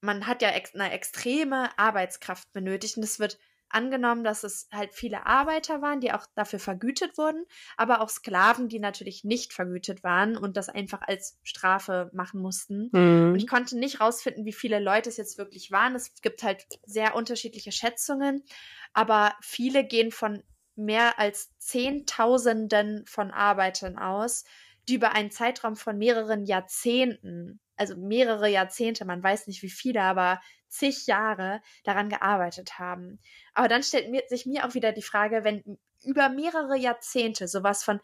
man 0.00 0.26
hat 0.26 0.40
ja 0.40 0.50
ex 0.50 0.74
eine 0.74 0.92
extreme 0.92 1.76
Arbeitskraft 1.78 2.52
benötigt 2.52 2.96
und 2.96 3.02
es 3.02 3.18
wird 3.18 3.38
angenommen, 3.68 4.24
dass 4.24 4.44
es 4.44 4.68
halt 4.72 4.94
viele 4.94 5.26
Arbeiter 5.26 5.82
waren, 5.82 6.00
die 6.00 6.12
auch 6.12 6.26
dafür 6.34 6.58
vergütet 6.58 7.18
wurden, 7.18 7.44
aber 7.76 8.00
auch 8.00 8.08
Sklaven, 8.08 8.68
die 8.68 8.78
natürlich 8.78 9.24
nicht 9.24 9.52
vergütet 9.52 10.02
waren 10.04 10.36
und 10.36 10.56
das 10.56 10.68
einfach 10.68 11.02
als 11.02 11.38
Strafe 11.42 12.10
machen 12.12 12.40
mussten. 12.40 12.90
Mhm. 12.92 13.32
Und 13.32 13.36
ich 13.36 13.46
konnte 13.46 13.78
nicht 13.78 14.00
rausfinden, 14.00 14.44
wie 14.44 14.52
viele 14.52 14.78
Leute 14.78 15.08
es 15.08 15.16
jetzt 15.16 15.38
wirklich 15.38 15.70
waren. 15.70 15.94
Es 15.94 16.12
gibt 16.22 16.42
halt 16.42 16.66
sehr 16.84 17.14
unterschiedliche 17.14 17.72
Schätzungen, 17.72 18.44
aber 18.92 19.34
viele 19.40 19.84
gehen 19.84 20.10
von 20.10 20.42
mehr 20.74 21.18
als 21.18 21.56
Zehntausenden 21.58 23.04
von 23.06 23.30
Arbeitern 23.30 23.98
aus, 23.98 24.44
die 24.88 24.94
über 24.94 25.12
einen 25.12 25.30
Zeitraum 25.30 25.74
von 25.74 25.98
mehreren 25.98 26.44
Jahrzehnten 26.44 27.60
also 27.76 27.96
mehrere 27.96 28.48
Jahrzehnte, 28.48 29.04
man 29.04 29.22
weiß 29.22 29.46
nicht 29.46 29.62
wie 29.62 29.70
viele, 29.70 30.02
aber 30.02 30.40
zig 30.68 31.06
Jahre 31.06 31.62
daran 31.84 32.08
gearbeitet 32.08 32.78
haben. 32.78 33.18
Aber 33.54 33.68
dann 33.68 33.82
stellt 33.82 34.10
mir, 34.10 34.22
sich 34.28 34.46
mir 34.46 34.66
auch 34.66 34.74
wieder 34.74 34.92
die 34.92 35.02
Frage, 35.02 35.44
wenn 35.44 35.78
über 36.04 36.28
mehrere 36.28 36.76
Jahrzehnte 36.76 37.48
sowas 37.48 37.84
von 37.84 38.00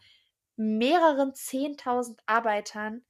mehreren 0.56 1.34
zehntausend 1.34 2.20
Arbeitern 2.26 3.02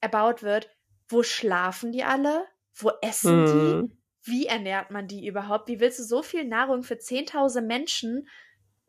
erbaut 0.00 0.42
wird, 0.42 0.70
wo 1.08 1.22
schlafen 1.22 1.92
die 1.92 2.04
alle? 2.04 2.46
Wo 2.74 2.92
essen 3.02 3.46
hm. 3.46 3.88
die? 3.88 3.96
Wie 4.22 4.46
ernährt 4.46 4.90
man 4.90 5.08
die 5.08 5.26
überhaupt? 5.26 5.68
Wie 5.68 5.80
willst 5.80 5.98
du 5.98 6.04
so 6.04 6.22
viel 6.22 6.44
Nahrung 6.44 6.82
für 6.82 6.98
zehntausend 6.98 7.66
Menschen 7.66 8.28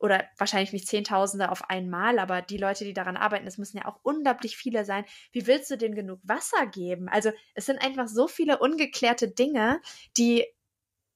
oder 0.01 0.25
wahrscheinlich 0.37 0.73
nicht 0.73 0.87
Zehntausende 0.87 1.51
auf 1.51 1.69
einmal, 1.69 2.17
aber 2.17 2.41
die 2.41 2.57
Leute, 2.57 2.83
die 2.83 2.93
daran 2.93 3.17
arbeiten, 3.17 3.47
es 3.47 3.57
müssen 3.57 3.77
ja 3.77 3.85
auch 3.85 3.99
unglaublich 4.01 4.57
viele 4.57 4.83
sein. 4.83 5.05
Wie 5.31 5.45
willst 5.47 5.69
du 5.69 5.77
denen 5.77 5.95
genug 5.95 6.19
Wasser 6.23 6.65
geben? 6.65 7.07
Also 7.07 7.31
es 7.53 7.67
sind 7.67 7.81
einfach 7.81 8.07
so 8.07 8.27
viele 8.27 8.57
ungeklärte 8.57 9.29
Dinge, 9.29 9.79
die 10.17 10.45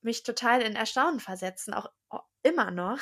mich 0.02 0.24
total 0.24 0.62
in 0.62 0.76
Erstaunen 0.76 1.20
versetzen, 1.20 1.74
auch 1.74 1.90
immer 2.44 2.70
noch, 2.70 3.00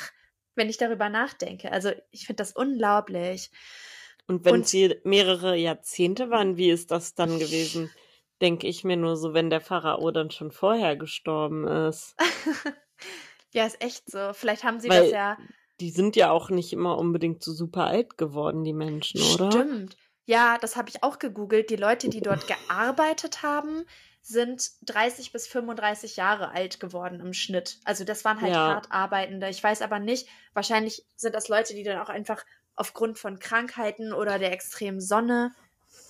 wenn 0.54 0.70
ich 0.70 0.78
darüber 0.78 1.10
nachdenke. 1.10 1.70
Also 1.70 1.92
ich 2.10 2.26
finde 2.26 2.42
das 2.42 2.52
unglaublich. 2.52 3.50
Und 4.26 4.46
wenn 4.46 4.64
sie 4.64 4.98
mehrere 5.04 5.54
Jahrzehnte 5.54 6.30
waren, 6.30 6.56
wie 6.56 6.70
ist 6.70 6.90
das 6.90 7.14
dann 7.14 7.38
gewesen? 7.38 7.90
Denke 8.40 8.66
ich 8.66 8.84
mir 8.84 8.96
nur 8.96 9.16
so, 9.16 9.34
wenn 9.34 9.50
der 9.50 9.60
Pharao 9.60 10.10
dann 10.12 10.30
schon 10.30 10.50
vorher 10.50 10.96
gestorben 10.96 11.66
ist. 11.66 12.16
ja, 13.52 13.66
ist 13.66 13.82
echt 13.82 14.10
so. 14.10 14.32
Vielleicht 14.32 14.64
haben 14.64 14.80
sie 14.80 14.88
Weil 14.88 15.02
das 15.02 15.10
ja 15.10 15.36
die 15.80 15.90
sind 15.90 16.16
ja 16.16 16.30
auch 16.30 16.50
nicht 16.50 16.72
immer 16.72 16.98
unbedingt 16.98 17.42
so 17.42 17.52
super 17.52 17.84
alt 17.84 18.16
geworden, 18.16 18.64
die 18.64 18.72
Menschen, 18.72 19.20
oder? 19.34 19.50
Stimmt. 19.50 19.96
Ja, 20.26 20.56
das 20.58 20.76
habe 20.76 20.88
ich 20.88 21.02
auch 21.02 21.18
gegoogelt. 21.18 21.70
Die 21.70 21.76
Leute, 21.76 22.08
die 22.08 22.20
dort 22.20 22.46
gearbeitet 22.46 23.42
haben, 23.42 23.84
sind 24.22 24.70
30 24.82 25.32
bis 25.32 25.46
35 25.46 26.16
Jahre 26.16 26.50
alt 26.50 26.80
geworden 26.80 27.20
im 27.20 27.34
Schnitt. 27.34 27.78
Also 27.84 28.04
das 28.04 28.24
waren 28.24 28.40
halt 28.40 28.54
ja. 28.54 28.74
hart 28.74 28.90
Arbeitende. 28.90 29.50
Ich 29.50 29.62
weiß 29.62 29.82
aber 29.82 29.98
nicht, 29.98 30.26
wahrscheinlich 30.54 31.04
sind 31.14 31.34
das 31.34 31.48
Leute, 31.48 31.74
die 31.74 31.82
dann 31.82 31.98
auch 31.98 32.08
einfach 32.08 32.42
aufgrund 32.74 33.18
von 33.18 33.38
Krankheiten 33.38 34.14
oder 34.14 34.38
der 34.38 34.52
extremen 34.52 35.00
Sonne 35.00 35.54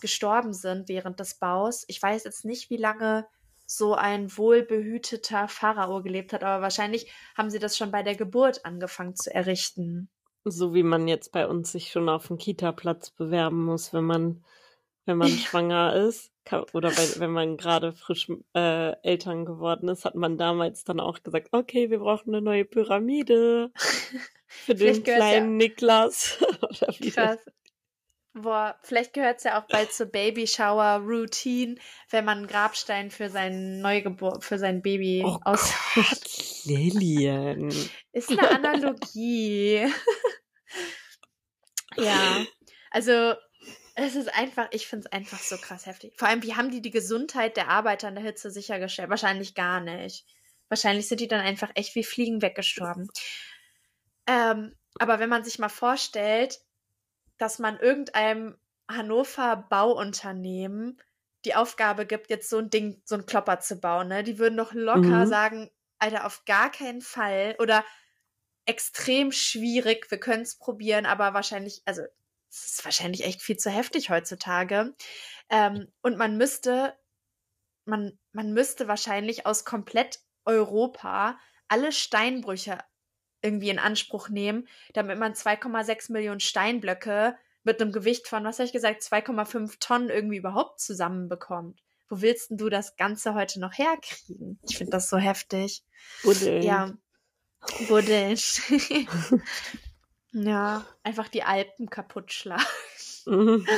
gestorben 0.00 0.52
sind 0.52 0.88
während 0.88 1.18
des 1.18 1.34
Baus. 1.34 1.84
Ich 1.88 2.00
weiß 2.00 2.22
jetzt 2.22 2.44
nicht, 2.44 2.70
wie 2.70 2.76
lange 2.76 3.26
so 3.66 3.94
ein 3.94 4.36
wohlbehüteter 4.36 5.48
Pharao 5.48 6.02
gelebt 6.02 6.32
hat, 6.32 6.44
aber 6.44 6.62
wahrscheinlich 6.62 7.10
haben 7.36 7.50
sie 7.50 7.58
das 7.58 7.76
schon 7.76 7.90
bei 7.90 8.02
der 8.02 8.14
Geburt 8.14 8.64
angefangen 8.64 9.16
zu 9.16 9.34
errichten. 9.34 10.08
So 10.44 10.74
wie 10.74 10.82
man 10.82 11.08
jetzt 11.08 11.32
bei 11.32 11.46
uns 11.46 11.72
sich 11.72 11.90
schon 11.90 12.08
auf 12.08 12.28
den 12.28 12.36
Kita-Platz 12.36 13.10
bewerben 13.10 13.64
muss, 13.64 13.94
wenn 13.94 14.04
man 14.04 14.44
wenn 15.06 15.18
man 15.18 15.28
schwanger 15.28 15.94
ist 15.94 16.32
oder 16.72 16.90
bei, 16.90 17.08
wenn 17.18 17.30
man 17.30 17.56
gerade 17.56 17.92
frisch 17.92 18.30
äh, 18.54 18.92
Eltern 19.02 19.44
geworden 19.44 19.88
ist, 19.88 20.04
hat 20.04 20.14
man 20.14 20.36
damals 20.36 20.84
dann 20.84 21.00
auch 21.00 21.22
gesagt, 21.22 21.48
okay, 21.52 21.90
wir 21.90 22.00
brauchen 22.00 22.34
eine 22.34 22.42
neue 22.42 22.64
Pyramide 22.64 23.70
für 24.46 24.74
den 24.74 25.02
kleinen 25.02 25.58
ja 25.58 25.66
Niklas. 25.66 26.38
oder 26.62 26.94
wie 26.98 27.10
Krass. 27.10 27.38
Boah, 28.36 28.76
vielleicht 28.82 29.12
gehört 29.12 29.38
es 29.38 29.44
ja 29.44 29.60
auch 29.60 29.68
bald 29.68 29.92
zur 29.92 30.06
Baby 30.06 30.48
Shower 30.48 30.96
Routine, 30.96 31.76
wenn 32.10 32.24
man 32.24 32.38
einen 32.38 32.46
Grabstein 32.48 33.12
für 33.12 33.30
sein 33.30 33.80
Neugeburt, 33.80 34.42
für 34.42 34.58
sein 34.58 34.82
Baby 34.82 35.22
oh 35.24 35.38
aus. 35.44 35.72
Gott, 35.94 36.64
Lillian. 36.64 37.68
Ist 38.12 38.30
eine 38.30 38.50
Analogie. 38.50 39.86
ja, 41.96 42.44
also 42.90 43.34
es 43.94 44.16
ist 44.16 44.34
einfach, 44.34 44.66
ich 44.72 44.88
finde 44.88 45.06
es 45.06 45.12
einfach 45.12 45.38
so 45.38 45.56
krass 45.56 45.86
heftig. 45.86 46.14
Vor 46.16 46.26
allem, 46.26 46.42
wie 46.42 46.56
haben 46.56 46.70
die 46.70 46.82
die 46.82 46.90
Gesundheit 46.90 47.56
der 47.56 47.68
Arbeiter 47.68 48.08
in 48.08 48.16
der 48.16 48.24
Hitze 48.24 48.50
sichergestellt? 48.50 49.10
Wahrscheinlich 49.10 49.54
gar 49.54 49.80
nicht. 49.80 50.26
Wahrscheinlich 50.68 51.06
sind 51.06 51.20
die 51.20 51.28
dann 51.28 51.40
einfach 51.40 51.70
echt 51.76 51.94
wie 51.94 52.02
Fliegen 52.02 52.42
weggestorben. 52.42 53.06
Ähm, 54.26 54.74
aber 54.98 55.20
wenn 55.20 55.28
man 55.28 55.44
sich 55.44 55.60
mal 55.60 55.68
vorstellt, 55.68 56.58
dass 57.38 57.58
man 57.58 57.78
irgendeinem 57.78 58.56
Hannover 58.88 59.56
Bauunternehmen 59.68 61.00
die 61.44 61.54
Aufgabe 61.54 62.06
gibt, 62.06 62.30
jetzt 62.30 62.48
so 62.48 62.58
ein 62.58 62.70
Ding, 62.70 63.02
so 63.04 63.16
ein 63.16 63.26
Klopper 63.26 63.60
zu 63.60 63.76
bauen, 63.76 64.08
ne? 64.08 64.22
Die 64.24 64.38
würden 64.38 64.56
doch 64.56 64.72
locker 64.72 65.24
mhm. 65.24 65.26
sagen, 65.26 65.70
Alter, 65.98 66.26
auf 66.26 66.44
gar 66.44 66.70
keinen 66.70 67.02
Fall 67.02 67.56
oder 67.58 67.84
extrem 68.66 69.30
schwierig, 69.32 70.10
wir 70.10 70.18
können 70.18 70.42
es 70.42 70.56
probieren, 70.56 71.06
aber 71.06 71.34
wahrscheinlich, 71.34 71.82
also 71.84 72.02
es 72.50 72.66
ist 72.66 72.84
wahrscheinlich 72.84 73.24
echt 73.24 73.42
viel 73.42 73.56
zu 73.56 73.70
heftig 73.70 74.10
heutzutage. 74.10 74.94
Ähm, 75.50 75.92
und 76.02 76.16
man 76.16 76.36
müsste, 76.36 76.96
man, 77.84 78.18
man 78.32 78.52
müsste 78.52 78.88
wahrscheinlich 78.88 79.44
aus 79.44 79.64
komplett 79.64 80.20
Europa 80.44 81.38
alle 81.68 81.92
Steinbrüche 81.92 82.78
irgendwie 83.44 83.68
in 83.70 83.78
Anspruch 83.78 84.28
nehmen, 84.28 84.66
damit 84.94 85.18
man 85.18 85.34
2,6 85.34 86.10
Millionen 86.10 86.40
Steinblöcke 86.40 87.36
mit 87.62 87.80
einem 87.80 87.92
Gewicht 87.92 88.26
von, 88.26 88.44
was 88.44 88.58
habe 88.58 88.66
ich 88.66 88.72
gesagt, 88.72 89.02
2,5 89.02 89.78
Tonnen 89.78 90.08
irgendwie 90.08 90.38
überhaupt 90.38 90.80
zusammenbekommt. 90.80 91.82
Wo 92.08 92.20
willst 92.20 92.50
denn 92.50 92.58
du 92.58 92.68
das 92.68 92.96
Ganze 92.96 93.34
heute 93.34 93.60
noch 93.60 93.76
herkriegen? 93.76 94.58
Ich 94.68 94.78
finde 94.78 94.92
das 94.92 95.08
so 95.08 95.16
heftig. 95.16 95.84
Buddeln. 96.22 96.62
Ja. 96.62 96.92
Buddeln. 97.88 98.38
ja, 100.32 100.84
einfach 101.02 101.28
die 101.28 101.42
Alpen 101.42 101.88
kaputt 101.90 102.32
schlagen. 102.32 102.64
Mhm. 103.26 103.66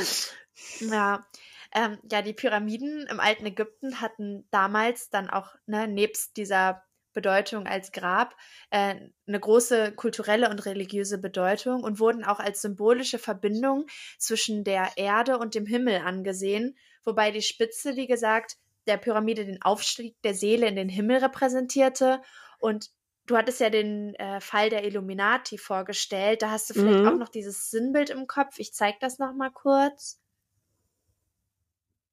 Ja. 0.79 1.25
Ähm, 1.71 1.99
ja, 2.11 2.23
die 2.23 2.33
Pyramiden 2.33 3.05
im 3.07 3.19
alten 3.19 3.45
Ägypten 3.45 4.01
hatten 4.01 4.47
damals 4.49 5.09
dann 5.09 5.29
auch, 5.29 5.53
ne, 5.67 5.87
nebst 5.87 6.35
dieser 6.37 6.83
Bedeutung 7.17 7.65
als 7.65 7.91
Grab 7.91 8.35
äh, 8.69 8.93
eine 9.25 9.39
große 9.39 9.91
kulturelle 9.93 10.51
und 10.51 10.67
religiöse 10.67 11.17
Bedeutung 11.17 11.83
und 11.83 11.99
wurden 11.99 12.23
auch 12.23 12.39
als 12.39 12.61
symbolische 12.61 13.17
Verbindung 13.17 13.87
zwischen 14.19 14.63
der 14.63 14.91
Erde 14.97 15.39
und 15.39 15.55
dem 15.55 15.65
Himmel 15.65 16.01
angesehen, 16.05 16.77
wobei 17.03 17.31
die 17.31 17.41
Spitze, 17.41 17.95
wie 17.95 18.05
gesagt, 18.05 18.57
der 18.85 18.97
Pyramide 18.97 19.45
den 19.45 19.63
Aufstieg 19.63 20.15
der 20.21 20.35
Seele 20.35 20.67
in 20.67 20.75
den 20.75 20.89
Himmel 20.89 21.17
repräsentierte 21.17 22.21
und 22.59 22.91
Du 23.25 23.35
hattest 23.35 23.59
ja 23.59 23.69
den 23.69 24.15
äh, 24.15 24.39
Fall 24.39 24.69
der 24.69 24.85
Illuminati 24.85 25.57
vorgestellt. 25.57 26.41
Da 26.41 26.49
hast 26.49 26.69
du 26.69 26.73
vielleicht 26.73 27.01
mhm. 27.01 27.09
auch 27.09 27.17
noch 27.17 27.27
dieses 27.27 27.69
Sinnbild 27.69 28.09
im 28.09 28.25
Kopf. 28.25 28.57
Ich 28.57 28.73
zeige 28.73 28.99
das 29.01 29.19
noch 29.19 29.33
mal 29.33 29.51
kurz. 29.51 30.21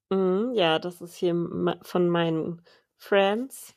Mhm, 0.09 0.51
ja, 0.55 0.77
das 0.77 0.99
ist 0.99 1.15
hier 1.15 1.33
von 1.83 2.09
meinen 2.09 2.61
Friends. 2.97 3.75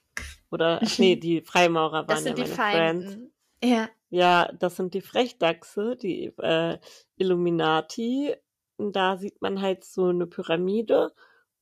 Oder, 0.51 0.81
nee, 0.99 1.17
die 1.17 1.43
Freimaurer 1.43 2.09
waren 2.09 2.25
ja 2.25 2.33
meine 2.33 2.47
Friends. 2.47 3.19
Ja. 3.63 3.89
Ja, 4.11 4.51
das 4.59 4.77
sind 4.77 4.95
die 4.95 5.03
Frechdachse, 5.03 5.97
die 5.97 6.33
äh, 6.39 6.79
Illuminati. 7.17 8.35
Und 8.77 8.95
da 8.97 9.17
sieht 9.17 9.43
man 9.43 9.61
halt 9.61 9.85
so 9.85 10.07
eine 10.07 10.27
Pyramide 10.27 11.13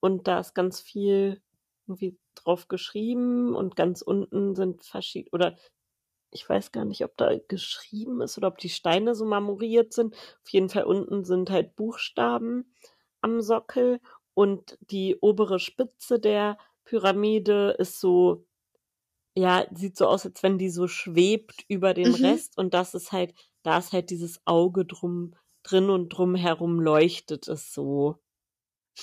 und 0.01 0.29
da 0.29 0.41
ist 0.41 0.55
ganz 0.55 0.81
viel 0.81 1.41
irgendwie 1.87 2.19
drauf 2.35 2.69
geschrieben 2.69 3.55
und 3.55 3.77
ganz 3.77 4.03
unten 4.03 4.55
sind 4.55 4.85
verschiedene, 4.85 5.31
oder 5.33 5.57
ich 6.31 6.49
weiß 6.49 6.73
gar 6.73 6.85
nicht, 6.85 7.03
ob 7.05 7.17
da 7.17 7.37
geschrieben 7.49 8.21
ist 8.21 8.37
oder 8.37 8.49
ob 8.49 8.59
die 8.59 8.69
Steine 8.69 9.15
so 9.15 9.25
marmoriert 9.25 9.93
sind. 9.93 10.15
Auf 10.15 10.51
jeden 10.51 10.69
Fall 10.69 10.85
unten 10.85 11.25
sind 11.25 11.51
halt 11.51 11.77
Buchstaben 11.77 12.75
am 13.23 13.41
Sockel 13.41 14.01
und 14.35 14.77
die 14.81 15.17
obere 15.21 15.59
Spitze 15.59 16.21
der 16.21 16.59
Pyramide 16.87 17.77
ist 17.79 18.01
so 18.01 18.47
ja, 19.37 19.67
sieht 19.71 19.99
so 19.99 20.07
aus, 20.07 20.25
als 20.25 20.43
wenn 20.43 20.57
die 20.57 20.71
so 20.71 20.89
schwebt 20.89 21.65
über 21.69 21.93
den 21.93 22.09
mhm. 22.09 22.25
Rest 22.25 22.57
und 22.57 22.73
das 22.73 22.95
ist 22.95 23.13
halt, 23.13 23.35
da 23.63 23.77
ist 23.77 23.93
halt 23.93 24.09
dieses 24.09 24.41
Auge 24.47 24.87
drum 24.87 25.35
drin 25.63 25.91
und 25.91 26.09
drumherum 26.09 26.81
leuchtet 26.81 27.47
es 27.47 27.73
so. 27.73 28.17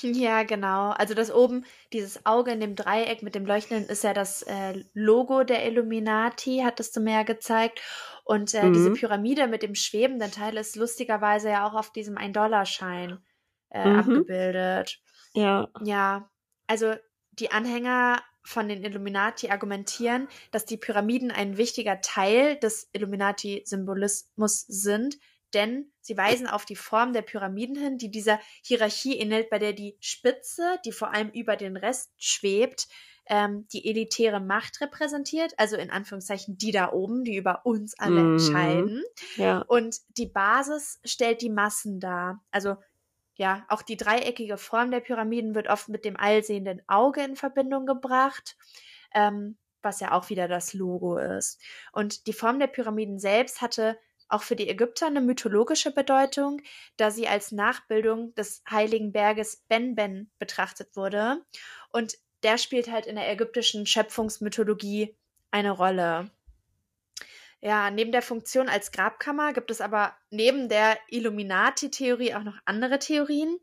Ja, 0.01 0.41
genau. 0.41 0.89
Also 0.89 1.13
das 1.13 1.31
oben, 1.31 1.65
dieses 1.91 2.25
Auge 2.25 2.51
in 2.51 2.59
dem 2.59 2.75
Dreieck 2.75 3.21
mit 3.21 3.35
dem 3.35 3.45
Leuchtenden 3.45 3.87
ist 3.87 4.03
ja 4.03 4.13
das 4.13 4.41
äh, 4.41 4.83
Logo 4.93 5.43
der 5.43 5.67
Illuminati, 5.67 6.61
hattest 6.63 6.95
du 6.95 7.01
mir 7.01 7.13
ja 7.13 7.23
gezeigt. 7.23 7.79
Und 8.23 8.55
äh, 8.55 8.63
mhm. 8.63 8.73
diese 8.73 8.91
Pyramide 8.93 9.47
mit 9.47 9.61
dem 9.61 9.75
schwebenden 9.75 10.31
Teil 10.31 10.57
ist 10.57 10.75
lustigerweise 10.75 11.49
ja 11.49 11.67
auch 11.67 11.75
auf 11.75 11.91
diesem 11.91 12.15
1-Dollar-Schein 12.15 13.19
äh, 13.69 13.87
mhm. 13.87 13.99
abgebildet. 13.99 14.99
Ja. 15.35 15.69
Ja. 15.83 16.27
Also 16.65 16.95
die 17.39 17.51
Anhänger 17.51 18.21
von 18.43 18.67
den 18.67 18.83
Illuminati 18.83 19.49
argumentieren, 19.49 20.27
dass 20.51 20.65
die 20.65 20.77
Pyramiden 20.77 21.31
ein 21.31 21.57
wichtiger 21.57 22.01
Teil 22.01 22.57
des 22.57 22.89
Illuminati-Symbolismus 22.93 24.65
sind, 24.67 25.17
denn 25.53 25.91
sie 26.01 26.17
weisen 26.17 26.47
auf 26.47 26.65
die 26.65 26.75
Form 26.75 27.13
der 27.13 27.21
Pyramiden 27.21 27.75
hin, 27.75 27.97
die 27.97 28.11
dieser 28.11 28.39
Hierarchie 28.63 29.17
ähnelt, 29.17 29.49
bei 29.49 29.59
der 29.59 29.73
die 29.73 29.97
Spitze, 29.99 30.79
die 30.83 30.91
vor 30.91 31.13
allem 31.13 31.29
über 31.29 31.55
den 31.55 31.77
Rest 31.77 32.11
schwebt, 32.17 32.87
ähm, 33.27 33.67
die 33.71 33.87
elitäre 33.87 34.41
Macht 34.41 34.81
repräsentiert, 34.81 35.53
also 35.57 35.77
in 35.77 35.89
Anführungszeichen 35.89 36.57
die 36.57 36.71
da 36.71 36.91
oben, 36.91 37.23
die 37.23 37.37
über 37.37 37.65
uns 37.65 37.97
alle 37.97 38.21
mhm. 38.21 38.33
entscheiden. 38.33 39.03
Ja. 39.37 39.59
Und 39.59 39.97
die 40.17 40.27
Basis 40.27 40.99
stellt 41.05 41.41
die 41.41 41.49
Massen 41.49 41.99
dar. 41.99 42.43
Also 42.51 42.75
ja, 43.35 43.65
auch 43.67 43.81
die 43.81 43.97
dreieckige 43.97 44.57
Form 44.57 44.91
der 44.91 44.99
Pyramiden 44.99 45.55
wird 45.55 45.67
oft 45.67 45.89
mit 45.89 46.05
dem 46.05 46.17
allsehenden 46.17 46.81
Auge 46.87 47.23
in 47.23 47.35
Verbindung 47.35 47.85
gebracht, 47.85 48.57
ähm, 49.13 49.57
was 49.81 49.99
ja 49.99 50.11
auch 50.11 50.29
wieder 50.29 50.47
das 50.47 50.73
Logo 50.73 51.17
ist. 51.17 51.61
Und 51.91 52.27
die 52.27 52.33
Form 52.33 52.59
der 52.59 52.67
Pyramiden 52.67 53.19
selbst 53.19 53.61
hatte 53.61 53.97
auch 54.29 54.43
für 54.43 54.55
die 54.55 54.69
Ägypter 54.69 55.07
eine 55.07 55.21
mythologische 55.21 55.91
Bedeutung, 55.91 56.61
da 56.97 57.11
sie 57.11 57.27
als 57.27 57.51
Nachbildung 57.51 58.33
des 58.35 58.63
heiligen 58.69 59.11
Berges 59.11 59.63
Ben-Ben 59.67 60.31
betrachtet 60.39 60.95
wurde. 60.95 61.43
Und 61.91 62.17
der 62.43 62.57
spielt 62.57 62.89
halt 62.91 63.05
in 63.05 63.15
der 63.15 63.29
ägyptischen 63.29 63.85
Schöpfungsmythologie 63.85 65.15
eine 65.51 65.71
Rolle. 65.71 66.31
Ja, 67.65 67.89
neben 67.91 68.11
der 68.11 68.21
Funktion 68.21 68.67
als 68.67 68.91
Grabkammer 68.91 69.53
gibt 69.53 69.71
es 69.71 69.79
aber 69.79 70.13
neben 70.29 70.67
der 70.67 70.97
Illuminati-Theorie 71.07 72.35
auch 72.35 72.43
noch 72.43 72.57
andere 72.65 72.99
Theorien, 72.99 73.57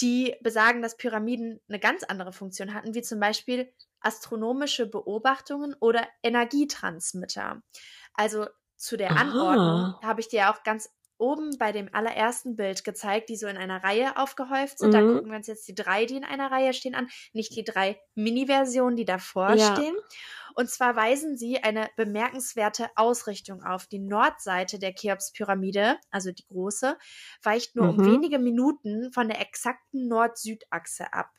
die 0.00 0.36
besagen, 0.40 0.82
dass 0.82 0.96
Pyramiden 0.96 1.60
eine 1.68 1.80
ganz 1.80 2.04
andere 2.04 2.32
Funktion 2.32 2.72
hatten, 2.72 2.94
wie 2.94 3.02
zum 3.02 3.18
Beispiel 3.18 3.72
astronomische 3.98 4.86
Beobachtungen 4.86 5.74
oder 5.80 6.06
Energietransmitter. 6.22 7.60
Also 8.14 8.46
zu 8.76 8.96
der 8.96 9.10
Aha. 9.10 9.20
Anordnung 9.22 10.00
habe 10.00 10.20
ich 10.20 10.28
dir 10.28 10.50
auch 10.50 10.62
ganz 10.62 10.88
oben 11.18 11.58
bei 11.58 11.72
dem 11.72 11.92
allerersten 11.92 12.54
Bild 12.54 12.84
gezeigt, 12.84 13.28
die 13.28 13.36
so 13.36 13.48
in 13.48 13.56
einer 13.56 13.82
Reihe 13.82 14.16
aufgehäuft 14.16 14.78
sind. 14.78 14.90
Mhm. 14.90 14.92
Da 14.92 15.00
gucken 15.00 15.30
wir 15.30 15.36
uns 15.36 15.48
jetzt 15.48 15.66
die 15.66 15.74
drei, 15.74 16.06
die 16.06 16.16
in 16.16 16.24
einer 16.24 16.50
Reihe 16.50 16.72
stehen, 16.72 16.94
an, 16.94 17.08
nicht 17.32 17.56
die 17.56 17.64
drei 17.64 18.00
Mini-Versionen, 18.14 18.94
die 18.94 19.04
davor 19.04 19.54
ja. 19.54 19.74
stehen. 19.74 19.96
Und 20.58 20.68
zwar 20.68 20.96
weisen 20.96 21.36
sie 21.36 21.62
eine 21.62 21.88
bemerkenswerte 21.94 22.90
Ausrichtung 22.96 23.62
auf. 23.62 23.86
Die 23.86 24.00
Nordseite 24.00 24.80
der 24.80 24.92
Cheops-Pyramide, 24.92 25.98
also 26.10 26.32
die 26.32 26.44
große, 26.48 26.98
weicht 27.44 27.76
nur 27.76 27.92
mhm. 27.92 27.98
um 28.00 28.04
wenige 28.04 28.40
Minuten 28.40 29.12
von 29.12 29.28
der 29.28 29.40
exakten 29.40 30.08
Nord-Süd-Achse 30.08 31.12
ab. 31.12 31.30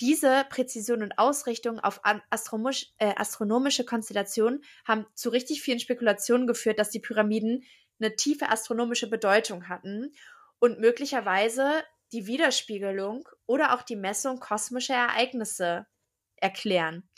Diese 0.00 0.44
Präzision 0.50 1.04
und 1.04 1.16
Ausrichtung 1.16 1.78
auf 1.78 2.00
äh, 2.04 2.18
astronomische 2.30 3.84
Konstellationen 3.84 4.64
haben 4.84 5.06
zu 5.14 5.28
richtig 5.28 5.62
vielen 5.62 5.78
Spekulationen 5.78 6.48
geführt, 6.48 6.80
dass 6.80 6.90
die 6.90 6.98
Pyramiden 6.98 7.62
eine 8.00 8.16
tiefe 8.16 8.48
astronomische 8.48 9.08
Bedeutung 9.08 9.68
hatten 9.68 10.12
und 10.58 10.80
möglicherweise 10.80 11.84
die 12.10 12.26
Widerspiegelung 12.26 13.28
oder 13.46 13.76
auch 13.76 13.82
die 13.82 13.94
Messung 13.94 14.40
kosmischer 14.40 14.96
Ereignisse 14.96 15.86
erklären. 16.34 17.08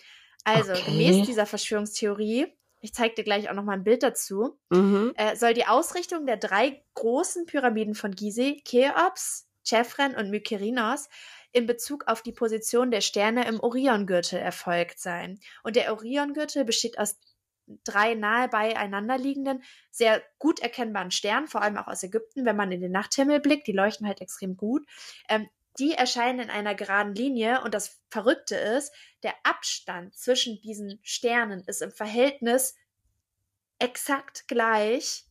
Also 0.45 0.73
okay. 0.73 0.85
gemäß 0.87 1.27
dieser 1.27 1.47
Verschwörungstheorie, 1.47 2.47
ich 2.81 2.93
zeige 2.93 3.15
dir 3.15 3.25
gleich 3.25 3.49
auch 3.49 3.55
noch 3.55 3.65
mal 3.65 3.75
ein 3.75 3.85
Bild 3.85 4.03
dazu, 4.03 4.59
mhm. 4.71 5.13
äh, 5.17 5.37
soll 5.37 5.55
die 5.55 5.67
Ausrichtung 5.67 6.27
der 6.27 6.37
drei 6.37 6.83
großen 6.95 7.47
Pyramiden 7.47 7.95
von 7.95 8.13
Gizeh, 8.13 8.63
Cheops, 8.65 9.49
Chephren 9.65 10.17
und 10.17 10.31
Mykerinos 10.31 11.09
in 11.53 11.67
Bezug 11.67 12.09
auf 12.09 12.23
die 12.23 12.33
Position 12.33 12.91
der 12.91 13.03
Sterne 13.03 13.47
im 13.47 13.61
Oriongürtel 13.61 14.39
erfolgt 14.39 14.99
sein. 14.99 15.39
Und 15.63 15.77
der 15.77 15.93
Oriongürtel 15.93 16.65
besteht 16.65 16.99
aus 16.99 17.21
drei 17.85 18.15
nahe 18.15 18.49
beieinander 18.49 19.19
liegenden, 19.19 19.63
sehr 19.91 20.23
gut 20.39 20.61
erkennbaren 20.61 21.11
Sternen, 21.11 21.47
vor 21.47 21.63
allem 21.63 21.77
auch 21.77 21.87
aus 21.87 22.03
Ägypten, 22.03 22.45
wenn 22.45 22.57
man 22.57 22.73
in 22.73 22.81
den 22.81 22.93
Nachthimmel 22.93 23.41
blickt, 23.41 23.67
die 23.67 23.73
leuchten 23.73 24.07
halt 24.07 24.21
extrem 24.21 24.57
gut. 24.57 24.85
Ähm, 25.29 25.49
die 25.79 25.93
erscheinen 25.93 26.41
in 26.41 26.51
einer 26.51 26.75
geraden 26.75 27.15
Linie 27.15 27.63
und 27.63 27.75
das 27.75 28.01
Verrückte 28.11 28.57
ist, 28.57 28.93
der 29.23 29.35
Abstand 29.43 30.15
zwischen 30.15 30.61
diesen 30.61 30.99
Sternen 31.03 31.63
ist 31.67 31.83
im 31.83 31.93
Verhältnis 31.93 32.77
exakt 33.79 34.47
gleich 34.49 35.27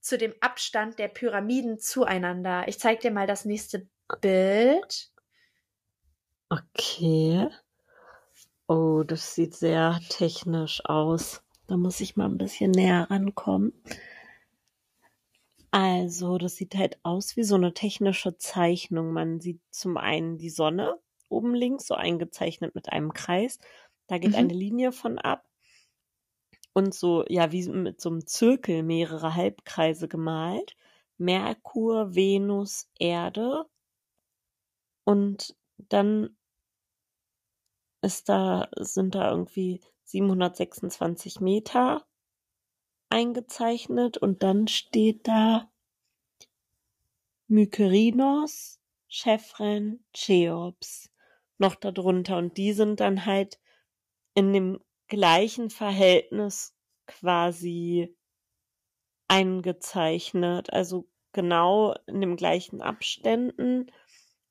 zu 0.00 0.18
dem 0.18 0.34
Abstand 0.40 0.98
der 0.98 1.08
Pyramiden 1.08 1.78
zueinander. 1.78 2.68
Ich 2.68 2.78
zeige 2.78 3.00
dir 3.00 3.10
mal 3.10 3.26
das 3.26 3.44
nächste 3.44 3.88
Bild. 4.20 5.10
Okay. 6.50 7.48
Oh, 8.66 9.02
das 9.02 9.34
sieht 9.34 9.54
sehr 9.54 9.98
technisch 10.10 10.84
aus. 10.84 11.42
Da 11.66 11.76
muss 11.76 12.00
ich 12.00 12.16
mal 12.16 12.26
ein 12.26 12.38
bisschen 12.38 12.70
näher 12.70 13.06
rankommen. 13.10 13.72
Also, 15.74 16.38
das 16.38 16.54
sieht 16.54 16.76
halt 16.76 16.98
aus 17.02 17.36
wie 17.36 17.42
so 17.42 17.56
eine 17.56 17.74
technische 17.74 18.38
Zeichnung. 18.38 19.12
Man 19.12 19.40
sieht 19.40 19.60
zum 19.72 19.96
einen 19.96 20.38
die 20.38 20.48
Sonne 20.50 21.00
oben 21.28 21.52
links, 21.52 21.86
so 21.88 21.94
eingezeichnet 21.94 22.76
mit 22.76 22.92
einem 22.92 23.12
Kreis. 23.12 23.58
Da 24.06 24.18
geht 24.18 24.34
Mhm. 24.34 24.36
eine 24.36 24.54
Linie 24.54 24.92
von 24.92 25.18
ab. 25.18 25.48
Und 26.72 26.94
so, 26.94 27.24
ja, 27.28 27.50
wie 27.50 27.68
mit 27.68 28.00
so 28.00 28.08
einem 28.10 28.26
Zirkel 28.26 28.82
mehrere 28.84 29.34
Halbkreise 29.34 30.06
gemalt. 30.06 30.76
Merkur, 31.18 32.14
Venus, 32.14 32.88
Erde. 33.00 33.64
Und 35.06 35.56
dann 35.78 36.36
ist 38.02 38.28
da, 38.28 38.68
sind 38.78 39.14
da 39.16 39.30
irgendwie 39.30 39.80
726 40.04 41.40
Meter 41.40 42.06
eingezeichnet 43.10 44.18
und 44.18 44.42
dann 44.42 44.68
steht 44.68 45.26
da 45.26 45.70
Mykerinos, 47.48 48.80
Chephren, 49.08 50.04
Cheops 50.12 51.10
noch 51.58 51.74
darunter 51.76 52.38
und 52.38 52.56
die 52.56 52.72
sind 52.72 53.00
dann 53.00 53.26
halt 53.26 53.60
in 54.34 54.52
dem 54.52 54.80
gleichen 55.08 55.70
Verhältnis 55.70 56.74
quasi 57.06 58.16
eingezeichnet, 59.28 60.72
also 60.72 61.08
genau 61.32 61.94
in 62.06 62.20
den 62.20 62.36
gleichen 62.36 62.80
Abständen, 62.80 63.90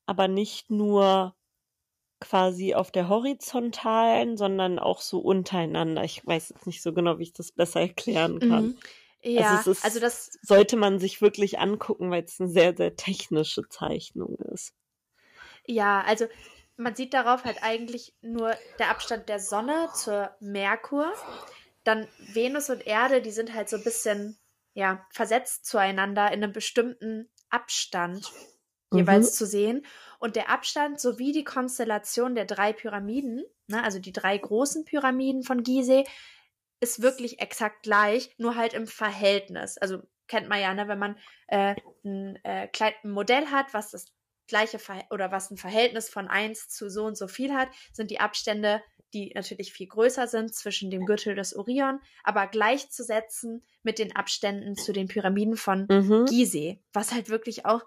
aber 0.05 0.27
nicht 0.27 0.69
nur 0.69 1.35
quasi 2.23 2.73
auf 2.73 2.91
der 2.91 3.09
horizontalen, 3.09 4.37
sondern 4.37 4.79
auch 4.79 5.01
so 5.01 5.19
untereinander. 5.19 6.03
Ich 6.03 6.25
weiß 6.25 6.49
jetzt 6.49 6.67
nicht 6.67 6.81
so 6.81 6.93
genau, 6.93 7.19
wie 7.19 7.23
ich 7.23 7.33
das 7.33 7.51
besser 7.51 7.81
erklären 7.81 8.39
kann. 8.39 8.63
Mhm. 8.65 8.77
Ja, 9.21 9.59
es 9.61 9.67
ist- 9.67 9.85
also 9.85 9.99
das 9.99 10.31
Sollte 10.41 10.75
man 10.75 10.99
sich 10.99 11.21
wirklich 11.21 11.59
angucken, 11.59 12.11
weil 12.11 12.23
es 12.23 12.39
eine 12.39 12.49
sehr, 12.49 12.75
sehr 12.75 12.95
technische 12.95 13.61
Zeichnung 13.69 14.35
ist. 14.53 14.73
Ja, 15.65 16.01
also 16.01 16.25
man 16.75 16.95
sieht 16.95 17.13
darauf 17.13 17.45
halt 17.45 17.61
eigentlich 17.63 18.13
nur 18.21 18.55
der 18.79 18.89
Abstand 18.89 19.29
der 19.29 19.39
Sonne 19.39 19.89
zur 19.95 20.35
Merkur. 20.39 21.13
Dann 21.83 22.07
Venus 22.33 22.69
und 22.69 22.85
Erde, 22.85 23.21
die 23.21 23.31
sind 23.31 23.53
halt 23.53 23.69
so 23.69 23.77
ein 23.77 23.83
bisschen, 23.83 24.37
ja, 24.73 25.05
versetzt 25.11 25.65
zueinander 25.65 26.27
in 26.31 26.43
einem 26.43 26.53
bestimmten 26.53 27.29
Abstand 27.49 28.31
jeweils 28.95 29.31
Mhm. 29.31 29.33
zu 29.35 29.45
sehen. 29.45 29.85
Und 30.19 30.35
der 30.35 30.49
Abstand 30.49 30.99
sowie 30.99 31.31
die 31.31 31.43
Konstellation 31.43 32.35
der 32.35 32.45
drei 32.45 32.73
Pyramiden, 32.73 33.43
ne, 33.67 33.83
also 33.83 33.99
die 33.99 34.13
drei 34.13 34.37
großen 34.37 34.85
Pyramiden 34.85 35.43
von 35.43 35.63
Gizeh, 35.63 36.05
ist 36.79 37.01
wirklich 37.01 37.39
exakt 37.39 37.83
gleich, 37.83 38.33
nur 38.37 38.55
halt 38.55 38.73
im 38.73 38.87
Verhältnis. 38.87 39.77
Also 39.77 39.99
kennt 40.27 40.49
man 40.49 40.59
ja, 40.61 40.73
ne, 40.73 40.87
wenn 40.87 40.99
man 40.99 41.17
äh, 41.47 41.75
ein, 42.03 42.37
äh, 42.43 42.67
ein 43.03 43.11
Modell 43.11 43.47
hat, 43.47 43.73
was 43.73 43.91
das 43.91 44.05
gleiche 44.47 44.79
Ver 44.79 45.03
oder 45.09 45.31
was 45.31 45.49
ein 45.51 45.57
Verhältnis 45.57 46.09
von 46.09 46.27
1 46.27 46.67
zu 46.69 46.89
so 46.89 47.05
und 47.05 47.17
so 47.17 47.27
viel 47.27 47.53
hat, 47.53 47.69
sind 47.93 48.11
die 48.11 48.19
Abstände, 48.19 48.81
die 49.13 49.31
natürlich 49.35 49.71
viel 49.73 49.87
größer 49.87 50.27
sind 50.27 50.53
zwischen 50.53 50.89
dem 50.91 51.05
Gürtel 51.05 51.35
des 51.35 51.55
Orion, 51.55 51.99
aber 52.23 52.47
gleichzusetzen 52.47 53.63
mit 53.83 53.99
den 53.99 54.15
Abständen 54.15 54.75
zu 54.75 54.91
den 54.91 55.07
Pyramiden 55.07 55.55
von 55.55 55.87
Mhm. 55.89 56.25
Gizeh, 56.25 56.81
was 56.93 57.13
halt 57.13 57.29
wirklich 57.29 57.65
auch 57.65 57.83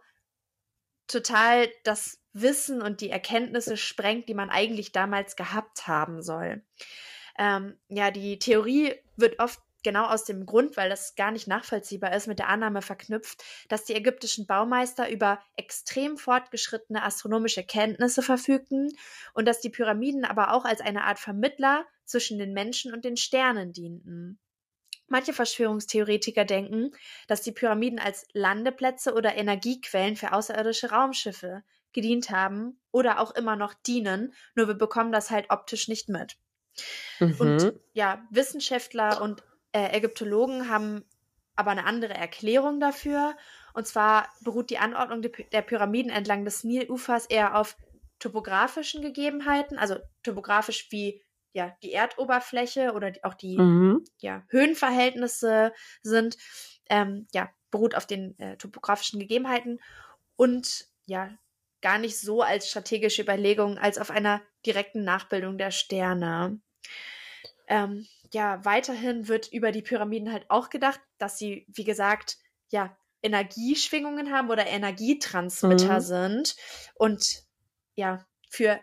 total 1.06 1.68
das 1.84 2.20
Wissen 2.32 2.82
und 2.82 3.00
die 3.00 3.10
Erkenntnisse 3.10 3.76
sprengt, 3.76 4.28
die 4.28 4.34
man 4.34 4.50
eigentlich 4.50 4.92
damals 4.92 5.36
gehabt 5.36 5.86
haben 5.86 6.22
soll. 6.22 6.62
Ähm, 7.38 7.78
ja, 7.88 8.10
die 8.10 8.38
Theorie 8.38 8.94
wird 9.16 9.38
oft 9.38 9.60
genau 9.82 10.06
aus 10.06 10.24
dem 10.24 10.46
Grund, 10.46 10.76
weil 10.76 10.90
das 10.90 11.14
gar 11.14 11.30
nicht 11.30 11.46
nachvollziehbar 11.46 12.12
ist, 12.12 12.26
mit 12.26 12.40
der 12.40 12.48
Annahme 12.48 12.82
verknüpft, 12.82 13.44
dass 13.68 13.84
die 13.84 13.94
ägyptischen 13.94 14.46
Baumeister 14.46 15.08
über 15.08 15.40
extrem 15.54 16.18
fortgeschrittene 16.18 17.04
astronomische 17.04 17.62
Kenntnisse 17.62 18.22
verfügten 18.22 18.90
und 19.32 19.46
dass 19.46 19.60
die 19.60 19.70
Pyramiden 19.70 20.24
aber 20.24 20.52
auch 20.52 20.64
als 20.64 20.80
eine 20.80 21.04
Art 21.04 21.20
Vermittler 21.20 21.86
zwischen 22.04 22.38
den 22.38 22.52
Menschen 22.52 22.92
und 22.92 23.04
den 23.04 23.16
Sternen 23.16 23.72
dienten. 23.72 24.40
Manche 25.08 25.32
Verschwörungstheoretiker 25.32 26.44
denken, 26.44 26.92
dass 27.28 27.42
die 27.42 27.52
Pyramiden 27.52 27.98
als 27.98 28.26
Landeplätze 28.32 29.14
oder 29.14 29.36
Energiequellen 29.36 30.16
für 30.16 30.32
außerirdische 30.32 30.90
Raumschiffe 30.90 31.62
gedient 31.92 32.30
haben 32.30 32.78
oder 32.90 33.20
auch 33.20 33.34
immer 33.34 33.56
noch 33.56 33.72
dienen, 33.74 34.34
nur 34.54 34.68
wir 34.68 34.74
bekommen 34.74 35.12
das 35.12 35.30
halt 35.30 35.50
optisch 35.50 35.88
nicht 35.88 36.08
mit. 36.08 36.36
Mhm. 37.20 37.36
Und 37.38 37.72
ja, 37.94 38.26
Wissenschaftler 38.30 39.22
und 39.22 39.42
äh, 39.72 39.96
Ägyptologen 39.96 40.68
haben 40.68 41.04
aber 41.54 41.70
eine 41.70 41.84
andere 41.84 42.14
Erklärung 42.14 42.80
dafür. 42.80 43.36
Und 43.72 43.86
zwar 43.86 44.28
beruht 44.42 44.70
die 44.70 44.78
Anordnung 44.78 45.22
der 45.22 45.32
Py- 45.32 45.50
der 45.50 45.62
Pyramiden 45.62 46.10
entlang 46.10 46.44
des 46.44 46.64
Nilufers 46.64 47.26
eher 47.26 47.56
auf 47.56 47.76
topografischen 48.18 49.02
Gegebenheiten, 49.02 49.78
also 49.78 49.96
topografisch 50.22 50.90
wie 50.90 51.22
ja 51.56 51.76
die 51.82 51.92
Erdoberfläche 51.92 52.92
oder 52.92 53.12
auch 53.22 53.34
die 53.34 53.64
Mhm. 53.64 54.04
ja, 54.20 54.44
Höhenverhältnisse 54.48 55.72
sind, 56.02 56.36
ähm, 56.88 57.26
ja, 57.34 57.50
beruht 57.70 57.94
auf 57.94 58.06
den 58.06 58.38
äh, 58.38 58.56
topografischen 58.56 59.20
Gegebenheiten 59.20 59.80
und 60.36 60.86
ja, 61.06 61.36
gar 61.82 61.98
nicht 61.98 62.18
so 62.18 62.42
als 62.42 62.68
strategische 62.70 63.22
Überlegung, 63.22 63.78
als 63.78 63.98
auf 63.98 64.10
einer 64.10 64.42
direkten 64.64 65.04
Nachbildung 65.04 65.58
der 65.58 65.70
Sterne. 65.70 66.60
Ähm, 67.68 68.06
ja, 68.32 68.64
weiterhin 68.64 69.28
wird 69.28 69.52
über 69.52 69.72
die 69.72 69.82
Pyramiden 69.82 70.32
halt 70.32 70.46
auch 70.50 70.70
gedacht, 70.70 71.00
dass 71.18 71.38
sie, 71.38 71.66
wie 71.68 71.84
gesagt, 71.84 72.38
ja, 72.70 72.96
Energieschwingungen 73.22 74.32
haben 74.32 74.50
oder 74.50 74.66
Energietransmitter 74.66 76.00
Mhm. 76.00 76.00
sind 76.00 76.56
und 76.94 77.42
ja, 77.96 78.26
für 78.50 78.80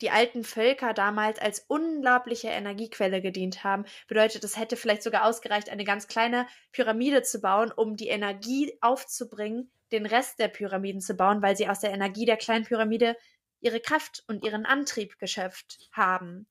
die 0.00 0.10
alten 0.10 0.44
Völker 0.44 0.92
damals 0.94 1.38
als 1.38 1.60
unglaubliche 1.68 2.48
Energiequelle 2.48 3.22
gedient 3.22 3.64
haben. 3.64 3.84
Bedeutet, 4.08 4.44
es 4.44 4.56
hätte 4.56 4.76
vielleicht 4.76 5.02
sogar 5.02 5.24
ausgereicht, 5.24 5.68
eine 5.70 5.84
ganz 5.84 6.06
kleine 6.08 6.46
Pyramide 6.72 7.22
zu 7.22 7.40
bauen, 7.40 7.72
um 7.72 7.96
die 7.96 8.08
Energie 8.08 8.76
aufzubringen, 8.80 9.70
den 9.92 10.06
Rest 10.06 10.38
der 10.38 10.48
Pyramiden 10.48 11.00
zu 11.00 11.14
bauen, 11.14 11.42
weil 11.42 11.56
sie 11.56 11.68
aus 11.68 11.80
der 11.80 11.92
Energie 11.92 12.26
der 12.26 12.36
kleinen 12.36 12.64
Pyramide 12.64 13.16
ihre 13.60 13.80
Kraft 13.80 14.24
und 14.28 14.44
ihren 14.44 14.66
Antrieb 14.66 15.18
geschöpft 15.18 15.78
haben. 15.92 16.46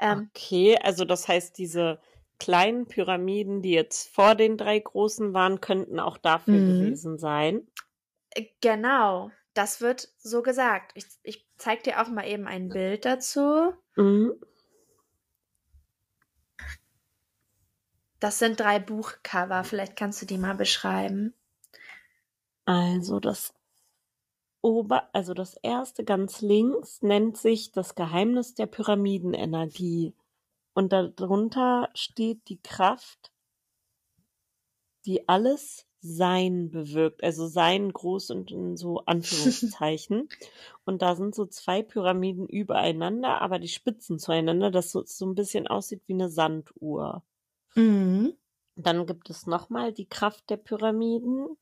Ähm, 0.00 0.30
Okay, 0.34 0.76
also 0.78 1.04
das 1.04 1.26
heißt, 1.28 1.56
diese 1.58 2.00
kleinen 2.38 2.86
Pyramiden, 2.88 3.62
die 3.62 3.70
jetzt 3.72 4.08
vor 4.08 4.34
den 4.34 4.56
drei 4.56 4.78
großen 4.78 5.32
waren, 5.34 5.60
könnten 5.60 5.98
auch 6.00 6.18
dafür 6.18 6.60
Mhm. 6.60 6.62
gewesen 6.62 7.18
sein. 7.18 7.66
äh, 8.30 8.46
genau, 8.60 9.30
das 9.54 9.80
wird 9.80 10.08
so 10.18 10.42
gesagt. 10.42 10.92
Ich, 10.94 11.06
ich 11.22 11.46
zeige 11.62 11.84
dir 11.84 12.02
auch 12.02 12.08
mal 12.08 12.26
eben 12.26 12.46
ein 12.46 12.68
Bild 12.68 13.04
dazu. 13.04 13.72
Mhm. 13.96 14.34
Das 18.18 18.38
sind 18.38 18.58
drei 18.58 18.78
Buchcover. 18.78 19.64
Vielleicht 19.64 19.96
kannst 19.96 20.20
du 20.22 20.26
die 20.26 20.38
mal 20.38 20.54
beschreiben. 20.54 21.34
Also 22.64 23.20
das 23.20 23.54
Ober, 24.60 25.08
also 25.12 25.34
das 25.34 25.54
erste 25.54 26.04
ganz 26.04 26.40
links 26.40 27.02
nennt 27.02 27.36
sich 27.36 27.72
das 27.72 27.94
Geheimnis 27.94 28.54
der 28.54 28.66
Pyramidenenergie. 28.66 30.14
Und 30.72 30.92
darunter 30.92 31.90
steht 31.94 32.48
die 32.48 32.62
Kraft, 32.62 33.32
die 35.04 35.28
alles 35.28 35.86
Sein 36.02 36.70
bewirkt. 36.70 37.22
Also 37.22 37.46
Sein 37.46 37.92
groß 37.92 38.30
und 38.30 38.50
in 38.50 38.76
so 38.76 39.00
Anführungszeichen. 39.06 40.28
und 40.84 41.02
da 41.02 41.16
sind 41.16 41.34
so 41.34 41.46
zwei 41.46 41.82
Pyramiden 41.82 42.46
übereinander, 42.48 43.40
aber 43.40 43.58
die 43.58 43.68
Spitzen 43.68 44.18
zueinander, 44.18 44.70
dass 44.70 44.92
so, 44.92 45.04
so 45.04 45.26
ein 45.26 45.34
bisschen 45.34 45.66
aussieht 45.68 46.02
wie 46.06 46.14
eine 46.14 46.28
Sanduhr. 46.28 47.24
Mhm. 47.74 48.34
Dann 48.76 49.06
gibt 49.06 49.30
es 49.30 49.46
nochmal 49.46 49.92
die 49.94 50.06
Kraft 50.08 50.50
der 50.50 50.58
Pyramiden 50.58 51.56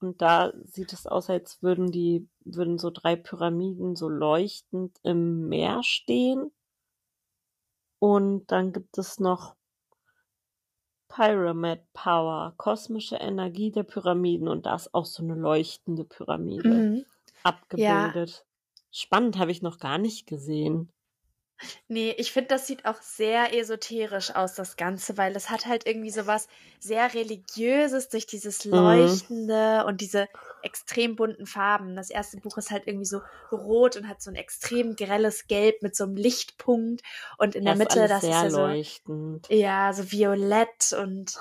Und 0.00 0.22
da 0.22 0.52
sieht 0.64 0.92
es 0.92 1.06
aus, 1.06 1.30
als 1.30 1.62
würden 1.62 1.90
die, 1.92 2.28
würden 2.44 2.78
so 2.78 2.90
drei 2.90 3.16
Pyramiden 3.16 3.96
so 3.96 4.08
leuchtend 4.08 4.98
im 5.04 5.48
Meer 5.48 5.82
stehen. 5.84 6.52
Und 8.00 8.50
dann 8.50 8.72
gibt 8.72 8.98
es 8.98 9.20
noch 9.20 9.54
Pyramid 11.08 11.80
Power, 11.92 12.54
kosmische 12.56 13.16
Energie 13.16 13.70
der 13.72 13.82
Pyramiden. 13.84 14.48
Und 14.48 14.66
da 14.66 14.74
ist 14.76 14.94
auch 14.94 15.06
so 15.06 15.22
eine 15.22 15.34
leuchtende 15.34 16.04
Pyramide 16.04 16.86
Mhm. 16.86 17.04
abgebildet. 17.42 18.46
Spannend, 18.92 19.38
habe 19.38 19.52
ich 19.52 19.62
noch 19.62 19.78
gar 19.80 19.98
nicht 19.98 20.26
gesehen. 20.26 20.92
Nee, 21.88 22.12
ich 22.18 22.32
finde, 22.32 22.48
das 22.48 22.66
sieht 22.66 22.84
auch 22.86 23.00
sehr 23.02 23.54
esoterisch 23.56 24.30
aus, 24.34 24.54
das 24.54 24.76
Ganze, 24.76 25.16
weil 25.16 25.34
es 25.36 25.50
hat 25.50 25.66
halt 25.66 25.86
irgendwie 25.86 26.10
so 26.10 26.26
was 26.26 26.46
sehr 26.78 27.12
Religiöses 27.14 28.08
durch 28.08 28.26
dieses 28.26 28.64
Mhm. 28.72 29.20
Leuchtende 29.44 29.84
und 29.86 30.00
diese 30.00 30.28
extrem 30.62 31.16
bunten 31.16 31.46
Farben. 31.46 31.96
Das 31.96 32.10
erste 32.10 32.38
Buch 32.38 32.56
ist 32.58 32.70
halt 32.70 32.86
irgendwie 32.86 33.06
so 33.06 33.20
rot 33.52 33.96
und 33.96 34.08
hat 34.08 34.22
so 34.22 34.30
ein 34.30 34.36
extrem 34.36 34.96
grelles 34.96 35.46
Gelb 35.46 35.82
mit 35.82 35.96
so 35.96 36.04
einem 36.04 36.16
Lichtpunkt 36.16 37.02
und 37.38 37.54
in 37.54 37.64
Ja, 37.64 37.72
der 37.72 37.78
Mitte, 37.78 38.08
das 38.08 38.22
ist 38.22 38.28
ja 38.30 38.50
so, 38.50 38.58
leuchtend. 38.58 39.48
ja, 39.50 39.92
so 39.92 40.10
violett 40.10 40.92
und 41.00 41.36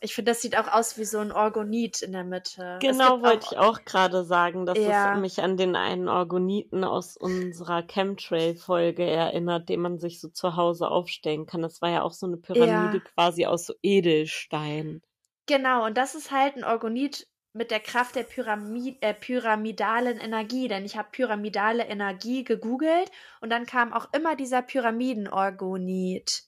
ich 0.00 0.14
finde, 0.14 0.32
das 0.32 0.42
sieht 0.42 0.58
auch 0.58 0.68
aus 0.68 0.98
wie 0.98 1.04
so 1.04 1.18
ein 1.20 1.32
Orgonit 1.32 2.02
in 2.02 2.12
der 2.12 2.24
Mitte. 2.24 2.78
Genau, 2.80 3.22
wollte 3.22 3.46
ich 3.50 3.58
auch 3.58 3.82
gerade 3.86 4.24
sagen, 4.24 4.66
dass 4.66 4.78
Ja. 4.78 5.14
es 5.14 5.20
mich 5.22 5.40
an 5.40 5.56
den 5.56 5.74
einen 5.74 6.08
Orgoniten 6.08 6.84
aus 6.84 7.16
unserer 7.16 7.82
Chemtrail-Folge 7.82 9.04
erinnert, 9.04 9.70
den 9.70 9.80
man 9.80 9.98
sich 9.98 10.20
so 10.20 10.28
zu 10.28 10.56
Hause 10.56 10.88
aufstellen 10.88 11.46
kann. 11.46 11.62
Das 11.62 11.80
war 11.80 11.88
ja 11.90 12.02
auch 12.02 12.12
so 12.12 12.26
eine 12.26 12.36
Pyramide 12.36 12.98
Ja. 12.98 13.10
quasi 13.14 13.46
aus 13.46 13.66
so 13.66 13.74
Edelstein. 13.82 15.00
Genau, 15.46 15.86
und 15.86 15.96
das 15.96 16.14
ist 16.14 16.30
halt 16.30 16.56
ein 16.56 16.64
Orgonit 16.64 17.26
mit 17.56 17.70
der 17.70 17.80
Kraft 17.80 18.14
der 18.16 18.24
Pyramid 18.24 18.98
äh, 19.02 19.14
pyramidalen 19.14 20.18
Energie, 20.18 20.68
denn 20.68 20.84
ich 20.84 20.96
habe 20.96 21.08
pyramidale 21.10 21.84
Energie 21.86 22.44
gegoogelt 22.44 23.10
und 23.40 23.50
dann 23.50 23.66
kam 23.66 23.92
auch 23.92 24.12
immer 24.12 24.36
dieser 24.36 24.62
Pyramidenorgonit, 24.62 26.44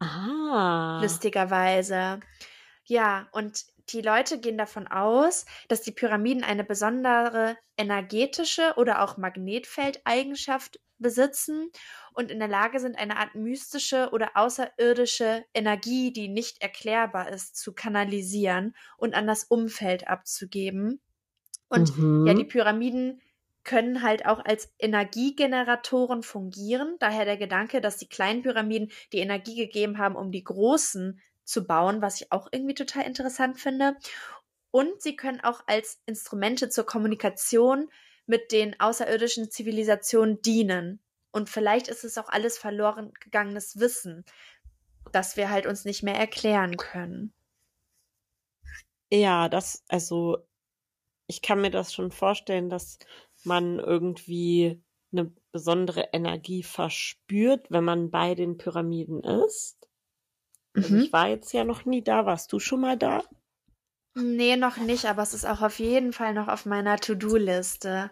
Ah. 0.00 1.00
lustigerweise. 1.00 2.20
Ja, 2.84 3.28
und 3.32 3.64
die 3.90 4.02
Leute 4.02 4.40
gehen 4.40 4.58
davon 4.58 4.86
aus, 4.88 5.46
dass 5.68 5.82
die 5.82 5.92
Pyramiden 5.92 6.44
eine 6.44 6.64
besondere 6.64 7.56
energetische 7.76 8.74
oder 8.76 9.02
auch 9.02 9.16
Magnetfeldeigenschaft 9.18 10.80
besitzen 10.98 11.70
und 12.14 12.30
in 12.30 12.38
der 12.38 12.48
Lage 12.48 12.80
sind, 12.80 12.98
eine 12.98 13.16
Art 13.16 13.34
mystische 13.34 14.10
oder 14.12 14.30
außerirdische 14.34 15.44
Energie, 15.54 16.12
die 16.12 16.28
nicht 16.28 16.62
erklärbar 16.62 17.30
ist, 17.30 17.56
zu 17.56 17.72
kanalisieren 17.72 18.74
und 18.96 19.14
an 19.14 19.26
das 19.26 19.44
Umfeld 19.44 20.08
abzugeben. 20.08 21.00
Und 21.68 21.96
mhm. 21.96 22.26
ja, 22.26 22.34
die 22.34 22.44
Pyramiden 22.44 23.20
können 23.64 24.02
halt 24.02 24.26
auch 24.26 24.44
als 24.44 24.72
Energiegeneratoren 24.78 26.22
fungieren. 26.22 26.96
Daher 26.98 27.24
der 27.24 27.36
Gedanke, 27.36 27.80
dass 27.80 27.96
die 27.96 28.08
kleinen 28.08 28.42
Pyramiden 28.42 28.90
die 29.12 29.18
Energie 29.18 29.56
gegeben 29.56 29.98
haben, 29.98 30.16
um 30.16 30.32
die 30.32 30.44
großen 30.44 31.20
zu 31.44 31.66
bauen, 31.66 32.02
was 32.02 32.20
ich 32.20 32.32
auch 32.32 32.48
irgendwie 32.50 32.74
total 32.74 33.04
interessant 33.04 33.58
finde. 33.58 33.96
Und 34.70 35.02
sie 35.02 35.16
können 35.16 35.40
auch 35.40 35.62
als 35.66 36.00
Instrumente 36.06 36.68
zur 36.70 36.86
Kommunikation 36.86 37.88
mit 38.26 38.52
den 38.52 38.78
außerirdischen 38.80 39.50
Zivilisationen 39.50 40.40
dienen. 40.42 41.00
Und 41.32 41.50
vielleicht 41.50 41.88
ist 41.88 42.04
es 42.04 42.18
auch 42.18 42.28
alles 42.28 42.58
verloren 42.58 43.12
gegangenes 43.20 43.78
Wissen, 43.80 44.24
das 45.12 45.36
wir 45.36 45.50
halt 45.50 45.66
uns 45.66 45.84
nicht 45.86 46.02
mehr 46.02 46.16
erklären 46.16 46.76
können. 46.78 47.34
Ja, 49.12 49.48
das, 49.48 49.84
also, 49.88 50.38
ich 51.28 51.42
kann 51.42 51.60
mir 51.62 51.70
das 51.70 51.94
schon 51.94 52.12
vorstellen, 52.12 52.70
dass 52.70 52.98
man 53.44 53.78
irgendwie 53.80 54.82
eine 55.12 55.34
besondere 55.52 56.10
Energie 56.12 56.62
verspürt, 56.62 57.70
wenn 57.70 57.84
man 57.84 58.10
bei 58.10 58.34
den 58.34 58.58
Pyramiden 58.58 59.22
ist. 59.24 59.88
Also 60.82 60.90
Mhm. 60.90 60.98
ich 60.98 61.12
war 61.12 61.28
jetzt 61.28 61.52
ja 61.52 61.64
noch 61.64 61.84
nie 61.86 62.02
da. 62.04 62.26
Warst 62.26 62.52
du 62.52 62.60
schon 62.60 62.80
mal 62.82 62.98
da? 62.98 63.22
Nee, 64.14 64.56
noch 64.56 64.76
nicht, 64.78 65.04
aber 65.06 65.22
es 65.22 65.32
ist 65.34 65.44
auch 65.46 65.60
auf 65.62 65.78
jeden 65.78 66.12
Fall 66.14 66.32
noch 66.34 66.48
auf 66.48 66.64
meiner 66.66 66.96
To-Do-Liste. 66.98 68.10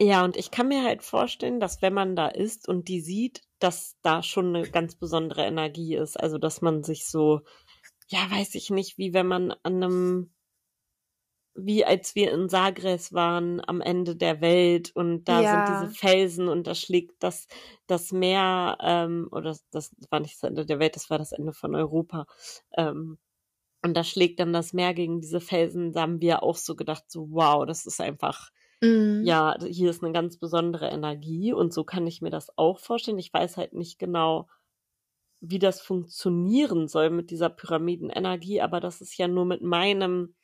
Ja, 0.00 0.24
und 0.24 0.36
ich 0.36 0.50
kann 0.50 0.68
mir 0.68 0.82
halt 0.84 1.02
vorstellen, 1.02 1.60
dass 1.60 1.80
wenn 1.82 1.94
man 1.94 2.16
da 2.16 2.26
ist 2.28 2.68
und 2.68 2.88
die 2.88 3.00
sieht, 3.00 3.42
dass 3.60 3.96
da 4.02 4.22
schon 4.22 4.48
eine 4.54 4.68
ganz 4.68 4.96
besondere 4.96 5.44
Energie 5.44 5.94
ist. 5.96 6.18
Also, 6.18 6.38
dass 6.38 6.60
man 6.62 6.82
sich 6.82 7.06
so, 7.06 7.40
ja, 8.08 8.20
weiß 8.30 8.54
ich 8.56 8.70
nicht, 8.70 8.98
wie 8.98 9.14
wenn 9.14 9.26
man 9.28 9.52
an 9.64 9.82
einem, 9.82 10.34
wie 11.56 11.84
als 11.84 12.14
wir 12.16 12.32
in 12.32 12.48
Sagres 12.48 13.12
waren 13.12 13.60
am 13.66 13.80
Ende 13.80 14.16
der 14.16 14.40
Welt 14.40 14.90
und 14.94 15.24
da 15.26 15.42
Ja. 15.42 15.48
sind 15.50 15.68
diese 15.68 15.88
Felsen 15.88 16.48
und 16.48 16.66
da 16.66 16.74
schlägt 16.74 17.22
das, 17.22 17.46
das 17.86 18.10
Meer, 18.12 18.76
ähm, 18.80 19.28
oder 19.30 19.56
das 19.70 19.92
war 20.10 20.18
nicht 20.20 20.34
das 20.34 20.48
Ende 20.48 20.66
der 20.66 20.80
Welt, 20.80 20.96
das 20.96 21.10
war 21.10 21.18
das 21.18 21.30
Ende 21.32 21.52
von 21.52 21.74
Europa. 21.76 22.26
Ähm, 22.76 23.18
und 23.82 23.96
da 23.96 24.04
schlägt 24.04 24.40
dann 24.40 24.52
das 24.52 24.72
Meer 24.74 24.94
gegen 24.94 25.20
diese 25.20 25.40
Felsen. 25.40 25.92
Da 25.92 26.02
haben 26.02 26.20
wir 26.22 26.42
auch 26.42 26.56
so 26.56 26.76
gedacht, 26.76 27.04
so, 27.08 27.28
wow, 27.30 27.66
das 27.66 27.86
ist 27.86 28.00
einfach 28.00 28.50
Mhm. 28.80 29.22
ja, 29.24 29.56
hier 29.64 29.90
ist 29.90 30.02
eine 30.02 30.12
ganz 30.12 30.38
besondere 30.38 30.88
Energie 30.88 31.52
und 31.52 31.72
so 31.72 31.84
kann 31.84 32.06
ich 32.06 32.20
mir 32.22 32.30
das 32.30 32.56
auch 32.58 32.78
vorstellen. 32.78 33.18
Ich 33.18 33.32
weiß 33.32 33.56
halt 33.56 33.72
nicht 33.72 33.98
genau, 33.98 34.48
wie 35.40 35.58
das 35.58 35.80
funktionieren 35.80 36.88
soll 36.88 37.10
mit 37.10 37.30
dieser 37.30 37.50
Pyramidenenergie, 37.50 38.60
aber 38.60 38.80
das 38.80 39.00
ist 39.00 39.16
ja 39.18 39.28
nur 39.28 39.44
mit 39.44 39.62
meinem 39.62 40.34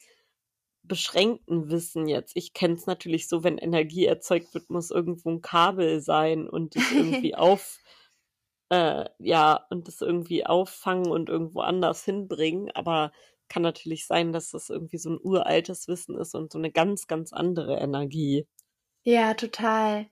beschränkten 0.83 1.71
Wissen 1.71 2.07
jetzt. 2.09 2.37
Ich 2.37 2.53
kenne 2.53 2.75
es 2.75 2.87
natürlich 2.87 3.29
so, 3.29 3.45
wenn 3.45 3.59
Energie 3.59 4.07
erzeugt 4.07 4.55
wird, 4.55 4.71
muss 4.71 4.91
irgendwo 4.91 5.31
ein 5.31 5.43
Kabel 5.43 6.01
sein 6.01 6.49
und 6.49 6.77
das 6.77 6.91
irgendwie 6.93 7.35
auf, 7.35 7.79
äh, 8.71 9.05
ja, 9.19 9.67
und 9.71 9.89
das 9.89 10.01
irgendwie 10.01 10.47
auffangen 10.47 11.11
und 11.11 11.29
irgendwo 11.29 11.61
anders 11.61 12.05
hinbringen, 12.05 12.71
aber 12.75 13.13
kann 13.51 13.63
natürlich 13.63 14.07
sein, 14.07 14.33
dass 14.33 14.51
das 14.53 14.71
irgendwie 14.71 14.99
so 14.99 15.11
ein 15.11 15.19
uraltes 15.23 15.89
Wissen 15.89 16.17
ist 16.19 16.35
und 16.35 16.53
so 16.53 16.59
eine 16.59 16.73
ganz, 16.73 17.07
ganz 17.09 17.33
andere 17.35 17.79
Energie. 17.79 18.47
Ja, 19.05 19.35
total. 19.35 20.11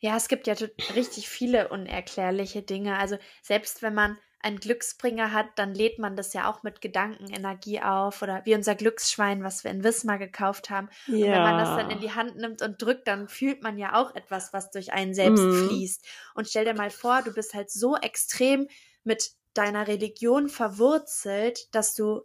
Ja, 0.00 0.16
es 0.16 0.28
gibt 0.28 0.46
ja 0.46 0.54
richtig 0.94 1.28
viele 1.28 1.68
unerklärliche 1.70 2.62
Dinge. 2.62 2.98
Also 2.98 3.18
selbst 3.42 3.82
wenn 3.82 3.94
man 3.94 4.18
einen 4.40 4.60
Glücksbringer 4.60 5.32
hat, 5.32 5.48
dann 5.56 5.74
lädt 5.74 5.98
man 5.98 6.16
das 6.16 6.32
ja 6.34 6.50
auch 6.50 6.62
mit 6.62 6.80
Gedankenenergie 6.82 7.82
auf 7.82 8.22
oder 8.22 8.44
wie 8.46 8.54
unser 8.54 8.74
Glücksschwein, 8.76 9.44
was 9.44 9.64
wir 9.64 9.72
in 9.72 9.84
Wismar 9.84 10.18
gekauft 10.18 10.70
haben. 10.70 10.90
Und 11.20 11.32
wenn 11.32 11.42
man 11.42 11.58
das 11.58 11.74
dann 11.74 11.90
in 11.90 12.00
die 12.00 12.12
Hand 12.12 12.36
nimmt 12.36 12.62
und 12.62 12.82
drückt, 12.82 13.08
dann 13.08 13.28
fühlt 13.28 13.62
man 13.62 13.78
ja 13.78 13.94
auch 14.00 14.14
etwas, 14.14 14.52
was 14.52 14.70
durch 14.70 14.92
einen 14.92 15.14
selbst 15.14 15.54
Mhm. 15.54 15.56
fließt. 15.56 16.06
Und 16.34 16.48
stell 16.48 16.64
dir 16.66 16.74
mal 16.74 16.90
vor, 16.90 17.22
du 17.22 17.32
bist 17.32 17.54
halt 17.54 17.70
so 17.70 17.96
extrem 17.96 18.68
mit 19.04 19.32
deiner 19.54 19.88
Religion 19.88 20.48
verwurzelt, 20.48 21.74
dass 21.74 21.94
du 21.94 22.22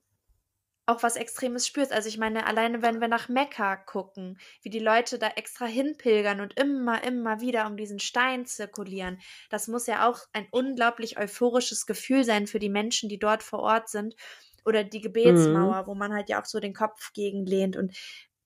auch 0.87 1.03
was 1.03 1.15
Extremes 1.15 1.65
spürst. 1.65 1.91
Also 1.91 2.09
ich 2.09 2.17
meine, 2.17 2.45
alleine 2.45 2.81
wenn 2.81 3.01
wir 3.01 3.07
nach 3.07 3.27
Mekka 3.29 3.75
gucken, 3.75 4.37
wie 4.61 4.69
die 4.69 4.79
Leute 4.79 5.17
da 5.17 5.27
extra 5.29 5.65
hinpilgern 5.65 6.41
und 6.41 6.59
immer, 6.59 7.03
immer 7.03 7.41
wieder 7.41 7.65
um 7.67 7.75
diesen 7.77 7.99
Stein 7.99 8.45
zirkulieren, 8.45 9.19
das 9.49 9.67
muss 9.67 9.87
ja 9.87 10.07
auch 10.07 10.19
ein 10.33 10.47
unglaublich 10.51 11.17
euphorisches 11.17 11.85
Gefühl 11.85 12.23
sein 12.23 12.47
für 12.47 12.59
die 12.59 12.69
Menschen, 12.69 13.09
die 13.09 13.19
dort 13.19 13.41
vor 13.43 13.59
Ort 13.59 13.89
sind. 13.89 14.15
Oder 14.63 14.83
die 14.83 15.01
Gebetsmauer, 15.01 15.85
wo 15.87 15.93
man 15.93 16.13
halt 16.13 16.27
ja 16.29 16.41
auch 16.41 16.45
so 16.45 16.59
den 16.59 16.73
Kopf 16.73 17.13
gegenlehnt. 17.13 17.75
Und 17.75 17.95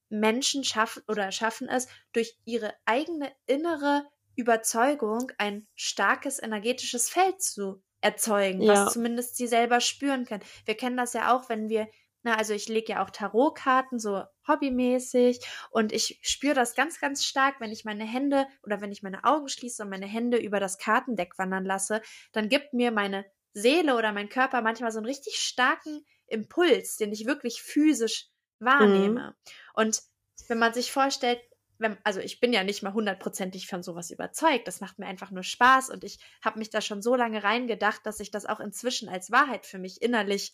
Menschen 0.09 0.63
schaffen 0.63 1.03
oder 1.07 1.31
schaffen 1.31 1.69
es 1.69 1.87
durch 2.11 2.35
ihre 2.45 2.73
eigene 2.85 3.31
innere 3.45 4.03
Überzeugung 4.35 5.31
ein 5.37 5.67
starkes 5.75 6.41
energetisches 6.41 7.09
Feld 7.09 7.41
zu 7.41 7.81
erzeugen, 8.01 8.61
Ja. 8.61 8.85
was 8.85 8.93
zumindest 8.93 9.35
sie 9.37 9.47
selber 9.47 9.81
spüren 9.81 10.25
können. 10.25 10.43
Wir 10.65 10.75
kennen 10.75 10.97
das 10.97 11.13
ja 11.13 11.35
auch, 11.35 11.49
wenn 11.49 11.69
wir 11.69 11.87
na, 12.24 12.36
also 12.36 12.53
ich 12.53 12.67
lege 12.67 12.93
ja 12.93 13.03
auch 13.03 13.09
Tarotkarten, 13.09 13.99
so 13.99 14.24
hobbymäßig. 14.47 15.39
Und 15.72 15.93
ich 15.93 16.20
spüre 16.22 16.53
das 16.53 16.76
ganz, 16.76 16.99
ganz 16.99 17.24
stark, 17.26 17.59
wenn 17.59 17.72
ich 17.72 17.86
meine 17.86 18.03
Hände 18.03 18.45
oder 18.63 18.82
wenn 18.82 18.91
ich 18.91 19.03
meine 19.03 19.24
Augen 19.24 19.47
schließe 19.47 19.84
und 19.84 19.89
meine 19.89 20.07
Hände 20.07 20.38
über 20.38 20.59
das 20.59 20.78
Kartendeck 20.78 21.38
wandern 21.38 21.65
lasse, 21.65 22.01
dann 22.34 22.49
gibt 22.49 22.74
mir 22.74 22.91
meine 22.91 23.26
Seele 23.53 23.95
oder 23.95 24.11
mein 24.11 24.30
Körper 24.30 24.61
manchmal 24.61 24.91
so 24.91 24.99
einen 24.99 25.05
richtig 25.05 25.38
starken 25.39 26.05
Impuls, 26.28 26.97
den 26.97 27.11
ich 27.11 27.26
wirklich 27.26 27.61
physisch 27.61 28.28
wahrnehme. 28.59 29.36
Und 29.74 30.01
wenn 30.47 30.59
man 30.59 30.74
sich 30.74 30.91
vorstellt, 30.91 31.39
wenn, 31.80 31.97
also 32.03 32.20
ich 32.20 32.41
bin 32.41 32.51
ja 32.51 32.63
nicht 32.63 32.84
mal 32.84 32.93
hundertprozentig 32.93 33.67
von 33.67 33.82
sowas 33.82 34.11
überzeugt. 34.11 34.67
Das 34.67 34.82
macht 34.82 34.99
mir 34.99 35.07
einfach 35.07 35.32
nur 35.32 35.43
Spaß 35.43 35.89
und 35.89 36.03
ich 36.03 36.20
habe 36.43 36.59
mich 36.59 36.70
da 36.70 36.82
schon 36.82 37.01
so 37.01 37.15
lange 37.15 37.43
reingedacht, 37.43 38.05
dass 38.05 38.20
ich 38.20 38.32
das 38.32 38.45
auch 38.45 38.59
inzwischen 38.59 39.07
als 39.07 39.32
Wahrheit 39.32 39.65
für 39.65 39.80
mich 39.80 40.01
innerlich 40.01 40.53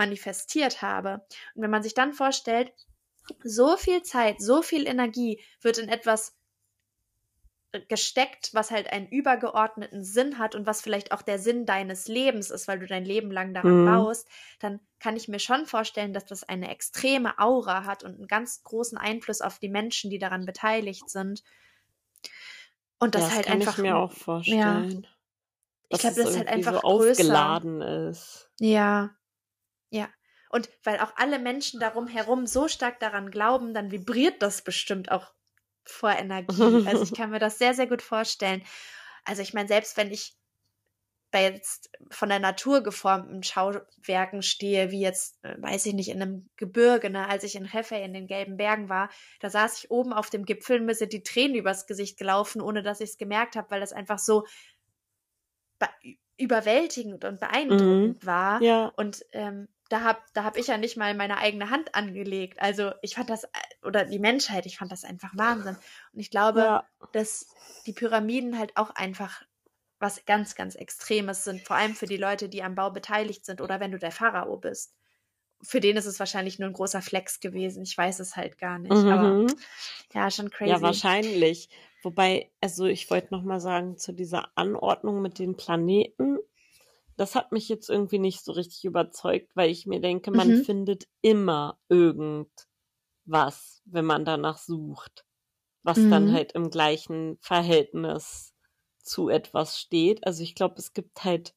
manifestiert 0.00 0.80
habe. 0.82 1.26
Und 1.54 1.62
wenn 1.62 1.70
man 1.70 1.82
sich 1.82 1.94
dann 1.94 2.14
vorstellt, 2.14 2.72
so 3.44 3.76
viel 3.76 4.02
Zeit, 4.02 4.40
so 4.40 4.62
viel 4.62 4.86
Energie 4.88 5.42
wird 5.60 5.78
in 5.78 5.88
etwas 5.90 6.36
gesteckt, 7.88 8.50
was 8.52 8.70
halt 8.72 8.92
einen 8.92 9.06
übergeordneten 9.08 10.02
Sinn 10.02 10.38
hat 10.38 10.54
und 10.56 10.66
was 10.66 10.80
vielleicht 10.82 11.12
auch 11.12 11.22
der 11.22 11.38
Sinn 11.38 11.66
deines 11.66 12.08
Lebens 12.08 12.50
ist, 12.50 12.66
weil 12.66 12.80
du 12.80 12.86
dein 12.86 13.04
Leben 13.04 13.30
lang 13.30 13.54
daran 13.54 13.74
Mhm. 13.74 13.84
baust, 13.84 14.28
dann 14.58 14.80
kann 14.98 15.16
ich 15.16 15.28
mir 15.28 15.38
schon 15.38 15.66
vorstellen, 15.66 16.12
dass 16.12 16.24
das 16.24 16.42
eine 16.42 16.68
extreme 16.70 17.38
Aura 17.38 17.84
hat 17.84 18.02
und 18.02 18.16
einen 18.16 18.26
ganz 18.26 18.64
großen 18.64 18.98
Einfluss 18.98 19.40
auf 19.40 19.60
die 19.60 19.68
Menschen, 19.68 20.10
die 20.10 20.18
daran 20.18 20.46
beteiligt 20.46 21.08
sind. 21.10 21.44
Und 23.00 23.14
das 23.14 23.22
ja, 23.22 23.28
das 23.28 23.36
halt 23.36 23.46
kann 23.46 23.60
einfach. 23.60 23.76
ich 23.76 23.78
mir 23.78 23.96
auch 23.96 24.12
vorstellen. 24.12 25.06
Ich 25.88 25.98
dass 25.98 26.00
glaube, 26.00 26.16
das 26.16 26.30
ist 26.30 26.36
halt 26.38 26.48
einfach 26.48 26.76
so 26.76 26.80
größer. 26.82 27.62
aufgeladen 27.62 27.82
ist. 27.82 28.50
Ja. 28.60 29.16
Und 30.50 30.68
weil 30.84 31.00
auch 31.00 31.12
alle 31.16 31.38
Menschen 31.38 31.80
darum 31.80 32.06
herum 32.06 32.46
so 32.46 32.68
stark 32.68 33.00
daran 33.00 33.30
glauben, 33.30 33.72
dann 33.72 33.90
vibriert 33.90 34.42
das 34.42 34.62
bestimmt 34.62 35.10
auch 35.10 35.32
vor 35.84 36.10
Energie. 36.10 36.82
Also 36.84 37.02
ich 37.02 37.14
kann 37.14 37.30
mir 37.30 37.38
das 37.38 37.56
sehr, 37.58 37.72
sehr 37.74 37.86
gut 37.86 38.02
vorstellen. 38.02 38.62
Also 39.24 39.42
ich 39.42 39.54
meine, 39.54 39.68
selbst 39.68 39.96
wenn 39.96 40.10
ich 40.10 40.34
bei 41.32 41.44
jetzt 41.44 41.90
von 42.10 42.28
der 42.28 42.40
Natur 42.40 42.82
geformten 42.82 43.44
Schauwerken 43.44 44.42
stehe, 44.42 44.90
wie 44.90 45.00
jetzt, 45.00 45.38
äh, 45.44 45.54
weiß 45.62 45.86
ich 45.86 45.94
nicht, 45.94 46.08
in 46.08 46.20
einem 46.20 46.50
Gebirge, 46.56 47.08
ne, 47.08 47.28
als 47.28 47.44
ich 47.44 47.54
in 47.54 47.64
Hefei 47.72 48.02
in 48.02 48.12
den 48.12 48.26
gelben 48.26 48.56
Bergen 48.56 48.88
war, 48.88 49.10
da 49.38 49.48
saß 49.48 49.78
ich 49.78 49.90
oben 49.92 50.12
auf 50.12 50.28
dem 50.30 50.44
Gipfel 50.44 50.80
und 50.80 50.86
mir 50.86 50.94
sind 50.96 51.12
die 51.12 51.22
Tränen 51.22 51.54
übers 51.54 51.86
Gesicht 51.86 52.18
gelaufen, 52.18 52.60
ohne 52.60 52.82
dass 52.82 53.00
ich 53.00 53.10
es 53.10 53.16
gemerkt 53.18 53.54
habe, 53.54 53.70
weil 53.70 53.80
das 53.80 53.92
einfach 53.92 54.18
so 54.18 54.44
be- 55.78 56.16
überwältigend 56.36 57.24
und 57.24 57.40
beeindruckend 57.40 58.26
war. 58.26 58.62
Ja, 58.62 58.92
Und 58.96 59.24
ähm, 59.32 59.68
da 59.90 60.04
hab, 60.04 60.32
da 60.32 60.44
hab 60.44 60.56
ich 60.56 60.68
ja 60.68 60.78
nicht 60.78 60.96
mal 60.96 61.14
meine 61.14 61.36
eigene 61.36 61.68
Hand 61.68 61.94
angelegt. 61.94 62.62
Also 62.62 62.92
ich 63.02 63.16
fand 63.16 63.28
das, 63.28 63.44
äh, 63.44 63.48
oder 63.82 64.04
die 64.04 64.20
Menschheit, 64.20 64.64
ich 64.64 64.78
fand 64.78 64.90
das 64.90 65.04
einfach 65.04 65.36
Wahnsinn. 65.36 65.76
Und 66.12 66.20
ich 66.20 66.30
glaube, 66.30 66.60
ja. 66.60 66.88
dass 67.12 67.48
die 67.86 67.92
Pyramiden 67.92 68.58
halt 68.58 68.76
auch 68.76 68.90
einfach 68.90 69.42
was 69.98 70.24
ganz, 70.24 70.54
ganz 70.54 70.76
Extremes 70.76 71.44
sind, 71.44 71.66
vor 71.66 71.76
allem 71.76 71.94
für 71.94 72.06
die 72.06 72.16
Leute, 72.16 72.48
die 72.48 72.62
am 72.62 72.76
Bau 72.76 72.90
beteiligt 72.90 73.44
sind 73.44 73.60
oder 73.60 73.80
wenn 73.80 73.90
du 73.90 73.98
der 73.98 74.12
Pharao 74.12 74.56
bist. 74.56 74.94
Für 75.62 75.80
den 75.80 75.96
ist 75.96 76.06
es 76.06 76.18
wahrscheinlich 76.20 76.58
nur 76.58 76.70
ein 76.70 76.74
großer 76.74 77.02
Flex 77.02 77.40
gewesen. 77.40 77.82
Ich 77.82 77.98
weiß 77.98 78.20
es 78.20 78.36
halt 78.36 78.58
gar 78.58 78.78
nicht. 78.78 78.92
Aber 78.92 79.28
Mhm. 79.34 79.54
ja, 80.14 80.30
schon 80.30 80.50
crazy. 80.50 80.70
Ja, 80.70 80.80
wahrscheinlich. 80.80 81.68
Wobei, 82.02 82.50
also 82.62 82.86
ich 82.86 83.10
wollte 83.10 83.34
noch 83.34 83.42
mal 83.42 83.60
sagen, 83.60 83.98
zu 83.98 84.12
dieser 84.12 84.56
Anordnung 84.56 85.20
mit 85.20 85.38
den 85.38 85.56
Planeten, 85.56 86.38
das 87.20 87.34
hat 87.36 87.52
mich 87.52 87.68
jetzt 87.68 87.90
irgendwie 87.90 88.18
nicht 88.18 88.44
so 88.44 88.52
richtig 88.52 88.84
überzeugt, 88.84 89.54
weil 89.56 89.70
ich 89.70 89.86
mir 89.86 90.00
denke, 90.00 90.30
man 90.30 90.54
Mhm. 90.54 90.56
findet 90.56 91.06
immer 91.22 91.78
irgendwas, 91.88 92.62
wenn 93.84 94.04
man 94.04 94.24
danach 94.24 94.58
sucht, 94.58 95.24
was 95.82 96.08
dann 96.08 96.32
Mhm. 96.32 96.32
halt 96.32 96.52
im 96.52 96.70
gleichen 96.70 97.38
Verhältnis 97.40 98.54
zu 99.02 99.28
etwas 99.30 99.80
steht. 99.80 100.26
Also 100.26 100.42
ich 100.44 100.54
glaube, 100.54 100.76
es 100.78 100.92
gibt 100.94 101.24
halt, 101.24 101.54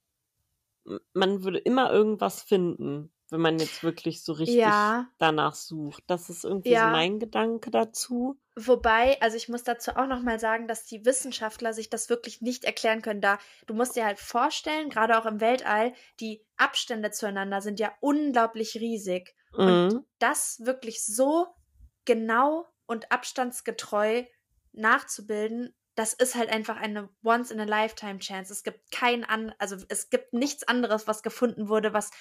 man 1.13 1.43
würde 1.43 1.59
immer 1.59 1.91
irgendwas 1.91 2.41
finden, 2.43 3.13
wenn 3.29 3.41
man 3.41 3.59
jetzt 3.59 3.83
wirklich 3.83 4.23
so 4.23 4.33
richtig 4.33 4.77
Ja. 4.77 5.11
danach 5.17 5.55
sucht. 5.55 6.03
Das 6.07 6.29
ist 6.29 6.43
irgendwie 6.45 6.75
Ja. 6.75 6.77
so 6.77 6.87
mein 6.87 7.19
Gedanke 7.19 7.71
dazu. 7.71 8.37
Wobei, 8.55 9.19
also 9.19 9.35
ich 9.35 9.49
muss 9.49 9.63
dazu 9.63 9.91
auch 9.95 10.05
nochmal 10.05 10.39
sagen, 10.39 10.67
dass 10.67 10.85
die 10.85 11.05
Wissenschaftler 11.05 11.73
sich 11.73 11.89
das 11.89 12.09
wirklich 12.09 12.41
nicht 12.41 12.65
erklären 12.65 13.01
können. 13.01 13.21
Da 13.21 13.39
du 13.65 13.73
musst 13.73 13.95
dir 13.95 14.05
halt 14.05 14.19
vorstellen, 14.19 14.89
gerade 14.89 15.17
auch 15.17 15.25
im 15.25 15.41
Weltall, 15.41 15.93
die 16.19 16.45
Abstände 16.55 17.09
zueinander 17.09 17.61
sind 17.61 17.79
ja 17.79 17.93
unglaublich 17.99 18.75
riesig. 18.75 19.35
Und 19.65 19.81
Mhm. 19.89 20.05
das 20.19 20.59
wirklich 20.63 21.03
so 21.03 21.47
genau 22.05 22.67
und 22.85 23.11
abstandsgetreu 23.11 24.23
nachzubilden, 24.71 25.73
das 25.95 26.13
ist 26.13 26.35
halt 26.35 26.49
einfach 26.49 26.77
eine 26.77 27.09
once 27.23 27.51
in 27.51 27.59
a 27.59 27.63
lifetime 27.65 28.19
chance. 28.19 28.51
Es 28.51 28.63
gibt 28.63 28.91
kein 28.91 29.23
an, 29.23 29.53
also 29.57 29.77
es 29.89 30.09
gibt 30.09 30.33
nichts 30.33 30.67
anderes, 30.67 31.07
was 31.07 31.23
gefunden 31.23 31.69
wurde, 31.69 31.93
was 31.93 32.11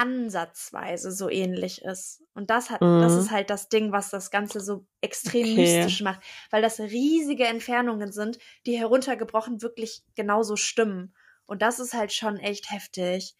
ansatzweise 0.00 1.12
so 1.12 1.28
ähnlich 1.28 1.82
ist. 1.82 2.22
Und 2.34 2.50
das 2.50 2.70
hat, 2.70 2.82
das 2.98 3.16
Mhm. 3.16 3.26
ist 3.26 3.30
halt 3.30 3.50
das 3.50 3.68
Ding, 3.68 3.92
was 3.92 4.10
das 4.10 4.30
Ganze 4.30 4.60
so 4.60 4.86
extrem 5.00 5.54
Okay. 5.54 5.54
mystisch 5.54 6.00
macht, 6.00 6.22
weil 6.50 6.62
das 6.62 6.80
riesige 6.80 7.46
Entfernungen 7.46 8.12
sind, 8.12 8.38
die 8.66 8.78
heruntergebrochen 8.78 9.62
wirklich 9.62 10.02
genauso 10.14 10.56
stimmen. 10.56 11.14
Und 11.46 11.62
das 11.62 11.80
ist 11.80 11.94
halt 11.94 12.12
schon 12.12 12.36
echt 12.38 12.70
heftig. 12.70 13.36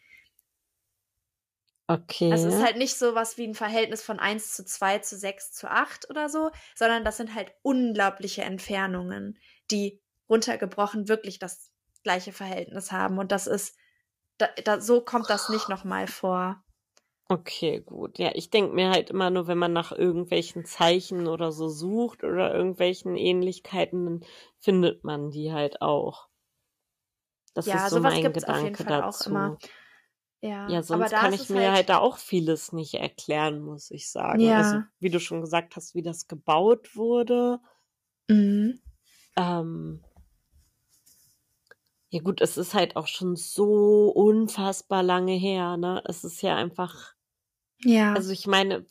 Okay. 1.89 2.29
Also 2.29 2.49
es 2.49 2.55
ist 2.57 2.63
halt 2.65 2.77
nicht 2.77 2.97
so 2.97 3.15
was 3.15 3.39
wie 3.39 3.47
ein 3.47 3.55
Verhältnis 3.55 4.03
von 4.03 4.21
1 4.21 4.55
zu 4.55 4.65
2 4.65 4.99
zu 5.01 5.17
6 5.19 5.53
zu 5.53 5.69
8 5.71 6.09
oder 6.11 6.29
so, 6.29 6.51
sondern 6.77 7.05
das 7.05 7.17
sind 7.17 7.35
halt 7.35 7.53
unglaubliche 7.63 8.43
Entfernungen, 8.43 9.39
die 9.71 10.01
runtergebrochen 10.29 11.09
wirklich 11.09 11.39
das 11.41 11.73
gleiche 12.05 12.33
Verhältnis 12.33 12.93
haben. 12.93 13.19
Und 13.19 13.33
das 13.33 13.47
ist, 13.49 13.77
da, 14.41 14.49
da, 14.65 14.81
so 14.81 15.01
kommt 15.03 15.31
das 15.31 15.49
nicht 15.49 15.69
nochmal 15.69 16.07
vor. 16.07 16.63
Okay, 17.29 17.81
gut. 17.81 18.19
Ja, 18.19 18.33
ich 18.35 18.51
denke 18.51 18.75
mir 18.75 18.91
halt 18.91 19.11
immer 19.11 19.31
nur, 19.31 19.47
wenn 19.47 19.57
man 19.59 19.73
nach 19.73 19.93
irgendwelchen 19.93 20.65
Zeichen 20.65 21.29
oder 21.29 21.53
so 21.53 21.69
sucht 21.69 22.25
oder 22.25 22.53
irgendwelchen 22.53 23.17
Ähnlichkeiten, 23.17 24.05
dann 24.05 24.21
findet 24.59 25.05
man 25.05 25.31
die 25.31 25.53
halt 25.53 25.81
auch. 25.81 26.29
Das 27.55 27.67
Ja, 27.67 27.75
ist 27.75 27.89
so 27.89 27.97
sowas 27.97 28.15
mein 28.15 28.23
gibt's 28.23 28.45
auf 28.45 28.63
jeden 28.63 28.75
Gedanke 28.75 28.85
Fall 28.85 28.97
auch 28.99 29.21
dazu. 29.21 29.31
immer. 29.31 29.59
Ja, 30.41 30.67
Ja, 30.67 30.83
sonst 30.83 31.15
kann 31.17 31.33
ich 31.35 31.49
mir 31.51 31.73
halt 31.73 31.89
da 31.91 31.99
auch 31.99 32.17
vieles 32.19 32.73
nicht 32.73 32.95
erklären, 32.95 33.61
muss 33.61 33.91
ich 33.91 34.11
sagen. 34.11 34.43
Ja. 34.43 34.57
Also, 34.57 34.83
wie 34.99 35.11
du 35.11 35.21
schon 35.21 35.41
gesagt 35.43 35.77
hast, 35.77 35.95
wie 35.95 36.03
das 36.03 36.29
gebaut 36.29 36.97
wurde. 36.97 37.61
Mhm. 38.31 38.81
Ähm, 39.37 40.05
ja 42.11 42.21
gut, 42.23 42.41
es 42.41 42.57
ist 42.57 42.75
halt 42.75 42.97
auch 42.97 43.07
schon 43.07 43.37
so 43.37 44.09
unfassbar 44.11 45.03
lange 45.03 45.33
her, 45.35 45.77
ne? 45.77 46.03
Es 46.07 46.25
ist 46.25 46.43
ja 46.43 46.57
einfach, 46.57 47.15
Ja. 47.85 48.15
also 48.15 48.33
ich 48.33 48.47
meine, 48.47 48.87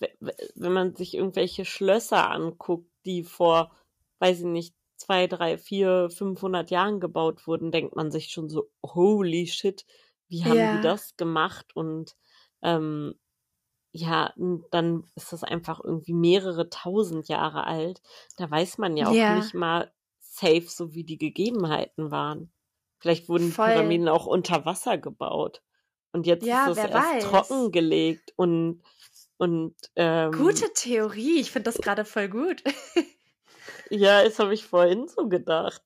wenn 0.56 0.74
man 0.74 0.96
sich 0.96 1.16
irgendwelche 1.16 1.66
Schlösser 1.66 2.30
anguckt, 2.32 2.90
die 3.06 3.24
vor, 3.24 3.74
weiß 4.20 4.40
ich 4.42 4.46
nicht, 4.46 4.76
zwei, 4.98 5.28
drei, 5.28 5.58
vier, 5.58 6.10
500 6.10 6.72
Jahren 6.72 7.00
gebaut 7.00 7.48
wurden, 7.48 7.72
denkt 7.72 7.96
man 7.96 8.12
sich 8.12 8.30
schon 8.32 8.50
so, 8.50 8.72
holy 8.86 9.48
shit, 9.48 9.86
wie 10.30 10.46
haben 10.46 10.68
Ja. 10.68 10.70
die 10.70 10.80
das 10.82 11.18
gemacht? 11.18 11.76
Und 11.76 12.16
ähm, 12.64 13.16
ja, 13.92 14.34
dann 14.72 15.06
ist 15.16 15.34
das 15.34 15.44
einfach 15.44 15.80
irgendwie 15.84 16.14
mehrere 16.14 16.70
tausend 16.70 17.28
Jahre 17.30 17.66
alt. 17.66 18.02
Da 18.38 18.50
weiß 18.52 18.78
man 18.78 18.98
ja 18.98 19.10
auch 19.10 19.28
Ja. 19.28 19.30
nicht 19.30 19.54
mal 19.56 19.94
safe, 20.20 20.68
so 20.68 20.94
wie 20.94 21.04
die 21.04 21.18
Gegebenheiten 21.18 22.12
waren. 22.12 22.52
Vielleicht 23.00 23.30
wurden 23.30 23.52
Voll. 23.52 23.72
Pyramiden 23.72 24.08
auch 24.10 24.26
unter 24.26 24.66
Wasser 24.66 24.98
gebaut. 24.98 25.62
Und 26.12 26.26
jetzt 26.28 26.46
Ja, 26.46 26.68
ist 26.68 26.78
es 26.78 26.84
erst 26.84 26.94
weiß. 26.94 27.24
trockengelegt 27.24 28.34
und, 28.36 28.82
und 29.38 29.76
ähm, 29.96 30.32
Gute 30.34 30.74
Theorie. 30.74 31.40
Ich 31.40 31.52
finde 31.52 31.72
das 31.72 31.82
gerade 31.82 32.04
voll 32.06 32.30
gut. 32.30 32.64
ja, 33.90 34.24
das 34.24 34.40
habe 34.40 34.54
ich 34.54 34.66
vorhin 34.66 35.08
so 35.08 35.28
gedacht. 35.28 35.82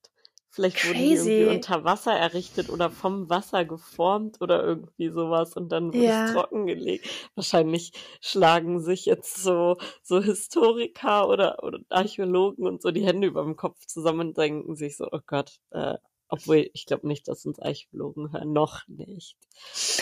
Vielleicht 0.50 0.84
wurden 0.84 1.02
die 1.02 1.08
Crazy. 1.08 1.30
irgendwie 1.32 1.44
unter 1.46 1.82
Wasser 1.84 2.12
errichtet 2.12 2.70
oder 2.70 2.88
vom 2.90 3.28
Wasser 3.28 3.64
geformt 3.64 4.40
oder 4.40 4.62
irgendwie 4.62 5.08
sowas 5.10 5.56
und 5.56 5.70
dann 5.70 5.92
wurde 5.92 6.04
Ja. 6.04 6.24
es 6.26 6.32
trockengelegt. 6.32 7.08
Wahrscheinlich 7.34 7.92
schlagen 8.20 8.80
sich 8.80 9.04
jetzt 9.04 9.36
so, 9.42 9.78
so 10.02 10.20
Historiker 10.22 11.28
oder, 11.28 11.64
oder 11.64 11.80
Archäologen 11.88 12.66
und 12.68 12.82
so 12.82 12.92
die 12.92 13.04
Hände 13.04 13.26
über 13.26 13.42
dem 13.42 13.56
Kopf 13.56 13.84
zusammen 13.86 14.28
und 14.28 14.38
denken 14.38 14.76
sich 14.76 14.96
so, 14.96 15.08
oh 15.10 15.20
Gott, 15.26 15.58
äh, 15.72 15.96
obwohl 16.28 16.70
ich 16.72 16.86
glaube 16.86 17.06
nicht, 17.06 17.28
dass 17.28 17.44
uns 17.46 17.58
Archäologen 17.58 18.32
hören, 18.32 18.52
noch 18.52 18.86
nicht. 18.88 19.36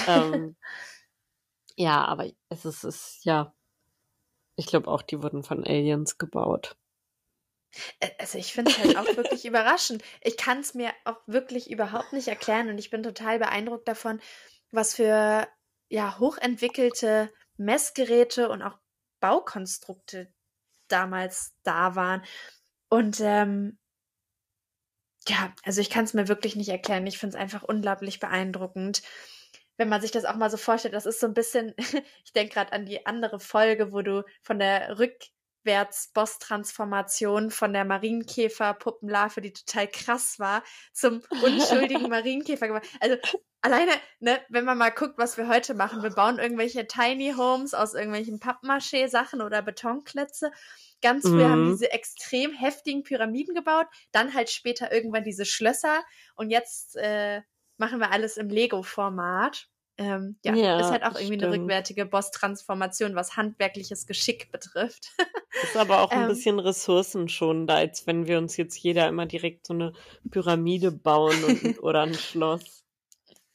ähm, 0.07 0.57
ja, 1.77 2.05
aber 2.05 2.31
es 2.49 2.65
ist, 2.65 2.85
es 2.85 3.25
ja, 3.25 3.55
ich 4.57 4.67
glaube 4.67 4.89
auch, 4.89 5.03
die 5.03 5.23
wurden 5.23 5.43
von 5.43 5.65
Aliens 5.65 6.19
gebaut. 6.19 6.77
Also 8.19 8.39
ich 8.39 8.53
finde 8.53 8.71
es 8.71 8.79
halt 8.79 8.97
auch 8.97 9.17
wirklich 9.17 9.45
überraschend. 9.47 10.03
Ich 10.21 10.37
kann 10.37 10.61
es 10.61 10.75
mir 10.75 10.93
auch 11.05 11.21
wirklich 11.27 11.71
überhaupt 11.71 12.13
nicht 12.13 12.29
erklären 12.29 12.69
und 12.69 12.79
ich 12.79 12.91
bin 12.91 13.03
total 13.03 13.39
beeindruckt 13.39 13.89
davon, 13.89 14.21
was 14.71 14.95
für 14.95 15.49
ja 15.89 16.19
hochentwickelte 16.19 17.33
Messgeräte 17.57 18.49
und 18.49 18.63
auch 18.63 18.79
Baukonstrukte 19.21 20.33
damals 20.89 21.55
da 21.63 21.95
waren. 21.97 22.23
Und 22.89 23.21
ähm, 23.21 23.79
ja, 25.29 25.55
also 25.65 25.81
ich 25.81 25.91
kann 25.91 26.05
es 26.05 26.15
mir 26.15 26.29
wirklich 26.29 26.57
nicht 26.57 26.69
erklären. 26.69 27.07
Ich 27.07 27.19
finde 27.19 27.37
es 27.37 27.41
einfach 27.43 27.63
unglaublich 27.63 28.21
beeindruckend. 28.21 29.03
Wenn 29.77 29.89
man 29.89 30.01
sich 30.01 30.11
das 30.11 30.25
auch 30.25 30.37
mal 30.37 30.51
so 30.51 30.57
vorstellt, 30.57 30.95
das 30.95 31.07
ist 31.07 31.21
so 31.21 31.27
ein 31.27 31.35
bisschen, 31.35 31.75
ich 32.25 32.33
denke 32.35 32.55
gerade 32.55 32.73
an 32.73 32.87
die 32.87 33.07
andere 33.07 33.41
Folge, 33.41 33.93
wo 33.93 34.03
du 34.03 34.25
von 34.43 34.59
der 34.59 34.99
Rück 34.99 35.15
Rückwärts-Boss-Transformation 35.65 37.51
von 37.51 37.73
der 37.73 37.85
Marienkäfer-Puppenlarve, 37.85 39.41
die 39.41 39.53
total 39.53 39.89
krass 39.89 40.39
war, 40.39 40.63
zum 40.93 41.23
unschuldigen 41.43 42.09
Marienkäfer 42.09 42.69
gemacht. 42.69 42.87
Also 43.01 43.17
alleine, 43.61 43.93
ne, 44.21 44.41
wenn 44.49 44.65
man 44.65 44.79
mal 44.79 44.91
guckt, 44.91 45.19
was 45.19 45.37
wir 45.37 45.49
heute 45.49 45.75
machen, 45.75 46.03
wir 46.03 46.11
bauen 46.11 46.39
irgendwelche 46.39 46.87
Tiny 46.87 47.35
Homes 47.37 47.75
aus 47.75 47.95
irgendwelchen 47.95 48.41
Pappmaché-Sachen 48.41 49.41
oder 49.41 49.63
Betonklötze. 49.63 50.51
Ganz 51.01 51.29
früher 51.29 51.49
haben 51.51 51.67
Mhm. 51.67 51.73
diese 51.73 51.91
extrem 51.93 52.53
heftigen 52.53 53.03
Pyramiden 53.03 53.55
gebaut, 53.55 53.87
dann 54.13 54.35
halt 54.35 54.51
später 54.51 54.93
irgendwann 54.93 55.25
diese 55.25 55.45
Schlösser 55.45 56.05
und 56.37 56.51
jetzt 56.51 56.97
äh, 56.97 57.43
machen 57.77 57.99
wir 57.99 58.13
alles 58.13 58.37
im 58.37 58.49
Lego-Format. 58.49 59.69
Ähm, 59.99 60.37
ja, 60.45 60.53
Ja, 60.55 60.81
ist 60.81 60.91
halt 60.91 61.05
auch 61.05 61.15
irgendwie 61.17 61.35
eine 61.35 61.47
stimmt. 61.47 61.53
rückwärtige 61.63 62.07
Boss-Transformation, 62.07 63.15
was 63.15 63.37
handwerkliches 63.37 64.07
Geschick 64.07 64.51
betrifft. 64.51 65.09
Ist 65.61 65.77
aber 65.77 66.01
auch 66.01 66.15
ein 66.17 66.23
Ähm. 66.23 66.29
bisschen 66.29 66.59
ressourcenschonender, 66.59 67.75
als 67.75 68.07
wenn 68.07 68.27
wir 68.27 68.39
uns 68.39 68.57
jetzt 68.57 68.77
jeder 68.79 69.07
immer 69.09 69.27
direkt 69.27 69.67
so 69.67 69.75
eine 69.75 69.93
Pyramide 70.31 70.91
bauen 70.93 71.45
und, 71.45 71.79
oder 71.83 72.03
ein 72.03 72.15
Schloss. 72.15 72.82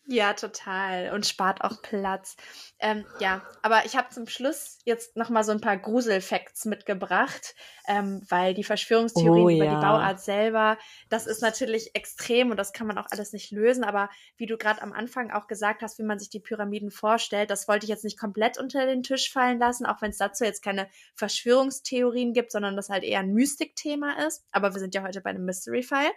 Ja, 0.09 0.33
total. 0.33 1.11
Und 1.13 1.25
spart 1.25 1.61
auch 1.61 1.81
Platz. 1.81 2.37
Ähm, 2.79 3.05
ja, 3.19 3.41
aber 3.61 3.85
ich 3.85 3.97
habe 3.97 4.07
zum 4.09 4.25
Schluss 4.27 4.79
jetzt 4.85 5.17
noch 5.17 5.29
mal 5.29 5.43
so 5.43 5.51
ein 5.51 5.59
paar 5.59 5.75
Gruselfacts 5.75 6.63
mitgebracht, 6.63 7.55
ähm, 7.89 8.21
weil 8.29 8.53
die 8.53 8.63
Verschwörungstheorien 8.63 9.45
Oh 9.45 9.49
über 9.49 9.65
ja. 9.65 9.75
die 9.75 9.85
Bauart 9.85 10.21
selber, 10.21 10.77
das 11.09 11.27
ist 11.27 11.41
natürlich 11.41 11.93
extrem 11.93 12.51
und 12.51 12.57
das 12.57 12.71
kann 12.71 12.87
man 12.87 12.97
auch 12.97 13.07
alles 13.09 13.33
nicht 13.33 13.51
lösen. 13.51 13.83
Aber 13.83 14.09
wie 14.37 14.45
du 14.45 14.57
gerade 14.57 14.81
am 14.81 14.93
Anfang 14.93 15.29
auch 15.31 15.47
gesagt 15.47 15.81
hast, 15.81 15.99
wie 15.99 16.03
man 16.03 16.19
sich 16.19 16.29
die 16.29 16.39
Pyramiden 16.39 16.89
vorstellt, 16.89 17.49
das 17.49 17.67
wollte 17.67 17.85
ich 17.85 17.89
jetzt 17.89 18.05
nicht 18.05 18.17
komplett 18.17 18.57
unter 18.57 18.85
den 18.85 19.03
Tisch 19.03 19.29
fallen 19.29 19.59
lassen, 19.59 19.85
auch 19.85 20.01
wenn 20.01 20.11
es 20.11 20.17
dazu 20.17 20.45
jetzt 20.45 20.63
keine 20.63 20.87
Verschwörungstheorien 21.15 22.31
gibt, 22.33 22.51
sondern 22.53 22.77
das 22.77 22.87
halt 22.89 23.03
eher 23.03 23.19
ein 23.19 23.33
Mystikthema 23.33 24.25
ist. 24.25 24.45
Aber 24.53 24.73
wir 24.73 24.79
sind 24.79 24.95
ja 24.95 25.03
heute 25.03 25.19
bei 25.19 25.31
einem 25.31 25.43
Mystery-Fall. 25.43 26.11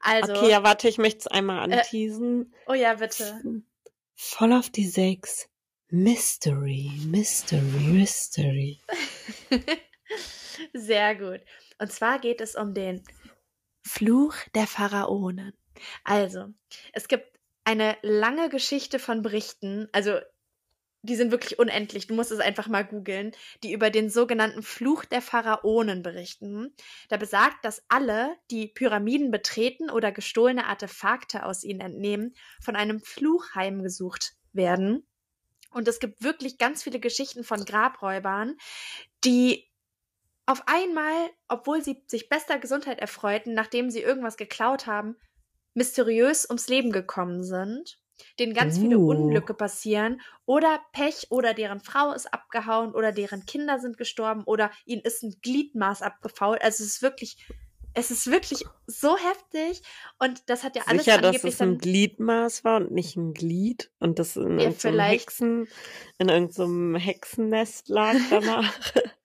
Also, 0.00 0.32
Okay, 0.34 0.50
ja, 0.50 0.64
warte, 0.64 0.88
ich 0.88 0.98
möchte 0.98 1.20
es 1.20 1.26
einmal 1.28 1.70
Äh, 1.70 1.74
anteasen. 1.78 2.52
oh 2.66 2.74
ja, 2.74 2.94
bitte. 2.94 3.27
Voll 4.14 4.52
auf 4.52 4.70
die 4.70 4.86
sechs. 4.86 5.48
Mystery, 5.90 6.90
Mystery, 7.06 7.60
Mystery. 7.62 8.78
Sehr 10.74 11.14
gut. 11.14 11.40
Und 11.78 11.92
zwar 11.92 12.18
geht 12.18 12.40
es 12.40 12.56
um 12.56 12.74
den 12.74 13.02
Fluch 13.82 14.34
der 14.54 14.66
Pharaonen. 14.66 15.54
Also, 16.04 16.52
es 16.92 17.08
gibt 17.08 17.38
eine 17.64 17.96
lange 18.02 18.48
Geschichte 18.48 18.98
von 18.98 19.22
Berichten, 19.22 19.88
also 19.92 20.18
die 21.02 21.16
sind 21.16 21.30
wirklich 21.30 21.58
unendlich, 21.58 22.06
du 22.06 22.14
musst 22.14 22.32
es 22.32 22.40
einfach 22.40 22.66
mal 22.66 22.84
googeln, 22.84 23.32
die 23.62 23.72
über 23.72 23.90
den 23.90 24.10
sogenannten 24.10 24.62
Fluch 24.62 25.04
der 25.04 25.22
Pharaonen 25.22 26.02
berichten. 26.02 26.74
Da 27.08 27.16
besagt, 27.16 27.64
dass 27.64 27.82
alle, 27.88 28.36
die 28.50 28.66
Pyramiden 28.68 29.30
betreten 29.30 29.90
oder 29.90 30.10
gestohlene 30.10 30.66
Artefakte 30.66 31.46
aus 31.46 31.62
ihnen 31.62 31.80
entnehmen, 31.80 32.34
von 32.60 32.74
einem 32.74 33.00
Fluch 33.00 33.54
heimgesucht 33.54 34.34
werden. 34.52 35.06
Und 35.70 35.86
es 35.86 36.00
gibt 36.00 36.22
wirklich 36.22 36.58
ganz 36.58 36.82
viele 36.82 36.98
Geschichten 36.98 37.44
von 37.44 37.64
Grabräubern, 37.64 38.56
die 39.24 39.68
auf 40.46 40.62
einmal, 40.66 41.30
obwohl 41.46 41.84
sie 41.84 42.02
sich 42.06 42.28
bester 42.28 42.58
Gesundheit 42.58 43.00
erfreuten, 43.00 43.52
nachdem 43.52 43.90
sie 43.90 44.00
irgendwas 44.00 44.36
geklaut 44.36 44.86
haben, 44.86 45.16
mysteriös 45.74 46.46
ums 46.48 46.68
Leben 46.68 46.90
gekommen 46.90 47.44
sind, 47.44 48.00
denen 48.38 48.54
ganz 48.54 48.78
viele 48.78 48.98
Uh. 48.98 49.10
Unglücke 49.10 49.54
passieren 49.54 50.20
oder 50.46 50.80
Pech 50.92 51.26
oder 51.30 51.54
deren 51.54 51.80
Frau 51.80 52.12
ist 52.12 52.32
abgehauen 52.32 52.94
oder 52.94 53.12
deren 53.12 53.46
Kinder 53.46 53.78
sind 53.78 53.98
gestorben 53.98 54.44
oder 54.44 54.70
ihnen 54.86 55.02
ist 55.02 55.22
ein 55.22 55.36
Gliedmaß 55.42 56.02
abgefault. 56.02 56.62
Also 56.62 56.84
es 56.84 56.94
ist 56.94 57.02
wirklich, 57.02 57.44
es 57.94 58.10
ist 58.10 58.30
wirklich 58.30 58.64
so 58.86 59.16
heftig 59.16 59.82
und 60.18 60.48
das 60.48 60.64
hat 60.64 60.76
ja 60.76 60.82
alles 60.86 61.04
Sicher, 61.04 61.18
dass 61.18 61.26
angeblich 61.28 61.54
es 61.54 61.60
ein 61.60 61.78
Gliedmaß 61.78 62.64
war 62.64 62.76
und 62.76 62.92
nicht 62.92 63.16
ein 63.16 63.34
Glied 63.34 63.90
und 63.98 64.18
das 64.18 64.36
in 64.36 64.58
Ja, 64.58 64.66
irgendeinem. 64.68 65.00
Hexen, 65.00 65.68
in 66.18 66.28
irgendeinem 66.28 66.96
Hexennest 66.96 67.88
lag 67.88 68.16
danach. 68.30 68.72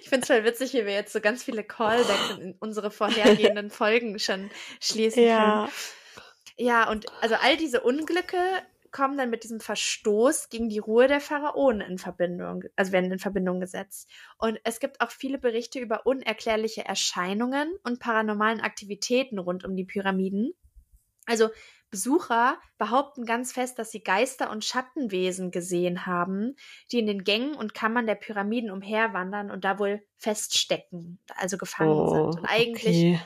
Ich 0.00 0.08
finde 0.08 0.22
es 0.22 0.26
voll 0.26 0.44
witzig, 0.44 0.72
wie 0.72 0.84
wir 0.84 0.92
jetzt 0.92 1.12
so 1.12 1.20
ganz 1.20 1.44
viele 1.44 1.62
Callbacks 1.62 2.38
in 2.40 2.56
unsere 2.58 2.90
vorhergehenden 2.90 3.70
Folgen 3.70 4.18
schon 4.18 4.50
schließen 4.80 5.22
ja. 5.22 5.60
können. 5.62 5.72
Ja, 6.60 6.90
und 6.90 7.06
also 7.22 7.36
all 7.36 7.56
diese 7.56 7.80
Unglücke 7.80 8.36
kommen 8.92 9.16
dann 9.16 9.30
mit 9.30 9.44
diesem 9.44 9.60
Verstoß 9.60 10.50
gegen 10.50 10.68
die 10.68 10.78
Ruhe 10.78 11.06
der 11.06 11.20
Pharaonen 11.20 11.80
in 11.80 11.96
Verbindung, 11.96 12.64
also 12.76 12.92
werden 12.92 13.10
in 13.10 13.18
Verbindung 13.18 13.60
gesetzt. 13.60 14.10
Und 14.36 14.60
es 14.64 14.78
gibt 14.78 15.00
auch 15.00 15.10
viele 15.10 15.38
Berichte 15.38 15.78
über 15.78 16.04
unerklärliche 16.04 16.84
Erscheinungen 16.84 17.72
und 17.82 17.98
paranormalen 17.98 18.60
Aktivitäten 18.60 19.38
rund 19.38 19.64
um 19.64 19.74
die 19.74 19.86
Pyramiden. 19.86 20.52
Also 21.24 21.48
Besucher 21.90 22.58
behaupten 22.76 23.24
ganz 23.24 23.52
fest, 23.52 23.78
dass 23.78 23.90
sie 23.90 24.02
Geister 24.02 24.50
und 24.50 24.62
Schattenwesen 24.62 25.52
gesehen 25.52 26.04
haben, 26.04 26.56
die 26.92 26.98
in 26.98 27.06
den 27.06 27.24
Gängen 27.24 27.54
und 27.54 27.72
Kammern 27.72 28.06
der 28.06 28.16
Pyramiden 28.16 28.70
umherwandern 28.70 29.50
und 29.50 29.64
da 29.64 29.78
wohl 29.78 30.02
feststecken, 30.18 31.20
also 31.36 31.56
gefangen 31.56 31.90
Oh, 31.90 32.10
sind. 32.10 32.40
Und 32.40 32.44
eigentlich 32.44 32.98
okay. 32.98 33.20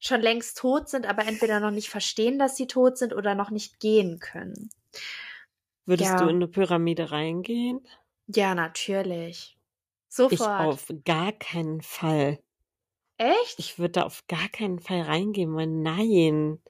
Schon 0.00 0.20
längst 0.20 0.58
tot 0.58 0.88
sind, 0.88 1.06
aber 1.06 1.26
entweder 1.26 1.60
noch 1.60 1.70
nicht 1.70 1.90
verstehen, 1.90 2.38
dass 2.38 2.56
sie 2.56 2.66
tot 2.66 2.98
sind 2.98 3.14
oder 3.14 3.34
noch 3.34 3.50
nicht 3.50 3.80
gehen 3.80 4.18
können. 4.18 4.70
Würdest 5.84 6.12
Ja. 6.12 6.20
du 6.20 6.24
in 6.28 6.36
eine 6.36 6.48
Pyramide 6.48 7.10
reingehen? 7.10 7.86
Ja, 8.26 8.54
natürlich. 8.54 9.58
Ich 10.28 10.38
Sofort. 10.38 10.60
auf 10.60 10.92
gar 11.04 11.32
keinen 11.32 11.82
Fall. 11.82 12.42
Echt? 13.18 13.58
Ich 13.58 13.78
würde 13.78 13.92
da 13.92 14.02
auf 14.04 14.26
gar 14.28 14.48
keinen 14.48 14.78
Fall 14.80 15.02
reingehen, 15.02 15.54
weil 15.54 15.66
nein. 15.68 16.62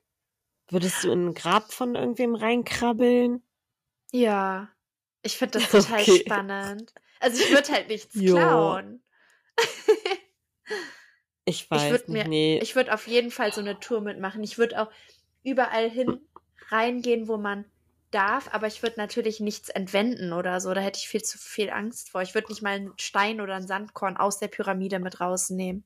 Würdest 0.68 1.04
du 1.04 1.10
in 1.12 1.28
ein 1.28 1.34
Grab 1.34 1.72
von 1.72 1.94
irgendwem 1.96 2.34
reinkrabbeln? 2.34 3.42
ja. 4.12 4.68
Ich 5.22 5.36
finde 5.36 5.58
das 5.58 5.68
total 5.70 6.00
Okay. 6.00 6.24
spannend. 6.24 6.94
Also 7.20 7.38
ich 7.42 7.50
würde 7.50 7.72
halt 7.72 7.88
nichts 7.88 8.24
klauen. 8.24 9.02
Ich 11.50 11.70
weiß 11.70 11.90
würd 11.90 12.08
nicht. 12.08 12.24
mir- 12.24 12.28
nee. 12.28 12.58
Ich 12.62 12.76
würde 12.76 12.92
auf 12.94 13.06
jeden 13.06 13.30
Fall 13.30 13.52
so 13.52 13.60
eine 13.60 13.78
Tour 13.80 14.00
mitmachen. 14.00 14.42
Ich 14.42 14.58
würde 14.58 14.80
auch 14.80 14.90
überall 15.42 15.90
hin 15.90 16.20
reingehen, 16.68 17.28
wo 17.28 17.36
man 17.36 17.64
darf, 18.10 18.52
aber 18.52 18.66
ich 18.66 18.82
würde 18.82 18.96
natürlich 18.98 19.40
nichts 19.40 19.68
entwenden 19.68 20.32
oder 20.32 20.60
so. 20.60 20.72
Da 20.74 20.80
hätte 20.80 20.98
ich 20.98 21.08
viel 21.08 21.22
zu 21.22 21.38
viel 21.38 21.70
Angst 21.70 22.10
vor. 22.10 22.22
Ich 22.22 22.34
würde 22.34 22.48
nicht 22.48 22.62
mal 22.62 22.70
einen 22.74 22.92
Stein 22.98 23.40
oder 23.40 23.54
ein 23.54 23.66
Sandkorn 23.66 24.16
aus 24.16 24.38
der 24.38 24.48
Pyramide 24.48 24.98
mit 24.98 25.20
rausnehmen. 25.20 25.84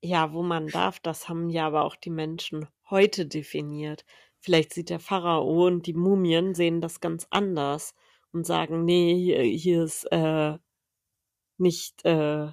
Ja, 0.00 0.32
wo 0.32 0.42
man 0.42 0.68
darf, 0.68 1.00
das 1.00 1.28
haben 1.28 1.50
ja 1.50 1.66
aber 1.66 1.82
auch 1.82 1.96
die 1.96 2.10
Menschen 2.10 2.68
heute 2.88 3.26
definiert. 3.26 4.04
Vielleicht 4.38 4.72
sieht 4.72 4.90
der 4.90 5.00
Pharao 5.00 5.66
und 5.66 5.86
die 5.86 5.94
Mumien 5.94 6.54
sehen 6.54 6.80
das 6.80 7.00
ganz 7.00 7.26
anders 7.30 7.94
und 8.32 8.46
sagen, 8.46 8.84
nee, 8.84 9.14
hier, 9.16 9.42
hier 9.42 9.82
ist 9.82 10.04
äh, 10.12 10.56
nicht 11.56 12.04
äh, 12.04 12.52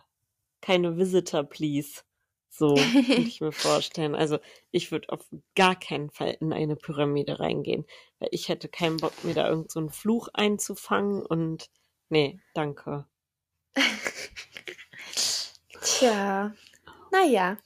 keine 0.65 0.97
Visitor, 0.97 1.43
please. 1.43 2.01
So 2.49 2.73
könnte 2.73 3.21
ich 3.27 3.41
mir 3.41 3.51
vorstellen. 3.51 4.15
Also 4.15 4.39
ich 4.71 4.91
würde 4.91 5.09
auf 5.09 5.21
gar 5.55 5.77
keinen 5.77 6.09
Fall 6.09 6.37
in 6.39 6.53
eine 6.53 6.75
Pyramide 6.75 7.39
reingehen, 7.39 7.85
weil 8.19 8.29
ich 8.31 8.49
hätte 8.49 8.67
keinen 8.69 8.97
Bock, 8.97 9.23
mir 9.23 9.35
da 9.35 9.47
irgend 9.47 9.71
so 9.71 9.79
einen 9.79 9.91
Fluch 9.91 10.29
einzufangen 10.33 11.23
und 11.25 11.69
nee, 12.09 12.39
danke. 12.53 13.05
Tja, 15.81 16.53
naja. 17.11 17.57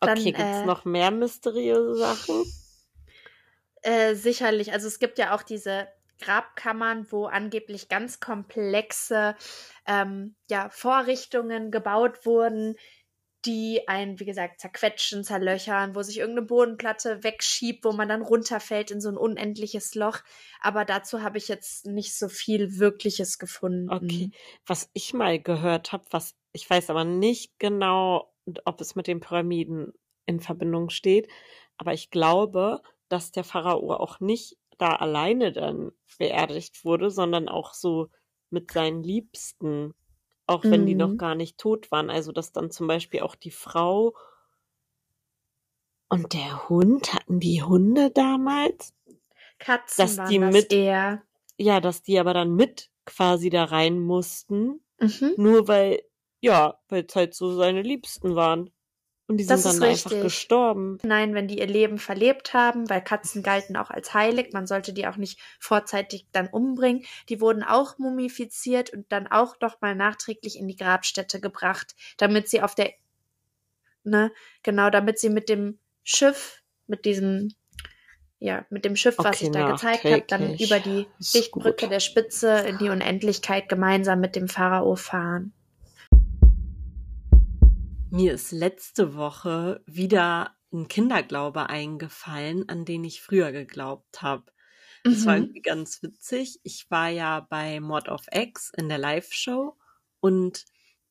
Dann, 0.00 0.18
Okay, 0.18 0.32
gibt's 0.32 0.58
äh, 0.58 0.66
noch 0.66 0.84
mehr 0.84 1.10
mysteriöse 1.10 1.96
Sachen? 1.96 2.44
Äh, 3.82 4.14
sicherlich. 4.14 4.72
Also 4.72 4.86
es 4.86 5.00
gibt 5.00 5.18
ja 5.18 5.34
auch 5.34 5.42
diese 5.42 5.88
Grabkammern, 6.20 7.06
wo 7.10 7.26
angeblich 7.26 7.88
ganz 7.88 8.20
komplexe 8.20 9.36
ähm, 9.86 10.34
ja, 10.50 10.68
Vorrichtungen 10.70 11.70
gebaut 11.70 12.26
wurden, 12.26 12.76
die 13.44 13.86
einen, 13.86 14.18
wie 14.18 14.24
gesagt, 14.24 14.60
zerquetschen, 14.60 15.22
zerlöchern, 15.22 15.94
wo 15.94 16.02
sich 16.02 16.18
irgendeine 16.18 16.46
Bodenplatte 16.46 17.22
wegschiebt, 17.22 17.84
wo 17.84 17.92
man 17.92 18.08
dann 18.08 18.22
runterfällt 18.22 18.90
in 18.90 19.00
so 19.00 19.08
ein 19.08 19.16
unendliches 19.16 19.94
Loch. 19.94 20.18
Aber 20.60 20.84
dazu 20.84 21.22
habe 21.22 21.38
ich 21.38 21.46
jetzt 21.48 21.86
nicht 21.86 22.16
so 22.16 22.28
viel 22.28 22.78
Wirkliches 22.78 23.38
gefunden. 23.38 23.90
Okay. 23.90 24.30
Was 24.66 24.90
ich 24.92 25.14
mal 25.14 25.40
gehört 25.40 25.92
habe, 25.92 26.04
was 26.10 26.34
ich 26.52 26.68
weiß 26.68 26.90
aber 26.90 27.04
nicht 27.04 27.58
genau, 27.58 28.34
ob 28.64 28.80
es 28.80 28.96
mit 28.96 29.06
den 29.06 29.20
Pyramiden 29.20 29.92
in 30.26 30.40
Verbindung 30.40 30.90
steht, 30.90 31.28
aber 31.76 31.92
ich 31.92 32.10
glaube, 32.10 32.82
dass 33.08 33.30
der 33.30 33.44
Pharao 33.44 33.94
auch 33.94 34.20
nicht 34.20 34.58
da 34.78 34.96
alleine 34.96 35.52
dann 35.52 35.92
beerdigt 36.18 36.84
wurde, 36.84 37.10
sondern 37.10 37.48
auch 37.48 37.74
so 37.74 38.08
mit 38.50 38.70
seinen 38.72 39.02
Liebsten, 39.02 39.94
auch 40.46 40.64
wenn 40.64 40.86
die 40.86 40.94
noch 40.94 41.10
Mhm. 41.10 41.18
gar 41.18 41.34
nicht 41.34 41.58
tot 41.58 41.90
waren. 41.90 42.10
Also 42.10 42.32
dass 42.32 42.52
dann 42.52 42.70
zum 42.70 42.86
Beispiel 42.86 43.20
auch 43.20 43.34
die 43.34 43.50
Frau 43.50 44.14
und 46.08 46.32
der 46.32 46.68
Hund, 46.68 47.12
hatten 47.12 47.38
die 47.40 47.62
Hunde 47.62 48.10
damals? 48.10 48.94
Katzen 49.58 50.02
dass 50.02 50.16
waren 50.18 50.28
die 50.30 50.38
das 50.38 50.52
mit- 50.52 50.72
eher. 50.72 51.22
Ja, 51.58 51.80
dass 51.80 52.02
die 52.02 52.18
aber 52.18 52.32
dann 52.34 52.54
mit 52.54 52.90
quasi 53.04 53.50
da 53.50 53.64
rein 53.64 53.98
mussten, 54.00 54.80
Mhm. 55.00 55.34
nur 55.36 55.68
weil 55.68 56.02
ja, 56.40 56.78
weil 56.88 57.04
es 57.08 57.16
halt 57.16 57.34
so 57.34 57.56
seine 57.56 57.82
Liebsten 57.82 58.36
waren. 58.36 58.70
Und 59.28 59.36
die 59.36 59.46
Das 59.46 59.62
sind 59.62 59.72
ist 59.72 59.80
dann 59.82 59.88
einfach 59.90 60.10
richtig. 60.10 60.22
gestorben. 60.22 60.98
Nein, 61.02 61.34
wenn 61.34 61.48
die 61.48 61.58
ihr 61.58 61.66
Leben 61.66 61.98
verlebt 61.98 62.54
haben, 62.54 62.88
weil 62.88 63.02
Katzen 63.04 63.42
galten 63.42 63.76
auch 63.76 63.90
als 63.90 64.14
heilig, 64.14 64.54
man 64.54 64.66
sollte 64.66 64.94
die 64.94 65.06
auch 65.06 65.16
nicht 65.16 65.38
vorzeitig 65.60 66.26
dann 66.32 66.48
umbringen. 66.48 67.04
Die 67.28 67.40
wurden 67.40 67.62
auch 67.62 67.98
mumifiziert 67.98 68.90
und 68.90 69.12
dann 69.12 69.26
auch 69.26 69.60
noch 69.60 69.82
mal 69.82 69.94
nachträglich 69.94 70.58
in 70.58 70.66
die 70.66 70.76
Grabstätte 70.76 71.40
gebracht, 71.40 71.94
damit 72.16 72.48
sie 72.48 72.62
auf 72.62 72.74
der, 72.74 72.90
ne, 74.02 74.32
genau, 74.62 74.88
damit 74.88 75.18
sie 75.18 75.28
mit 75.28 75.50
dem 75.50 75.78
Schiff, 76.04 76.62
mit 76.86 77.04
diesem, 77.04 77.52
ja, 78.38 78.64
mit 78.70 78.86
dem 78.86 78.96
Schiff, 78.96 79.18
was 79.18 79.26
Okay, 79.26 79.46
ich 79.46 79.50
da 79.50 79.70
gezeigt 79.72 80.04
habe, 80.04 80.24
dann 80.26 80.54
über 80.54 80.80
die 80.80 81.06
gut. 81.50 81.82
der 81.82 82.00
Spitze 82.00 82.60
in 82.66 82.78
die 82.78 82.88
Unendlichkeit 82.88 83.68
gemeinsam 83.68 84.20
mit 84.20 84.36
dem 84.36 84.48
Pharao 84.48 84.96
fahren. 84.96 85.52
Mir 88.10 88.32
ist 88.34 88.52
letzte 88.52 89.14
Woche 89.14 89.82
wieder 89.86 90.56
ein 90.72 90.88
Kinderglaube 90.88 91.68
eingefallen, 91.70 92.68
an 92.68 92.84
den 92.84 93.04
ich 93.04 93.22
früher 93.22 93.52
geglaubt 93.52 94.20
habe. 94.22 94.52
Das 95.08 95.26
war 95.26 95.36
Mhm. 95.36 95.38
irgendwie 95.38 95.62
ganz 95.62 96.02
witzig. 96.02 96.60
Ich 96.64 96.90
war 96.90 97.08
ja 97.08 97.40
bei 97.40 97.80
Mod 97.80 98.08
of 98.08 98.26
X 98.32 98.70
in 98.76 98.88
der 98.88 98.98
Live-Show 98.98 99.76
und 100.20 100.64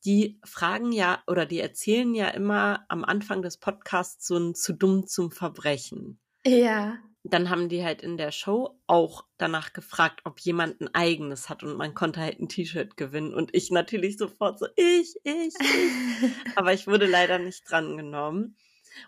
die 0.05 0.39
fragen 0.45 0.91
ja 0.91 1.23
oder 1.27 1.45
die 1.47 1.59
erzählen 1.59 2.13
ja 2.15 2.27
immer 2.29 2.85
am 2.89 3.03
Anfang 3.03 3.41
des 3.41 3.57
Podcasts 3.57 4.27
so 4.27 4.37
ein 4.37 4.55
zu 4.55 4.73
dumm 4.73 5.07
zum 5.07 5.31
Verbrechen. 5.31 6.19
Ja. 6.45 7.03
Dann 7.29 7.49
haben 7.49 7.69
die 7.69 7.83
halt 7.83 8.01
in 8.01 8.17
der 8.17 8.31
Show 8.31 8.79
auch 8.87 9.25
danach 9.37 9.73
gefragt, 9.73 10.21
ob 10.23 10.39
jemand 10.39 10.79
ein 10.81 10.93
eigenes 10.93 11.49
hat 11.49 11.63
und 11.63 11.75
man 11.77 11.93
konnte 11.93 12.19
halt 12.19 12.39
ein 12.39 12.49
T-Shirt 12.49 12.95
gewinnen 12.97 13.33
und 13.33 13.53
ich 13.53 13.71
natürlich 13.71 14.17
sofort 14.17 14.59
so, 14.59 14.67
ich, 14.75 15.15
ich, 15.23 15.53
ich. 15.59 16.31
Aber 16.55 16.73
ich 16.73 16.87
wurde 16.87 17.05
leider 17.05 17.39
nicht 17.39 17.69
drangenommen. 17.69 18.55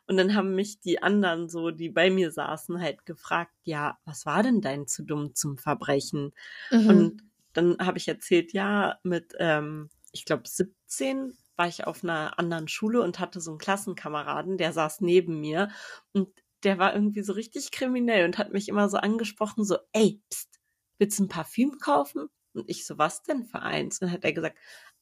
Und 0.08 0.18
dann 0.18 0.36
haben 0.36 0.56
mich 0.56 0.80
die 0.82 1.02
anderen 1.02 1.50
so, 1.50 1.72
die 1.72 1.90
bei 1.90 2.10
mir 2.10 2.32
saßen, 2.32 2.80
halt 2.80 3.06
gefragt, 3.06 3.54
ja, 3.64 3.98
was 4.06 4.26
war 4.26 4.44
denn 4.44 4.62
dein 4.62 4.88
zu 4.88 5.04
dumm 5.04 5.34
zum 5.36 5.58
Verbrechen? 5.58 6.34
Mhm. 6.72 6.88
Und 6.88 7.24
dann 7.54 7.78
habe 7.80 7.98
ich 7.98 8.08
erzählt, 8.08 8.54
ja, 8.54 9.00
mit, 9.04 9.34
ähm, 9.40 9.90
ich 10.12 10.26
glaube, 10.26 10.44
17 10.46 11.34
war 11.56 11.68
ich 11.68 11.86
auf 11.86 12.04
einer 12.04 12.40
anderen 12.40 12.68
Schule 12.68 13.02
und 13.02 13.20
hatte 13.20 13.42
so 13.42 13.52
einen 13.52 13.58
Klassenkameraden, 13.58 14.58
der 14.58 14.74
saß 14.74 15.02
neben 15.02 15.40
mir 15.42 15.70
und 16.14 16.30
der 16.64 16.78
war 16.78 16.94
irgendwie 16.94 17.24
so 17.24 17.34
richtig 17.34 17.72
kriminell 17.72 18.26
und 18.26 18.38
hat 18.38 18.52
mich 18.52 18.70
immer 18.70 18.90
so 18.90 18.98
angesprochen, 18.98 19.64
so, 19.66 19.78
ey, 19.94 20.22
pst, 20.30 20.60
willst 20.98 21.20
du 21.20 21.24
ein 21.24 21.30
Parfüm 21.30 21.78
kaufen? 21.80 22.30
Und 22.54 22.70
ich 22.70 22.86
so, 22.86 22.98
was 22.98 23.24
denn 23.24 23.46
für 23.46 23.62
eins? 23.62 24.00
Und 24.02 24.08
dann 24.08 24.14
hat 24.14 24.24
er 24.26 24.34
gesagt, 24.34 24.58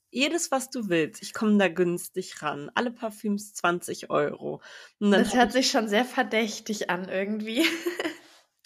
jedes, 0.10 0.52
was 0.52 0.70
du 0.70 0.90
willst, 0.90 1.22
ich 1.22 1.34
komme 1.34 1.58
da 1.58 1.68
günstig 1.68 2.42
ran. 2.42 2.72
Alle 2.76 2.92
Parfüms 2.92 3.54
20 3.54 4.10
Euro. 4.10 4.62
Das 5.00 5.34
hört 5.34 5.52
sich 5.52 5.70
schon 5.70 5.88
sehr 5.90 6.06
verdächtig 6.06 6.90
an 6.90 7.10
irgendwie. 7.10 7.64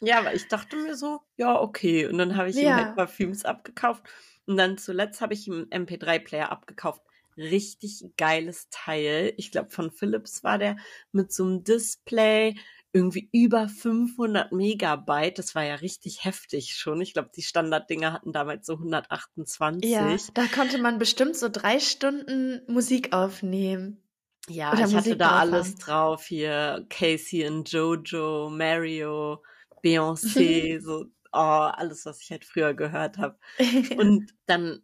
Ja, 0.04 0.18
aber 0.20 0.34
ich 0.34 0.48
dachte 0.48 0.78
mir 0.78 0.96
so, 0.96 1.22
ja, 1.38 1.60
okay. 1.62 2.08
Und 2.08 2.18
dann 2.18 2.36
habe 2.36 2.50
ich 2.50 2.58
ihm 2.58 2.64
Ja. 2.70 2.76
halt 2.76 2.96
Parfüms 2.96 3.46
abgekauft. 3.46 4.04
Und 4.48 4.58
dann 4.58 4.78
zuletzt 4.78 5.22
habe 5.22 5.34
ich 5.36 5.48
ihm 5.48 5.68
einen 5.72 5.86
MP3-Player 5.86 6.52
abgekauft. 6.52 7.04
Richtig 7.38 8.04
geiles 8.18 8.68
Teil. 8.72 9.34
Ich 9.38 9.52
glaube, 9.52 9.70
von 9.70 9.92
Philips 9.92 10.44
war 10.44 10.58
der 10.58 10.78
mit 11.12 11.32
so 11.32 11.44
einem 11.46 11.64
Display. 11.64 12.56
Irgendwie 12.94 13.30
über 13.32 13.70
500 13.70 14.52
Megabyte. 14.52 15.40
Das 15.40 15.56
war 15.56 15.64
ja 15.64 15.76
richtig 15.76 16.26
heftig 16.26 16.76
schon. 16.76 17.00
Ich 17.02 17.14
glaube, 17.14 17.32
die 17.36 17.42
Standarddinger 17.42 18.12
hatten 18.12 18.34
damals 18.34 18.66
so 18.68 18.74
128. 18.74 19.90
Ja, 19.90 20.18
da 20.34 20.46
konnte 20.48 20.78
man 20.78 21.00
bestimmt 21.00 21.38
so 21.38 21.48
drei 21.50 21.80
Stunden 21.80 22.62
Musik 22.68 23.14
aufnehmen. 23.14 24.04
Ja, 24.48 24.72
Oder 24.72 24.80
ich 24.80 24.86
hatte 24.86 24.96
Musik 24.96 25.20
da 25.20 25.30
drauf 25.30 25.40
alles 25.40 25.76
drauf 25.76 26.26
hier. 26.26 26.86
Casey 26.90 27.48
und 27.48 27.72
Jojo, 27.72 28.50
Mario, 28.50 29.42
Beyoncé, 29.84 30.82
so, 30.82 31.06
oh, 31.32 31.38
alles, 31.38 32.06
was 32.06 32.22
ich 32.22 32.32
halt 32.32 32.46
früher 32.46 32.74
gehört 32.74 33.18
habe. 33.18 33.38
Und 33.98 34.34
dann 34.46 34.84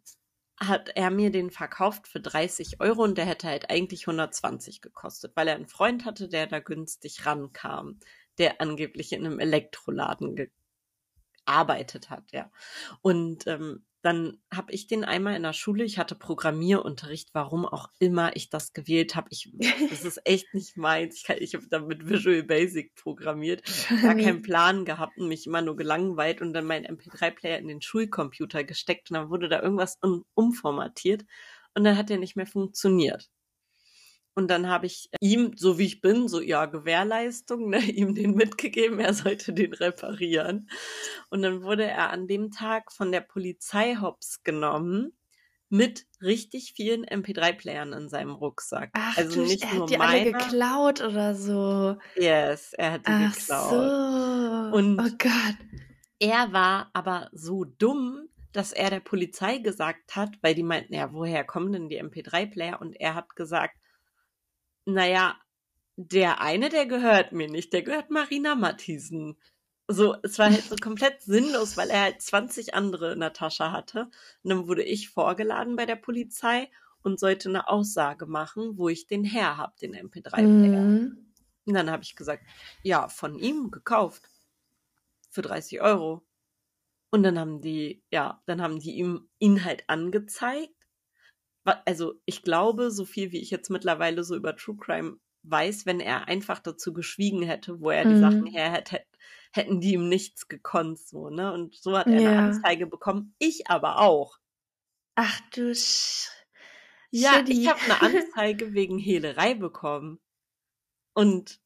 hat 0.60 0.90
er 0.96 1.10
mir 1.10 1.30
den 1.30 1.50
verkauft 1.50 2.08
für 2.08 2.20
30 2.20 2.80
Euro 2.80 3.02
und 3.02 3.16
der 3.16 3.26
hätte 3.26 3.48
halt 3.48 3.70
eigentlich 3.70 4.02
120 4.08 4.80
gekostet, 4.80 5.32
weil 5.36 5.48
er 5.48 5.54
einen 5.54 5.68
Freund 5.68 6.04
hatte, 6.04 6.28
der 6.28 6.46
da 6.46 6.58
günstig 6.58 7.26
rankam, 7.26 8.00
der 8.38 8.60
angeblich 8.60 9.12
in 9.12 9.24
einem 9.24 9.40
Elektroladen 9.40 10.50
gearbeitet 11.46 12.10
hat, 12.10 12.32
ja. 12.32 12.50
Und 13.02 13.46
ähm, 13.46 13.84
dann 14.08 14.40
habe 14.52 14.72
ich 14.72 14.86
den 14.86 15.04
einmal 15.04 15.36
in 15.36 15.42
der 15.42 15.52
Schule, 15.52 15.84
ich 15.84 15.98
hatte 15.98 16.14
Programmierunterricht, 16.14 17.30
warum 17.34 17.66
auch 17.66 17.88
immer 17.98 18.34
ich 18.36 18.48
das 18.50 18.72
gewählt 18.72 19.14
habe. 19.16 19.28
Ich, 19.30 19.52
das 19.90 20.04
ist 20.04 20.20
echt 20.24 20.54
nicht 20.54 20.76
meins. 20.76 21.16
Ich, 21.18 21.24
kann- 21.24 21.36
ich 21.40 21.54
habe 21.54 21.66
damit 21.68 22.08
Visual 22.08 22.42
Basic 22.42 22.94
programmiert, 22.94 23.62
gar 24.02 24.14
keinen 24.14 24.42
Plan 24.42 24.84
gehabt 24.84 25.18
und 25.18 25.28
mich 25.28 25.46
immer 25.46 25.62
nur 25.62 25.76
gelangweilt 25.76 26.40
und 26.40 26.52
dann 26.54 26.64
meinen 26.66 26.86
MP3-Player 26.86 27.58
in 27.58 27.68
den 27.68 27.82
Schulcomputer 27.82 28.64
gesteckt 28.64 29.10
und 29.10 29.14
dann 29.16 29.30
wurde 29.30 29.48
da 29.48 29.62
irgendwas 29.62 29.98
um, 30.00 30.24
umformatiert 30.34 31.24
und 31.74 31.84
dann 31.84 31.96
hat 31.96 32.08
der 32.10 32.18
nicht 32.18 32.36
mehr 32.36 32.46
funktioniert. 32.46 33.28
Und 34.38 34.46
dann 34.46 34.68
habe 34.68 34.86
ich 34.86 35.10
ihm, 35.18 35.56
so 35.56 35.78
wie 35.78 35.86
ich 35.86 36.00
bin, 36.00 36.28
so 36.28 36.40
ja, 36.40 36.66
Gewährleistung, 36.66 37.70
ne, 37.70 37.80
ihm 37.90 38.14
den 38.14 38.36
mitgegeben, 38.36 39.00
er 39.00 39.12
sollte 39.12 39.52
den 39.52 39.74
reparieren. 39.74 40.70
Und 41.28 41.42
dann 41.42 41.64
wurde 41.64 41.82
er 41.86 42.10
an 42.10 42.28
dem 42.28 42.52
Tag 42.52 42.92
von 42.92 43.10
der 43.10 43.20
Polizei 43.20 43.96
hops 44.00 44.44
genommen 44.44 45.12
mit 45.70 46.06
richtig 46.22 46.74
vielen 46.76 47.04
MP3-Playern 47.04 47.92
in 47.92 48.08
seinem 48.08 48.30
Rucksack. 48.30 48.90
Ach 48.92 49.18
also 49.18 49.40
nicht 49.42 49.64
er 49.64 49.74
nur 49.74 49.82
hat 49.82 49.90
die 49.90 49.98
alle 49.98 50.30
meiner. 50.30 50.38
geklaut 50.38 51.00
oder 51.00 51.34
so. 51.34 51.96
Yes, 52.14 52.74
er 52.74 52.92
hat 52.92 53.08
die 53.08 53.10
Ach 53.12 53.34
geklaut. 53.34 53.70
so. 54.70 54.76
Und- 54.76 55.00
oh 55.00 55.16
Gott. 55.18 55.56
Er 56.20 56.52
war 56.52 56.90
aber 56.92 57.28
so 57.32 57.64
dumm, 57.64 58.28
dass 58.52 58.72
er 58.72 58.90
der 58.90 59.00
Polizei 59.00 59.58
gesagt 59.58 60.14
hat, 60.14 60.30
weil 60.42 60.54
die 60.54 60.62
meinten, 60.62 60.94
ja, 60.94 61.12
woher 61.12 61.42
kommen 61.42 61.72
denn 61.72 61.88
die 61.88 62.00
MP3-Player? 62.00 62.80
Und 62.80 62.92
er 63.00 63.16
hat 63.16 63.34
gesagt, 63.34 63.74
naja, 64.88 65.36
der 65.96 66.40
eine, 66.40 66.68
der 66.68 66.86
gehört 66.86 67.32
mir 67.32 67.48
nicht, 67.48 67.72
der 67.72 67.82
gehört 67.82 68.10
Marina 68.10 68.54
Matthiesen. 68.54 69.36
So, 69.86 70.16
es 70.22 70.38
war 70.38 70.50
halt 70.50 70.64
so 70.64 70.76
komplett 70.82 71.22
sinnlos, 71.22 71.76
weil 71.76 71.90
er 71.90 72.02
halt 72.02 72.22
20 72.22 72.74
andere 72.74 73.12
in 73.12 73.20
der 73.20 73.32
Tasche 73.32 73.72
hatte. 73.72 74.10
Und 74.42 74.50
dann 74.50 74.68
wurde 74.68 74.82
ich 74.82 75.10
vorgeladen 75.10 75.76
bei 75.76 75.86
der 75.86 75.96
Polizei 75.96 76.70
und 77.02 77.20
sollte 77.20 77.48
eine 77.48 77.68
Aussage 77.68 78.26
machen, 78.26 78.78
wo 78.78 78.88
ich 78.88 79.06
den 79.06 79.24
her 79.24 79.56
hab, 79.56 79.76
den 79.78 79.94
MP3-Player. 79.94 80.80
Mhm. 80.80 81.32
Und 81.66 81.74
dann 81.74 81.90
habe 81.90 82.02
ich 82.02 82.16
gesagt, 82.16 82.44
ja, 82.82 83.08
von 83.08 83.38
ihm 83.38 83.70
gekauft. 83.70 84.30
Für 85.30 85.42
30 85.42 85.82
Euro. 85.82 86.26
Und 87.10 87.22
dann 87.22 87.38
haben 87.38 87.60
die, 87.60 88.02
ja, 88.10 88.42
dann 88.46 88.62
haben 88.62 88.78
die 88.78 88.92
ihm 88.92 89.28
ihn 89.38 89.64
halt 89.64 89.84
angezeigt. 89.88 90.77
Also 91.86 92.14
ich 92.26 92.42
glaube, 92.42 92.90
so 92.90 93.04
viel 93.04 93.32
wie 93.32 93.38
ich 93.40 93.50
jetzt 93.50 93.70
mittlerweile 93.70 94.24
so 94.24 94.36
über 94.36 94.56
True 94.56 94.76
Crime 94.76 95.18
weiß, 95.44 95.86
wenn 95.86 96.00
er 96.00 96.28
einfach 96.28 96.58
dazu 96.60 96.92
geschwiegen 96.92 97.42
hätte, 97.42 97.80
wo 97.80 97.90
er 97.90 98.04
die 98.06 98.16
Mhm. 98.16 98.16
Sachen 98.16 98.46
her 98.46 98.70
hätte, 98.72 99.00
hätten 99.52 99.80
die 99.80 99.94
ihm 99.94 100.08
nichts 100.08 100.48
gekonnt, 100.48 100.98
so, 101.00 101.30
ne? 101.30 101.52
Und 101.52 101.74
so 101.76 101.96
hat 101.98 102.10
er 102.12 102.18
Ja. 102.18 102.20
eine 102.20 102.36
Anzeige 102.36 102.86
bekommen. 102.86 103.34
Ich 103.38 103.68
aber 103.68 104.00
auch. 104.00 104.38
Ach 105.16 105.40
du 105.50 105.74
Sch 105.74 106.28
Ja, 107.10 107.32
Shitty. 107.34 107.52
ich 107.62 107.66
habe 107.66 107.82
eine 107.82 108.00
Anzeige 108.02 108.72
wegen 108.74 108.98
Hehlerei 108.98 109.54
bekommen. 109.54 110.20
Und 111.14 111.60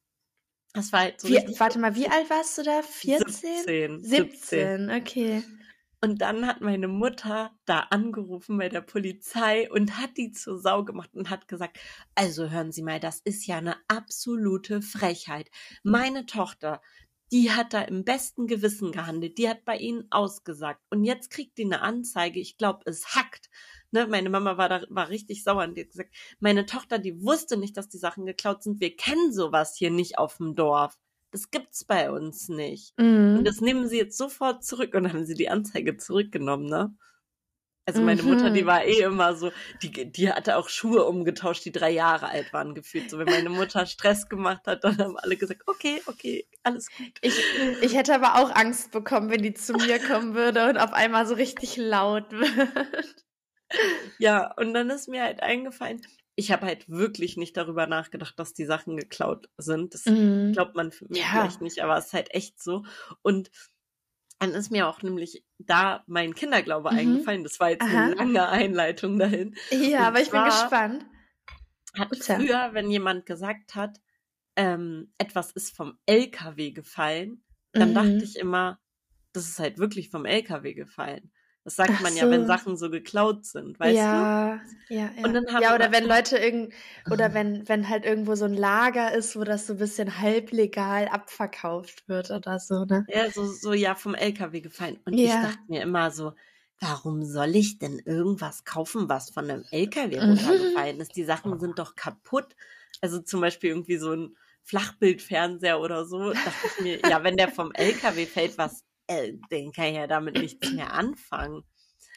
das 0.74 0.92
war 0.92 1.00
halt 1.00 1.20
so 1.20 1.28
Wie, 1.28 1.58
warte 1.58 1.78
mal, 1.78 1.94
wie 1.94 2.08
alt 2.08 2.30
warst 2.30 2.58
du 2.58 2.62
da? 2.62 2.82
14? 2.82 4.00
17. 4.02 4.04
17, 4.04 4.90
okay. 4.90 5.42
Und 6.04 6.20
dann 6.20 6.48
hat 6.48 6.60
meine 6.60 6.88
Mutter 6.88 7.52
da 7.64 7.78
angerufen 7.90 8.58
bei 8.58 8.68
der 8.68 8.80
Polizei 8.80 9.70
und 9.70 9.98
hat 9.98 10.16
die 10.16 10.32
zur 10.32 10.58
Sau 10.58 10.84
gemacht 10.84 11.10
und 11.14 11.30
hat 11.30 11.46
gesagt, 11.46 11.78
also 12.16 12.50
hören 12.50 12.72
Sie 12.72 12.82
mal, 12.82 12.98
das 12.98 13.20
ist 13.20 13.46
ja 13.46 13.58
eine 13.58 13.76
absolute 13.86 14.82
Frechheit. 14.82 15.48
Meine 15.84 16.26
Tochter, 16.26 16.82
die 17.30 17.52
hat 17.52 17.72
da 17.72 17.82
im 17.82 18.04
besten 18.04 18.48
Gewissen 18.48 18.90
gehandelt, 18.90 19.38
die 19.38 19.48
hat 19.48 19.64
bei 19.64 19.76
Ihnen 19.76 20.08
ausgesagt 20.10 20.82
und 20.90 21.04
jetzt 21.04 21.30
kriegt 21.30 21.56
die 21.56 21.64
eine 21.64 21.82
Anzeige, 21.82 22.40
ich 22.40 22.58
glaube, 22.58 22.80
es 22.86 23.14
hackt. 23.14 23.48
Ne, 23.92 24.08
meine 24.08 24.28
Mama 24.28 24.56
war 24.56 24.68
da 24.68 24.84
war 24.90 25.08
richtig 25.08 25.44
sauer 25.44 25.62
und 25.62 25.76
die 25.76 25.82
hat 25.82 25.90
gesagt, 25.90 26.14
meine 26.40 26.66
Tochter, 26.66 26.98
die 26.98 27.22
wusste 27.22 27.56
nicht, 27.56 27.76
dass 27.76 27.88
die 27.88 27.98
Sachen 27.98 28.26
geklaut 28.26 28.64
sind. 28.64 28.80
Wir 28.80 28.96
kennen 28.96 29.32
sowas 29.32 29.76
hier 29.76 29.90
nicht 29.92 30.18
auf 30.18 30.38
dem 30.38 30.56
Dorf. 30.56 30.98
Das 31.32 31.50
gibt's 31.50 31.84
bei 31.84 32.10
uns 32.12 32.48
nicht. 32.48 32.94
Und 33.32 33.44
Mhm. 33.44 33.48
das 33.48 33.60
nehmen 33.60 33.88
sie 33.88 33.98
jetzt 33.98 34.18
sofort 34.18 34.64
zurück 34.64 34.94
und 34.94 35.04
dann 35.04 35.12
haben 35.14 35.26
sie 35.26 35.34
die 35.34 35.48
Anzeige 35.50 35.96
zurückgenommen, 35.96 36.66
ne? 36.66 36.94
Also 37.84 38.00
meine 38.02 38.22
Mutter, 38.22 38.50
die 38.50 38.64
Mhm. 38.64 38.66
war 38.66 38.84
eh 38.84 39.00
immer 39.02 39.34
so, 39.36 39.52
die, 39.82 39.90
die 40.12 40.30
hatte 40.32 40.56
auch 40.56 40.68
Schuhe 40.68 41.04
umgetauscht, 41.04 41.64
die 41.64 41.72
drei 41.72 41.90
Jahre 41.90 42.28
alt 42.28 42.52
waren 42.52 42.74
gefühlt. 42.74 43.10
So, 43.10 43.18
wenn 43.18 43.28
meine 43.28 43.50
Mutter 43.50 43.86
Stress 43.86 44.28
gemacht 44.28 44.66
hat, 44.68 44.84
dann 44.84 44.98
haben 44.98 45.16
alle 45.18 45.36
gesagt, 45.36 45.62
okay, 45.66 46.02
okay, 46.06 46.46
alles 46.62 46.92
gut. 46.92 47.22
Ich, 47.22 47.48
ich 47.80 47.94
hätte 47.96 48.14
aber 48.14 48.36
auch 48.36 48.54
Angst 48.54 48.92
bekommen, 48.92 49.30
wenn 49.30 49.42
die 49.42 49.54
zu 49.54 49.74
mir 49.74 50.00
kommen 50.00 50.34
würde 50.34 50.68
und 50.68 50.78
auf 50.78 50.92
einmal 50.92 51.26
so 51.26 51.34
richtig 51.34 51.76
laut 51.76 52.30
wird. 52.32 53.24
Ja, 54.18 54.52
und 54.56 54.74
dann 54.74 54.90
ist 54.90 55.08
mir 55.08 55.22
halt 55.22 55.42
eingefallen, 55.42 56.02
ich 56.34 56.50
habe 56.50 56.66
halt 56.66 56.88
wirklich 56.88 57.36
nicht 57.36 57.56
darüber 57.56 57.86
nachgedacht, 57.86 58.38
dass 58.38 58.54
die 58.54 58.64
Sachen 58.64 58.96
geklaut 58.96 59.48
sind. 59.58 59.94
Das 59.94 60.06
Mhm. 60.06 60.52
glaubt 60.52 60.74
man 60.74 60.92
für 60.92 61.06
mich 61.08 61.18
Ja. 61.18 61.28
vielleicht 61.32 61.60
nicht, 61.60 61.80
aber 61.82 61.96
es 61.98 62.06
ist 62.06 62.12
halt 62.14 62.32
echt 62.34 62.62
so. 62.62 62.84
Und 63.22 63.50
dann 64.38 64.52
ist 64.52 64.70
mir 64.70 64.88
auch 64.88 65.02
nämlich 65.02 65.44
da 65.58 66.02
mein 66.06 66.34
Kinderglaube 66.34 66.90
Mhm. 66.90 66.96
eingefallen. 66.98 67.44
Das 67.44 67.60
war 67.60 67.70
jetzt 67.70 67.82
Aha. 67.82 68.06
eine 68.06 68.14
lange 68.14 68.48
Einleitung 68.48 69.18
dahin. 69.18 69.54
Ja, 69.70 70.00
Und 70.00 70.04
aber 70.06 70.20
ich 70.20 70.30
bin 70.30 70.44
gespannt. 70.44 71.06
Hat 71.96 72.08
Bitte. 72.10 72.36
früher, 72.36 72.70
wenn 72.72 72.90
jemand 72.90 73.26
gesagt 73.26 73.74
hat, 73.74 74.00
ähm, 74.56 75.12
etwas 75.18 75.52
ist 75.52 75.76
vom 75.76 75.98
LKW 76.06 76.72
gefallen, 76.72 77.44
dann 77.72 77.90
Mhm. 77.90 77.94
dachte 77.94 78.24
ich 78.24 78.36
immer, 78.36 78.80
das 79.32 79.48
ist 79.48 79.58
halt 79.58 79.78
wirklich 79.78 80.10
vom 80.10 80.24
LKW 80.24 80.74
gefallen. 80.74 81.32
Das 81.64 81.76
sagt 81.76 81.98
Ach 81.98 82.00
man 82.00 82.16
ja, 82.16 82.30
wenn 82.30 82.46
so. 82.46 82.46
Sachen 82.46 82.76
so 82.76 82.90
geklaut 82.90 83.46
sind, 83.46 83.78
weißt 83.80 84.12
du? 84.12 84.26
ja, 84.26 84.60
ja, 84.88 85.10
ja. 85.16 85.24
Und 85.24 85.34
dann 85.34 85.46
haben 85.52 85.66
ja, 85.66 85.74
oder 85.74 85.90
wenn 85.92 86.04
Leute 86.06 86.38
irgend 86.38 86.72
oder 87.10 87.34
wenn, 87.34 87.68
wenn 87.68 87.88
halt 87.88 88.04
irgendwo 88.04 88.34
so 88.34 88.44
ein 88.44 88.54
Lager 88.54 89.12
ist, 89.12 89.36
wo 89.36 89.44
das 89.44 89.66
so 89.66 89.74
ein 89.74 89.78
bisschen 89.78 90.20
halblegal 90.20 91.08
abverkauft 91.08 92.08
wird 92.08 92.30
oder 92.30 92.58
so, 92.60 92.84
ne? 92.84 93.08
Ja, 93.08 93.30
so, 93.30 93.44
so 93.46 93.72
ja 93.72 93.94
vom 93.94 94.14
LKW 94.14 94.60
gefallen. 94.60 95.00
Und 95.04 95.20
Ja. 95.20 95.22
ich 95.22 95.40
dachte 95.40 95.60
mir 95.66 95.82
immer 95.82 96.10
so, 96.10 96.34
warum 96.80 97.24
soll 97.24 97.54
ich 97.56 97.78
denn 97.78 97.98
irgendwas 97.98 98.64
kaufen, 98.64 99.08
was 99.08 99.30
von 99.30 99.50
einem 99.50 99.64
LKW 99.70 100.18
Mhm. 100.20 100.92
runtergefallen 100.98 101.00
ist? 101.00 101.16
Die 101.16 101.24
Sachen 101.24 101.58
sind 101.58 101.78
doch 101.78 101.94
kaputt. 101.96 102.54
Also 103.00 103.20
zum 103.20 103.40
Beispiel 103.40 103.70
irgendwie 103.70 103.96
so 103.98 104.12
ein 104.14 104.36
Flachbildfernseher 104.62 105.80
oder 105.80 106.04
so. 106.06 106.34
Dachte 106.34 106.66
ich 106.66 106.78
mir, 106.78 107.04
ja, 107.04 107.24
wenn 107.24 107.36
der 107.36 107.48
vom 107.48 107.72
LKW 107.72 108.26
fällt, 108.26 108.56
was, 108.58 108.84
äh, 109.06 109.32
den 109.50 109.72
kann 109.72 109.86
ich 109.86 109.96
ja 109.96 110.06
damit 110.06 110.38
nichts 110.38 110.72
mehr 110.72 110.92
anfangen. 110.92 111.64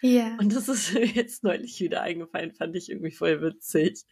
Ja. 0.01 0.37
Und 0.39 0.53
das 0.55 0.69
ist 0.69 0.93
mir 0.93 1.05
jetzt 1.05 1.43
neulich 1.43 1.79
wieder 1.79 2.01
eingefallen, 2.01 2.53
fand 2.53 2.75
ich 2.75 2.89
irgendwie 2.89 3.11
voll 3.11 3.41
witzig. 3.41 4.05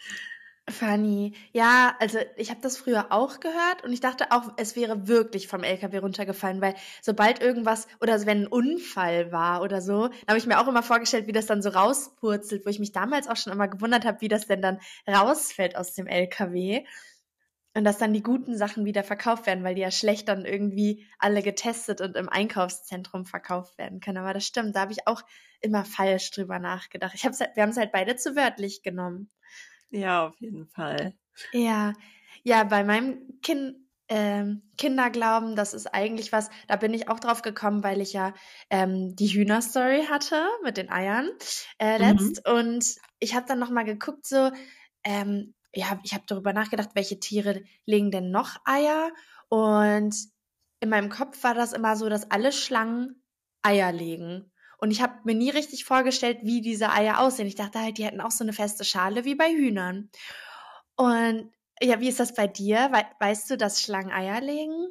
Funny. 0.69 1.33
Ja, 1.51 1.93
also 1.99 2.19
ich 2.37 2.49
habe 2.49 2.61
das 2.61 2.77
früher 2.77 3.11
auch 3.11 3.41
gehört 3.41 3.83
und 3.83 3.91
ich 3.91 3.99
dachte 3.99 4.31
auch, 4.31 4.53
es 4.55 4.77
wäre 4.77 5.09
wirklich 5.09 5.49
vom 5.49 5.61
LKW 5.61 5.97
runtergefallen, 5.97 6.61
weil 6.61 6.75
sobald 7.01 7.41
irgendwas 7.41 7.85
oder 7.99 8.25
wenn 8.25 8.43
ein 8.43 8.47
Unfall 8.47 9.33
war 9.33 9.61
oder 9.61 9.81
so, 9.81 10.09
habe 10.25 10.37
ich 10.37 10.45
mir 10.45 10.61
auch 10.61 10.67
immer 10.69 10.81
vorgestellt, 10.81 11.27
wie 11.27 11.33
das 11.33 11.47
dann 11.47 11.61
so 11.61 11.67
rauspurzelt, 11.67 12.65
wo 12.65 12.69
ich 12.69 12.79
mich 12.79 12.93
damals 12.93 13.27
auch 13.27 13.35
schon 13.35 13.51
immer 13.51 13.67
gewundert 13.67 14.05
habe, 14.05 14.21
wie 14.21 14.29
das 14.29 14.47
denn 14.47 14.61
dann 14.61 14.79
rausfällt 15.05 15.75
aus 15.75 15.93
dem 15.95 16.07
LKW. 16.07 16.85
Und 17.75 17.85
dass 17.85 17.97
dann 17.97 18.13
die 18.13 18.21
guten 18.21 18.55
Sachen 18.55 18.85
wieder 18.85 19.03
verkauft 19.03 19.47
werden, 19.47 19.63
weil 19.63 19.73
die 19.75 19.81
ja 19.81 19.89
schlecht 19.89 20.27
dann 20.27 20.45
irgendwie 20.45 21.07
alle 21.17 21.41
getestet 21.41 22.01
und 22.01 22.15
im 22.15 22.29
Einkaufszentrum 22.29 23.25
verkauft 23.25 23.77
werden 23.79 23.99
können. 23.99 24.17
Aber 24.19 24.33
das 24.33 24.45
stimmt, 24.45 24.75
da 24.75 24.81
habe 24.81 24.91
ich 24.91 25.07
auch 25.07 25.23
immer 25.59 25.83
falsch 25.83 26.29
drüber 26.31 26.59
nachgedacht. 26.59 27.13
Ich 27.15 27.25
hab's 27.25 27.39
halt, 27.39 27.55
wir 27.55 27.63
haben 27.63 27.71
es 27.71 27.77
halt 27.77 27.91
beide 27.91 28.15
zu 28.15 28.35
wörtlich 28.35 28.83
genommen. 28.83 29.31
Ja, 29.89 30.27
auf 30.27 30.39
jeden 30.39 30.67
Fall. 30.67 31.13
Ja, 31.51 31.93
ja, 32.43 32.63
bei 32.63 32.83
meinem 32.83 33.39
kind, 33.41 33.77
ähm, 34.09 34.63
Kinderglauben, 34.77 35.55
das 35.55 35.73
ist 35.73 35.87
eigentlich 35.87 36.31
was, 36.31 36.49
da 36.67 36.75
bin 36.75 36.93
ich 36.93 37.07
auch 37.09 37.19
drauf 37.19 37.41
gekommen, 37.41 37.83
weil 37.83 38.01
ich 38.01 38.13
ja 38.13 38.33
ähm, 38.69 39.15
die 39.15 39.27
Hühnerstory 39.27 40.05
hatte 40.09 40.45
mit 40.63 40.77
den 40.77 40.89
Eiern 40.91 41.29
äh, 41.79 41.97
Mhm. 41.97 42.07
letzt 42.07 42.47
und 42.47 42.85
ich 43.19 43.35
habe 43.35 43.45
dann 43.47 43.59
nochmal 43.59 43.85
geguckt, 43.85 44.25
so, 44.27 44.51
ähm, 45.03 45.53
ja, 45.73 45.99
ich 46.03 46.13
habe 46.13 46.23
darüber 46.27 46.53
nachgedacht, 46.53 46.89
welche 46.93 47.19
Tiere 47.19 47.63
legen 47.85 48.11
denn 48.11 48.31
noch 48.31 48.57
Eier 48.65 49.11
und 49.49 50.15
in 50.79 50.89
meinem 50.89 51.09
Kopf 51.09 51.43
war 51.43 51.53
das 51.53 51.73
immer 51.73 51.95
so, 51.95 52.09
dass 52.09 52.29
alle 52.29 52.51
Schlangen 52.51 53.23
Eier 53.61 53.91
legen. 53.91 54.51
Und 54.77 54.91
ich 54.91 55.01
habe 55.01 55.13
mir 55.23 55.33
nie 55.33 55.49
richtig 55.49 55.85
vorgestellt, 55.85 56.39
wie 56.43 56.59
diese 56.59 56.91
Eier 56.91 57.19
aussehen. 57.19 57.47
Ich 57.47 57.55
dachte 57.55 57.79
halt, 57.79 57.97
die 57.97 58.03
hätten 58.03 58.19
auch 58.19 58.31
so 58.31 58.43
eine 58.43 58.51
feste 58.51 58.83
Schale 58.83 59.23
wie 59.23 59.35
bei 59.35 59.49
Hühnern. 59.49 60.09
Und 60.97 61.51
ja, 61.81 62.01
wie 62.01 62.09
ist 62.09 62.19
das 62.19 62.33
bei 62.33 62.47
dir? 62.47 62.89
We 62.91 63.05
weißt 63.19 63.49
du, 63.49 63.57
dass 63.57 63.81
Schlangen 63.81 64.11
Eier 64.11 64.41
legen? 64.41 64.87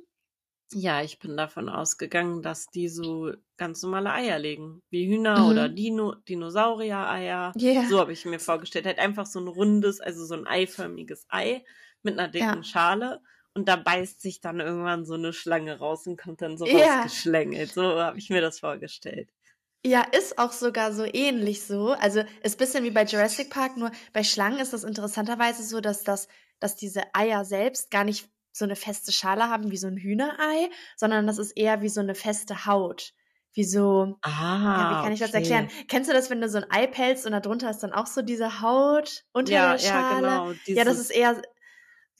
Ja, 0.74 1.02
ich 1.02 1.18
bin 1.18 1.36
davon 1.36 1.68
ausgegangen, 1.68 2.42
dass 2.42 2.66
die 2.66 2.88
so 2.88 3.32
ganz 3.56 3.82
normale 3.82 4.12
Eier 4.12 4.38
legen. 4.38 4.80
Wie 4.90 5.06
Hühner 5.06 5.40
Mhm. 5.40 5.48
oder 5.50 5.68
Dino, 5.68 6.14
Dinosaurier-Eier. 6.28 7.52
Ja. 7.56 7.84
So 7.88 7.98
habe 8.00 8.12
ich 8.12 8.24
mir 8.24 8.40
vorgestellt. 8.40 8.86
Halt 8.86 8.98
einfach 8.98 9.26
so 9.26 9.40
ein 9.40 9.48
rundes, 9.48 10.00
also 10.00 10.24
so 10.24 10.34
ein 10.34 10.46
eiförmiges 10.46 11.26
Ei 11.28 11.64
mit 12.02 12.18
einer 12.18 12.28
dicken 12.28 12.56
Ja. 12.58 12.62
Schale. 12.64 13.20
Und 13.54 13.68
da 13.68 13.76
beißt 13.76 14.20
sich 14.22 14.40
dann 14.40 14.60
irgendwann 14.60 15.04
so 15.04 15.14
eine 15.14 15.32
Schlange 15.32 15.78
raus 15.78 16.06
und 16.06 16.18
kommt 16.20 16.40
dann 16.40 16.56
so 16.56 16.66
Ja. 16.66 17.00
rausgeschlängelt. 17.02 17.72
So 17.72 17.82
habe 17.82 18.18
ich 18.18 18.30
mir 18.30 18.40
das 18.40 18.60
vorgestellt. 18.60 19.28
Ja, 19.84 20.02
ist 20.02 20.38
auch 20.38 20.52
sogar 20.52 20.92
so 20.92 21.04
ähnlich 21.04 21.64
so. 21.64 21.88
Also 21.90 22.20
ist 22.42 22.54
ein 22.54 22.58
bisschen 22.58 22.84
wie 22.84 22.90
bei 22.90 23.04
Jurassic 23.04 23.50
Park, 23.50 23.76
nur 23.76 23.90
bei 24.12 24.22
Schlangen 24.24 24.60
ist 24.60 24.72
das 24.72 24.84
interessanterweise 24.84 25.64
so, 25.64 25.80
dass 25.80 26.04
das, 26.04 26.28
dass 26.60 26.76
diese 26.76 27.02
Eier 27.14 27.44
selbst 27.44 27.90
gar 27.90 28.04
nicht 28.04 28.30
so 28.52 28.64
eine 28.64 28.76
feste 28.76 29.12
Schale 29.12 29.48
haben 29.48 29.70
wie 29.70 29.76
so 29.76 29.86
ein 29.88 29.96
Hühnerei, 29.96 30.70
sondern 30.96 31.26
das 31.26 31.38
ist 31.38 31.52
eher 31.52 31.82
wie 31.82 31.88
so 31.88 32.00
eine 32.00 32.14
feste 32.14 32.66
Haut. 32.66 33.12
Wie 33.54 33.64
so, 33.64 34.16
Ah, 34.22 34.30
ja, 34.30 34.90
wie 34.90 35.04
kann 35.04 35.12
ich 35.12 35.20
das 35.20 35.30
okay. 35.30 35.38
erklären? 35.40 35.68
Kennst 35.88 36.08
du 36.08 36.14
das, 36.14 36.30
wenn 36.30 36.40
du 36.40 36.48
so 36.48 36.58
ein 36.58 36.70
Ei 36.70 36.86
pelzt 36.86 37.26
und 37.26 37.32
da 37.32 37.40
drunter 37.40 37.68
ist 37.70 37.80
dann 37.82 37.92
auch 37.92 38.06
so 38.06 38.22
diese 38.22 38.62
Haut 38.62 39.24
unter 39.32 39.52
Ja, 39.52 39.72
der 39.74 39.84
ja, 39.84 39.90
Schale? 39.92 40.20
genau. 40.20 40.52
Ja, 40.66 40.84
das 40.84 40.98
ist 40.98 41.10
eher 41.10 41.36
ein 41.36 41.42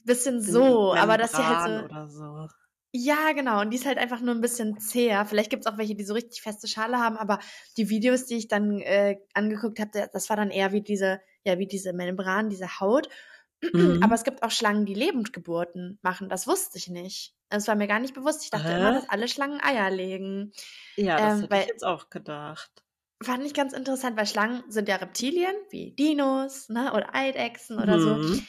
bisschen 0.03 0.41
so, 0.41 0.93
aber 0.93 1.17
dass 1.17 1.31
die 1.31 1.37
halt 1.37 1.61
so. 1.61 1.69
Membran 1.81 2.09
so. 2.09 2.47
Ja, 2.95 3.31
genau. 3.33 3.61
Und 3.61 3.71
die 3.71 3.77
ist 3.77 3.87
halt 3.87 3.97
einfach 3.97 4.21
nur 4.21 4.35
ein 4.35 4.41
bisschen 4.41 4.79
zäher. 4.79 5.25
Vielleicht 5.25 5.49
gibt's 5.49 5.65
auch 5.65 5.79
welche, 5.79 5.95
die 5.95 6.03
so 6.03 6.13
richtig 6.13 6.43
feste 6.43 6.67
Schale 6.67 6.99
haben, 6.99 7.17
aber 7.17 7.39
die 7.77 7.89
Videos, 7.89 8.25
die 8.25 8.35
ich 8.37 8.47
dann 8.47 8.79
äh, 8.81 9.17
angeguckt 9.33 9.79
habe, 9.79 10.07
das 10.13 10.29
war 10.29 10.37
dann 10.37 10.51
eher 10.51 10.71
wie 10.73 10.81
diese, 10.81 11.19
ja, 11.43 11.57
wie 11.57 11.65
diese 11.65 11.93
Membran, 11.93 12.49
diese 12.49 12.79
Haut. 12.79 13.09
Mhm. 13.71 14.01
Aber 14.03 14.15
es 14.15 14.23
gibt 14.23 14.43
auch 14.43 14.51
Schlangen, 14.51 14.85
die 14.85 14.93
Lebendgeburten 14.93 15.99
machen. 16.01 16.27
Das 16.29 16.47
wusste 16.47 16.77
ich 16.77 16.89
nicht. 16.89 17.33
Das 17.49 17.67
war 17.67 17.75
mir 17.75 17.87
gar 17.87 17.99
nicht 17.99 18.13
bewusst. 18.13 18.43
Ich 18.43 18.49
dachte 18.49 18.67
Hä? 18.69 18.79
immer, 18.79 18.93
dass 18.93 19.09
alle 19.09 19.27
Schlangen 19.27 19.61
Eier 19.61 19.89
legen. 19.89 20.51
Ja, 20.95 21.17
das 21.17 21.33
ähm, 21.35 21.41
hätte 21.41 21.51
weil- 21.51 21.61
ich 21.61 21.67
jetzt 21.67 21.85
auch 21.85 22.09
gedacht. 22.09 22.71
Fand 23.21 23.45
ich 23.45 23.53
ganz 23.53 23.71
interessant, 23.71 24.17
weil 24.17 24.25
Schlangen 24.25 24.63
sind 24.67 24.89
ja 24.89 24.97
Reptilien, 24.97 25.55
wie 25.69 25.91
Dinos, 25.91 26.67
ne, 26.67 26.91
oder 26.93 27.15
Eidechsen 27.15 27.79
oder 27.79 27.97
so. 27.99 28.15
Mhm. 28.15 28.47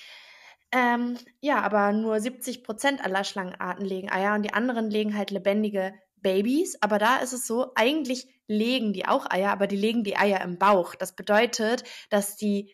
Ähm, 0.72 1.18
ja, 1.40 1.60
aber 1.62 1.92
nur 1.92 2.18
70 2.18 2.64
Prozent 2.64 3.04
aller 3.04 3.22
Schlangenarten 3.22 3.84
legen 3.84 4.10
Eier 4.10 4.34
und 4.34 4.42
die 4.42 4.52
anderen 4.52 4.90
legen 4.90 5.16
halt 5.16 5.30
lebendige 5.30 5.94
Babys. 6.16 6.76
Aber 6.80 6.98
da 6.98 7.18
ist 7.18 7.32
es 7.32 7.46
so, 7.46 7.70
eigentlich 7.76 8.26
legen 8.48 8.92
die 8.92 9.06
auch 9.06 9.30
Eier, 9.30 9.52
aber 9.52 9.68
die 9.68 9.76
legen 9.76 10.02
die 10.02 10.16
Eier 10.16 10.40
im 10.40 10.58
Bauch. 10.58 10.96
Das 10.96 11.14
bedeutet, 11.14 11.84
dass 12.10 12.36
die 12.36 12.73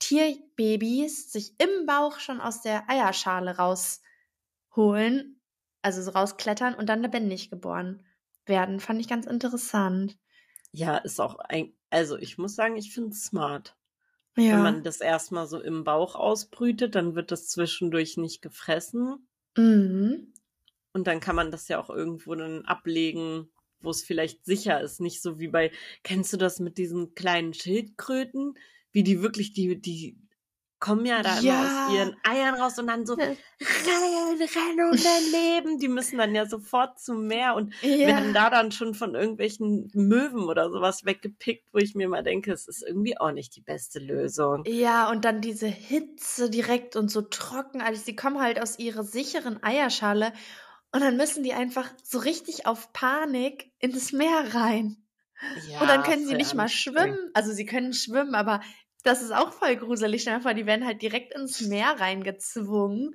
Tierbabys 0.00 1.30
sich 1.30 1.54
im 1.58 1.86
Bauch 1.86 2.18
schon 2.18 2.40
aus 2.40 2.62
der 2.62 2.90
Eierschale 2.90 3.56
rausholen, 3.56 5.40
also 5.82 6.02
so 6.02 6.10
rausklettern 6.10 6.74
und 6.74 6.88
dann 6.88 7.02
lebendig 7.02 7.50
geboren 7.50 8.04
werden. 8.46 8.80
Fand 8.80 9.00
ich 9.00 9.08
ganz 9.08 9.26
interessant. 9.26 10.18
Ja, 10.72 10.96
ist 10.98 11.20
auch 11.20 11.38
ein, 11.38 11.72
also 11.90 12.16
ich 12.16 12.38
muss 12.38 12.56
sagen, 12.56 12.76
ich 12.76 12.92
finde 12.92 13.10
es 13.10 13.24
smart. 13.24 13.76
Ja. 14.36 14.54
Wenn 14.54 14.62
man 14.62 14.82
das 14.82 15.00
erstmal 15.00 15.46
so 15.46 15.60
im 15.60 15.84
Bauch 15.84 16.14
ausbrütet, 16.14 16.94
dann 16.94 17.14
wird 17.14 17.30
das 17.30 17.48
zwischendurch 17.48 18.16
nicht 18.16 18.42
gefressen. 18.42 19.28
mhm. 19.56 20.32
Und 20.92 21.06
dann 21.06 21.20
kann 21.20 21.36
man 21.36 21.52
das 21.52 21.68
ja 21.68 21.78
auch 21.78 21.88
irgendwo 21.88 22.34
dann 22.34 22.64
ablegen, 22.64 23.48
wo 23.80 23.90
es 23.90 24.02
vielleicht 24.02 24.44
sicher 24.44 24.80
ist. 24.80 25.00
Nicht 25.00 25.22
so 25.22 25.38
wie 25.38 25.46
bei, 25.46 25.70
kennst 26.02 26.32
du 26.32 26.36
das 26.36 26.58
mit 26.58 26.78
diesen 26.78 27.14
kleinen 27.14 27.54
Schildkröten? 27.54 28.58
Wie 28.92 29.02
die 29.02 29.22
wirklich, 29.22 29.52
die, 29.52 29.80
die 29.80 30.18
kommen 30.78 31.04
ja 31.04 31.22
da 31.22 31.40
Ja. 31.40 31.64
aus 31.64 31.92
ihren 31.92 32.16
Eiern 32.24 32.54
raus 32.54 32.78
und 32.78 32.86
dann 32.86 33.04
so 33.06 33.14
rennen, 33.14 34.40
rennen 34.40 34.90
und 34.90 35.04
dann 35.04 35.24
leben. 35.32 35.78
Die 35.78 35.88
müssen 35.88 36.18
dann 36.18 36.34
ja 36.34 36.46
sofort 36.46 36.98
zum 36.98 37.26
Meer 37.26 37.54
und 37.54 37.74
Ja. 37.82 38.06
werden 38.06 38.32
da 38.32 38.50
dann 38.50 38.72
schon 38.72 38.94
von 38.94 39.14
irgendwelchen 39.14 39.90
Möwen 39.94 40.44
oder 40.44 40.70
sowas 40.70 41.04
weggepickt, 41.04 41.68
wo 41.72 41.78
ich 41.78 41.94
mir 41.94 42.08
mal 42.08 42.22
denke, 42.22 42.52
es 42.52 42.66
ist 42.66 42.82
irgendwie 42.82 43.18
auch 43.18 43.32
nicht 43.32 43.54
die 43.56 43.60
beste 43.60 43.98
Lösung. 43.98 44.64
Ja, 44.66 45.10
und 45.10 45.24
dann 45.24 45.40
diese 45.40 45.66
Hitze 45.66 46.50
direkt 46.50 46.96
und 46.96 47.10
so 47.10 47.22
trocken 47.22 47.80
alles. 47.80 48.04
Die 48.04 48.16
kommen 48.16 48.40
halt 48.40 48.60
aus 48.60 48.78
ihrer 48.78 49.04
sicheren 49.04 49.62
Eierschale 49.62 50.32
und 50.92 51.00
dann 51.00 51.16
müssen 51.16 51.42
die 51.44 51.52
einfach 51.52 51.88
so 52.02 52.18
richtig 52.18 52.66
auf 52.66 52.92
Panik 52.92 53.70
ins 53.78 54.12
Meer 54.12 54.54
rein. 54.54 54.96
Ja, 55.68 55.80
und 55.80 55.88
dann 55.88 56.02
können 56.02 56.26
sie 56.26 56.34
nicht 56.34 56.54
mal 56.54 56.68
schwimmen. 56.68 57.16
Also 57.32 57.52
sie 57.52 57.64
können 57.64 57.92
schwimmen, 57.94 58.34
aber 58.34 58.60
das 59.02 59.22
ist 59.22 59.32
auch 59.32 59.52
voll 59.52 59.76
gruselig. 59.76 60.28
Vor, 60.42 60.54
die 60.54 60.66
werden 60.66 60.86
halt 60.86 61.02
direkt 61.02 61.34
ins 61.34 61.60
Meer 61.62 61.94
reingezwungen 61.98 63.14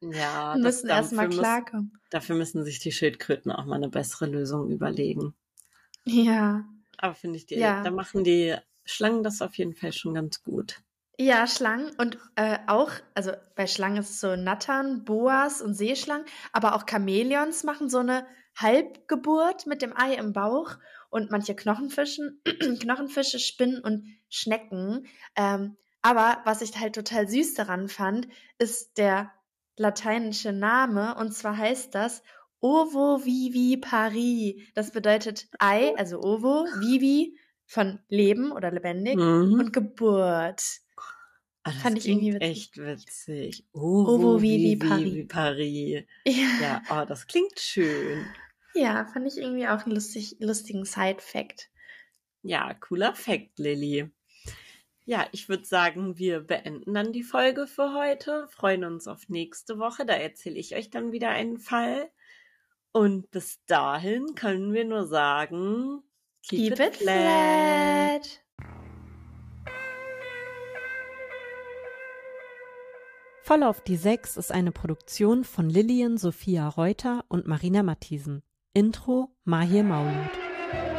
Ja, 0.00 0.54
das, 0.62 0.62
müssen 0.62 0.88
erstmal 0.88 1.26
dafür, 1.26 1.36
muss, 1.36 1.38
klarkommen. 1.46 1.92
dafür 2.10 2.36
müssen 2.36 2.64
sich 2.64 2.78
die 2.78 2.92
Schildkröten 2.92 3.50
auch 3.52 3.64
mal 3.64 3.76
eine 3.76 3.88
bessere 3.88 4.26
Lösung 4.26 4.70
überlegen. 4.70 5.34
Ja. 6.04 6.64
Aber 6.98 7.14
finde 7.14 7.36
ich, 7.36 7.46
die, 7.46 7.56
Ja. 7.56 7.82
da 7.82 7.90
machen 7.90 8.24
die 8.24 8.56
Schlangen 8.84 9.22
das 9.22 9.42
auf 9.42 9.54
jeden 9.56 9.74
Fall 9.74 9.92
schon 9.92 10.14
ganz 10.14 10.42
gut. 10.42 10.80
Ja, 11.20 11.46
Schlangen 11.48 11.90
und 11.98 12.16
äh, 12.36 12.58
auch, 12.68 12.90
also 13.14 13.32
bei 13.56 13.66
Schlangen 13.66 13.96
ist 13.98 14.10
es 14.10 14.20
so 14.20 14.36
Nattern, 14.36 15.04
Boas 15.04 15.60
und 15.60 15.74
Seeschlangen, 15.74 16.24
aber 16.52 16.74
auch 16.76 16.84
Chamäleons 16.88 17.64
machen 17.64 17.88
so 17.88 17.98
eine 17.98 18.24
Halbgeburt 18.56 19.66
mit 19.66 19.82
dem 19.82 19.96
Ei 19.96 20.14
im 20.14 20.32
Bauch 20.32 20.76
und 21.10 21.30
manche 21.30 21.54
Knochenfischen, 21.54 22.40
Knochenfische, 22.80 23.38
Spinnen 23.38 23.80
und 23.80 24.04
Schnecken. 24.28 25.06
Ähm, 25.36 25.76
aber 26.02 26.38
was 26.44 26.62
ich 26.62 26.78
halt 26.78 26.94
total 26.94 27.28
süß 27.28 27.54
daran 27.54 27.88
fand, 27.88 28.28
ist 28.58 28.98
der 28.98 29.32
lateinische 29.76 30.52
Name 30.52 31.16
und 31.16 31.32
zwar 31.32 31.56
heißt 31.56 31.94
das 31.94 32.22
Ovo 32.60 33.24
Vivi 33.24 33.76
Pari. 33.76 34.66
Das 34.74 34.90
bedeutet 34.90 35.48
Ei, 35.58 35.94
also 35.96 36.20
Ovo, 36.20 36.66
Vivi 36.80 37.38
von 37.66 38.00
Leben 38.08 38.50
oder 38.52 38.70
lebendig 38.72 39.16
Mhm. 39.16 39.54
und 39.60 39.72
Geburt. 39.72 40.62
Das 41.64 41.74
Fand 41.82 41.98
ich 41.98 42.08
irgendwie 42.08 42.32
witzig. 42.34 42.48
echt 42.50 42.78
witzig. 42.78 43.66
Ovo 43.72 44.14
Ovo 44.14 44.40
Vivi 44.42 44.80
Vivi 44.80 44.88
Pari. 44.88 45.24
Pari. 45.26 46.06
Ja, 46.26 46.82
Ja, 46.88 47.02
oh, 47.02 47.04
das 47.06 47.26
klingt 47.26 47.58
schön. 47.60 48.24
Ja 48.78 49.04
fand 49.06 49.26
ich 49.26 49.38
irgendwie 49.38 49.68
auch 49.68 49.84
einen 49.84 49.94
lustig, 49.94 50.36
lustigen 50.40 50.84
Side-Fact. 50.84 51.70
Ja, 52.42 52.74
cooler 52.74 53.14
Fact, 53.14 53.58
Lilly. 53.58 54.10
Ja, 55.04 55.26
ich 55.32 55.48
würde 55.48 55.64
sagen, 55.64 56.18
wir 56.18 56.40
beenden 56.40 56.92
dann 56.92 57.12
die 57.12 57.22
Folge 57.22 57.66
für 57.66 57.94
heute, 57.94 58.46
freuen 58.48 58.84
uns 58.84 59.08
auf 59.08 59.28
nächste 59.28 59.78
Woche, 59.78 60.04
da 60.04 60.12
erzähle 60.12 60.58
ich 60.58 60.76
euch 60.76 60.90
dann 60.90 61.12
wieder 61.12 61.30
einen 61.30 61.58
Fall. 61.58 62.10
Und 62.92 63.30
bis 63.30 63.64
dahin 63.66 64.34
können 64.34 64.72
wir 64.72 64.84
nur 64.84 65.06
sagen, 65.06 66.02
keep, 66.42 66.76
Keep 66.76 66.80
it 66.80 66.96
flat. 66.96 68.44
Voll 73.42 73.62
auf 73.62 73.80
die 73.80 73.96
Sechs 73.96 74.36
ist 74.36 74.52
eine 74.52 74.72
Produktion 74.72 75.42
von 75.42 75.70
Lillian 75.70 76.18
Sophia 76.18 76.68
Reuter 76.68 77.24
und 77.28 77.46
Marina 77.46 77.82
Matthiesen. 77.82 78.42
Intro 78.74 79.30
Mahir 79.44 79.82
Maulud. 79.82 80.97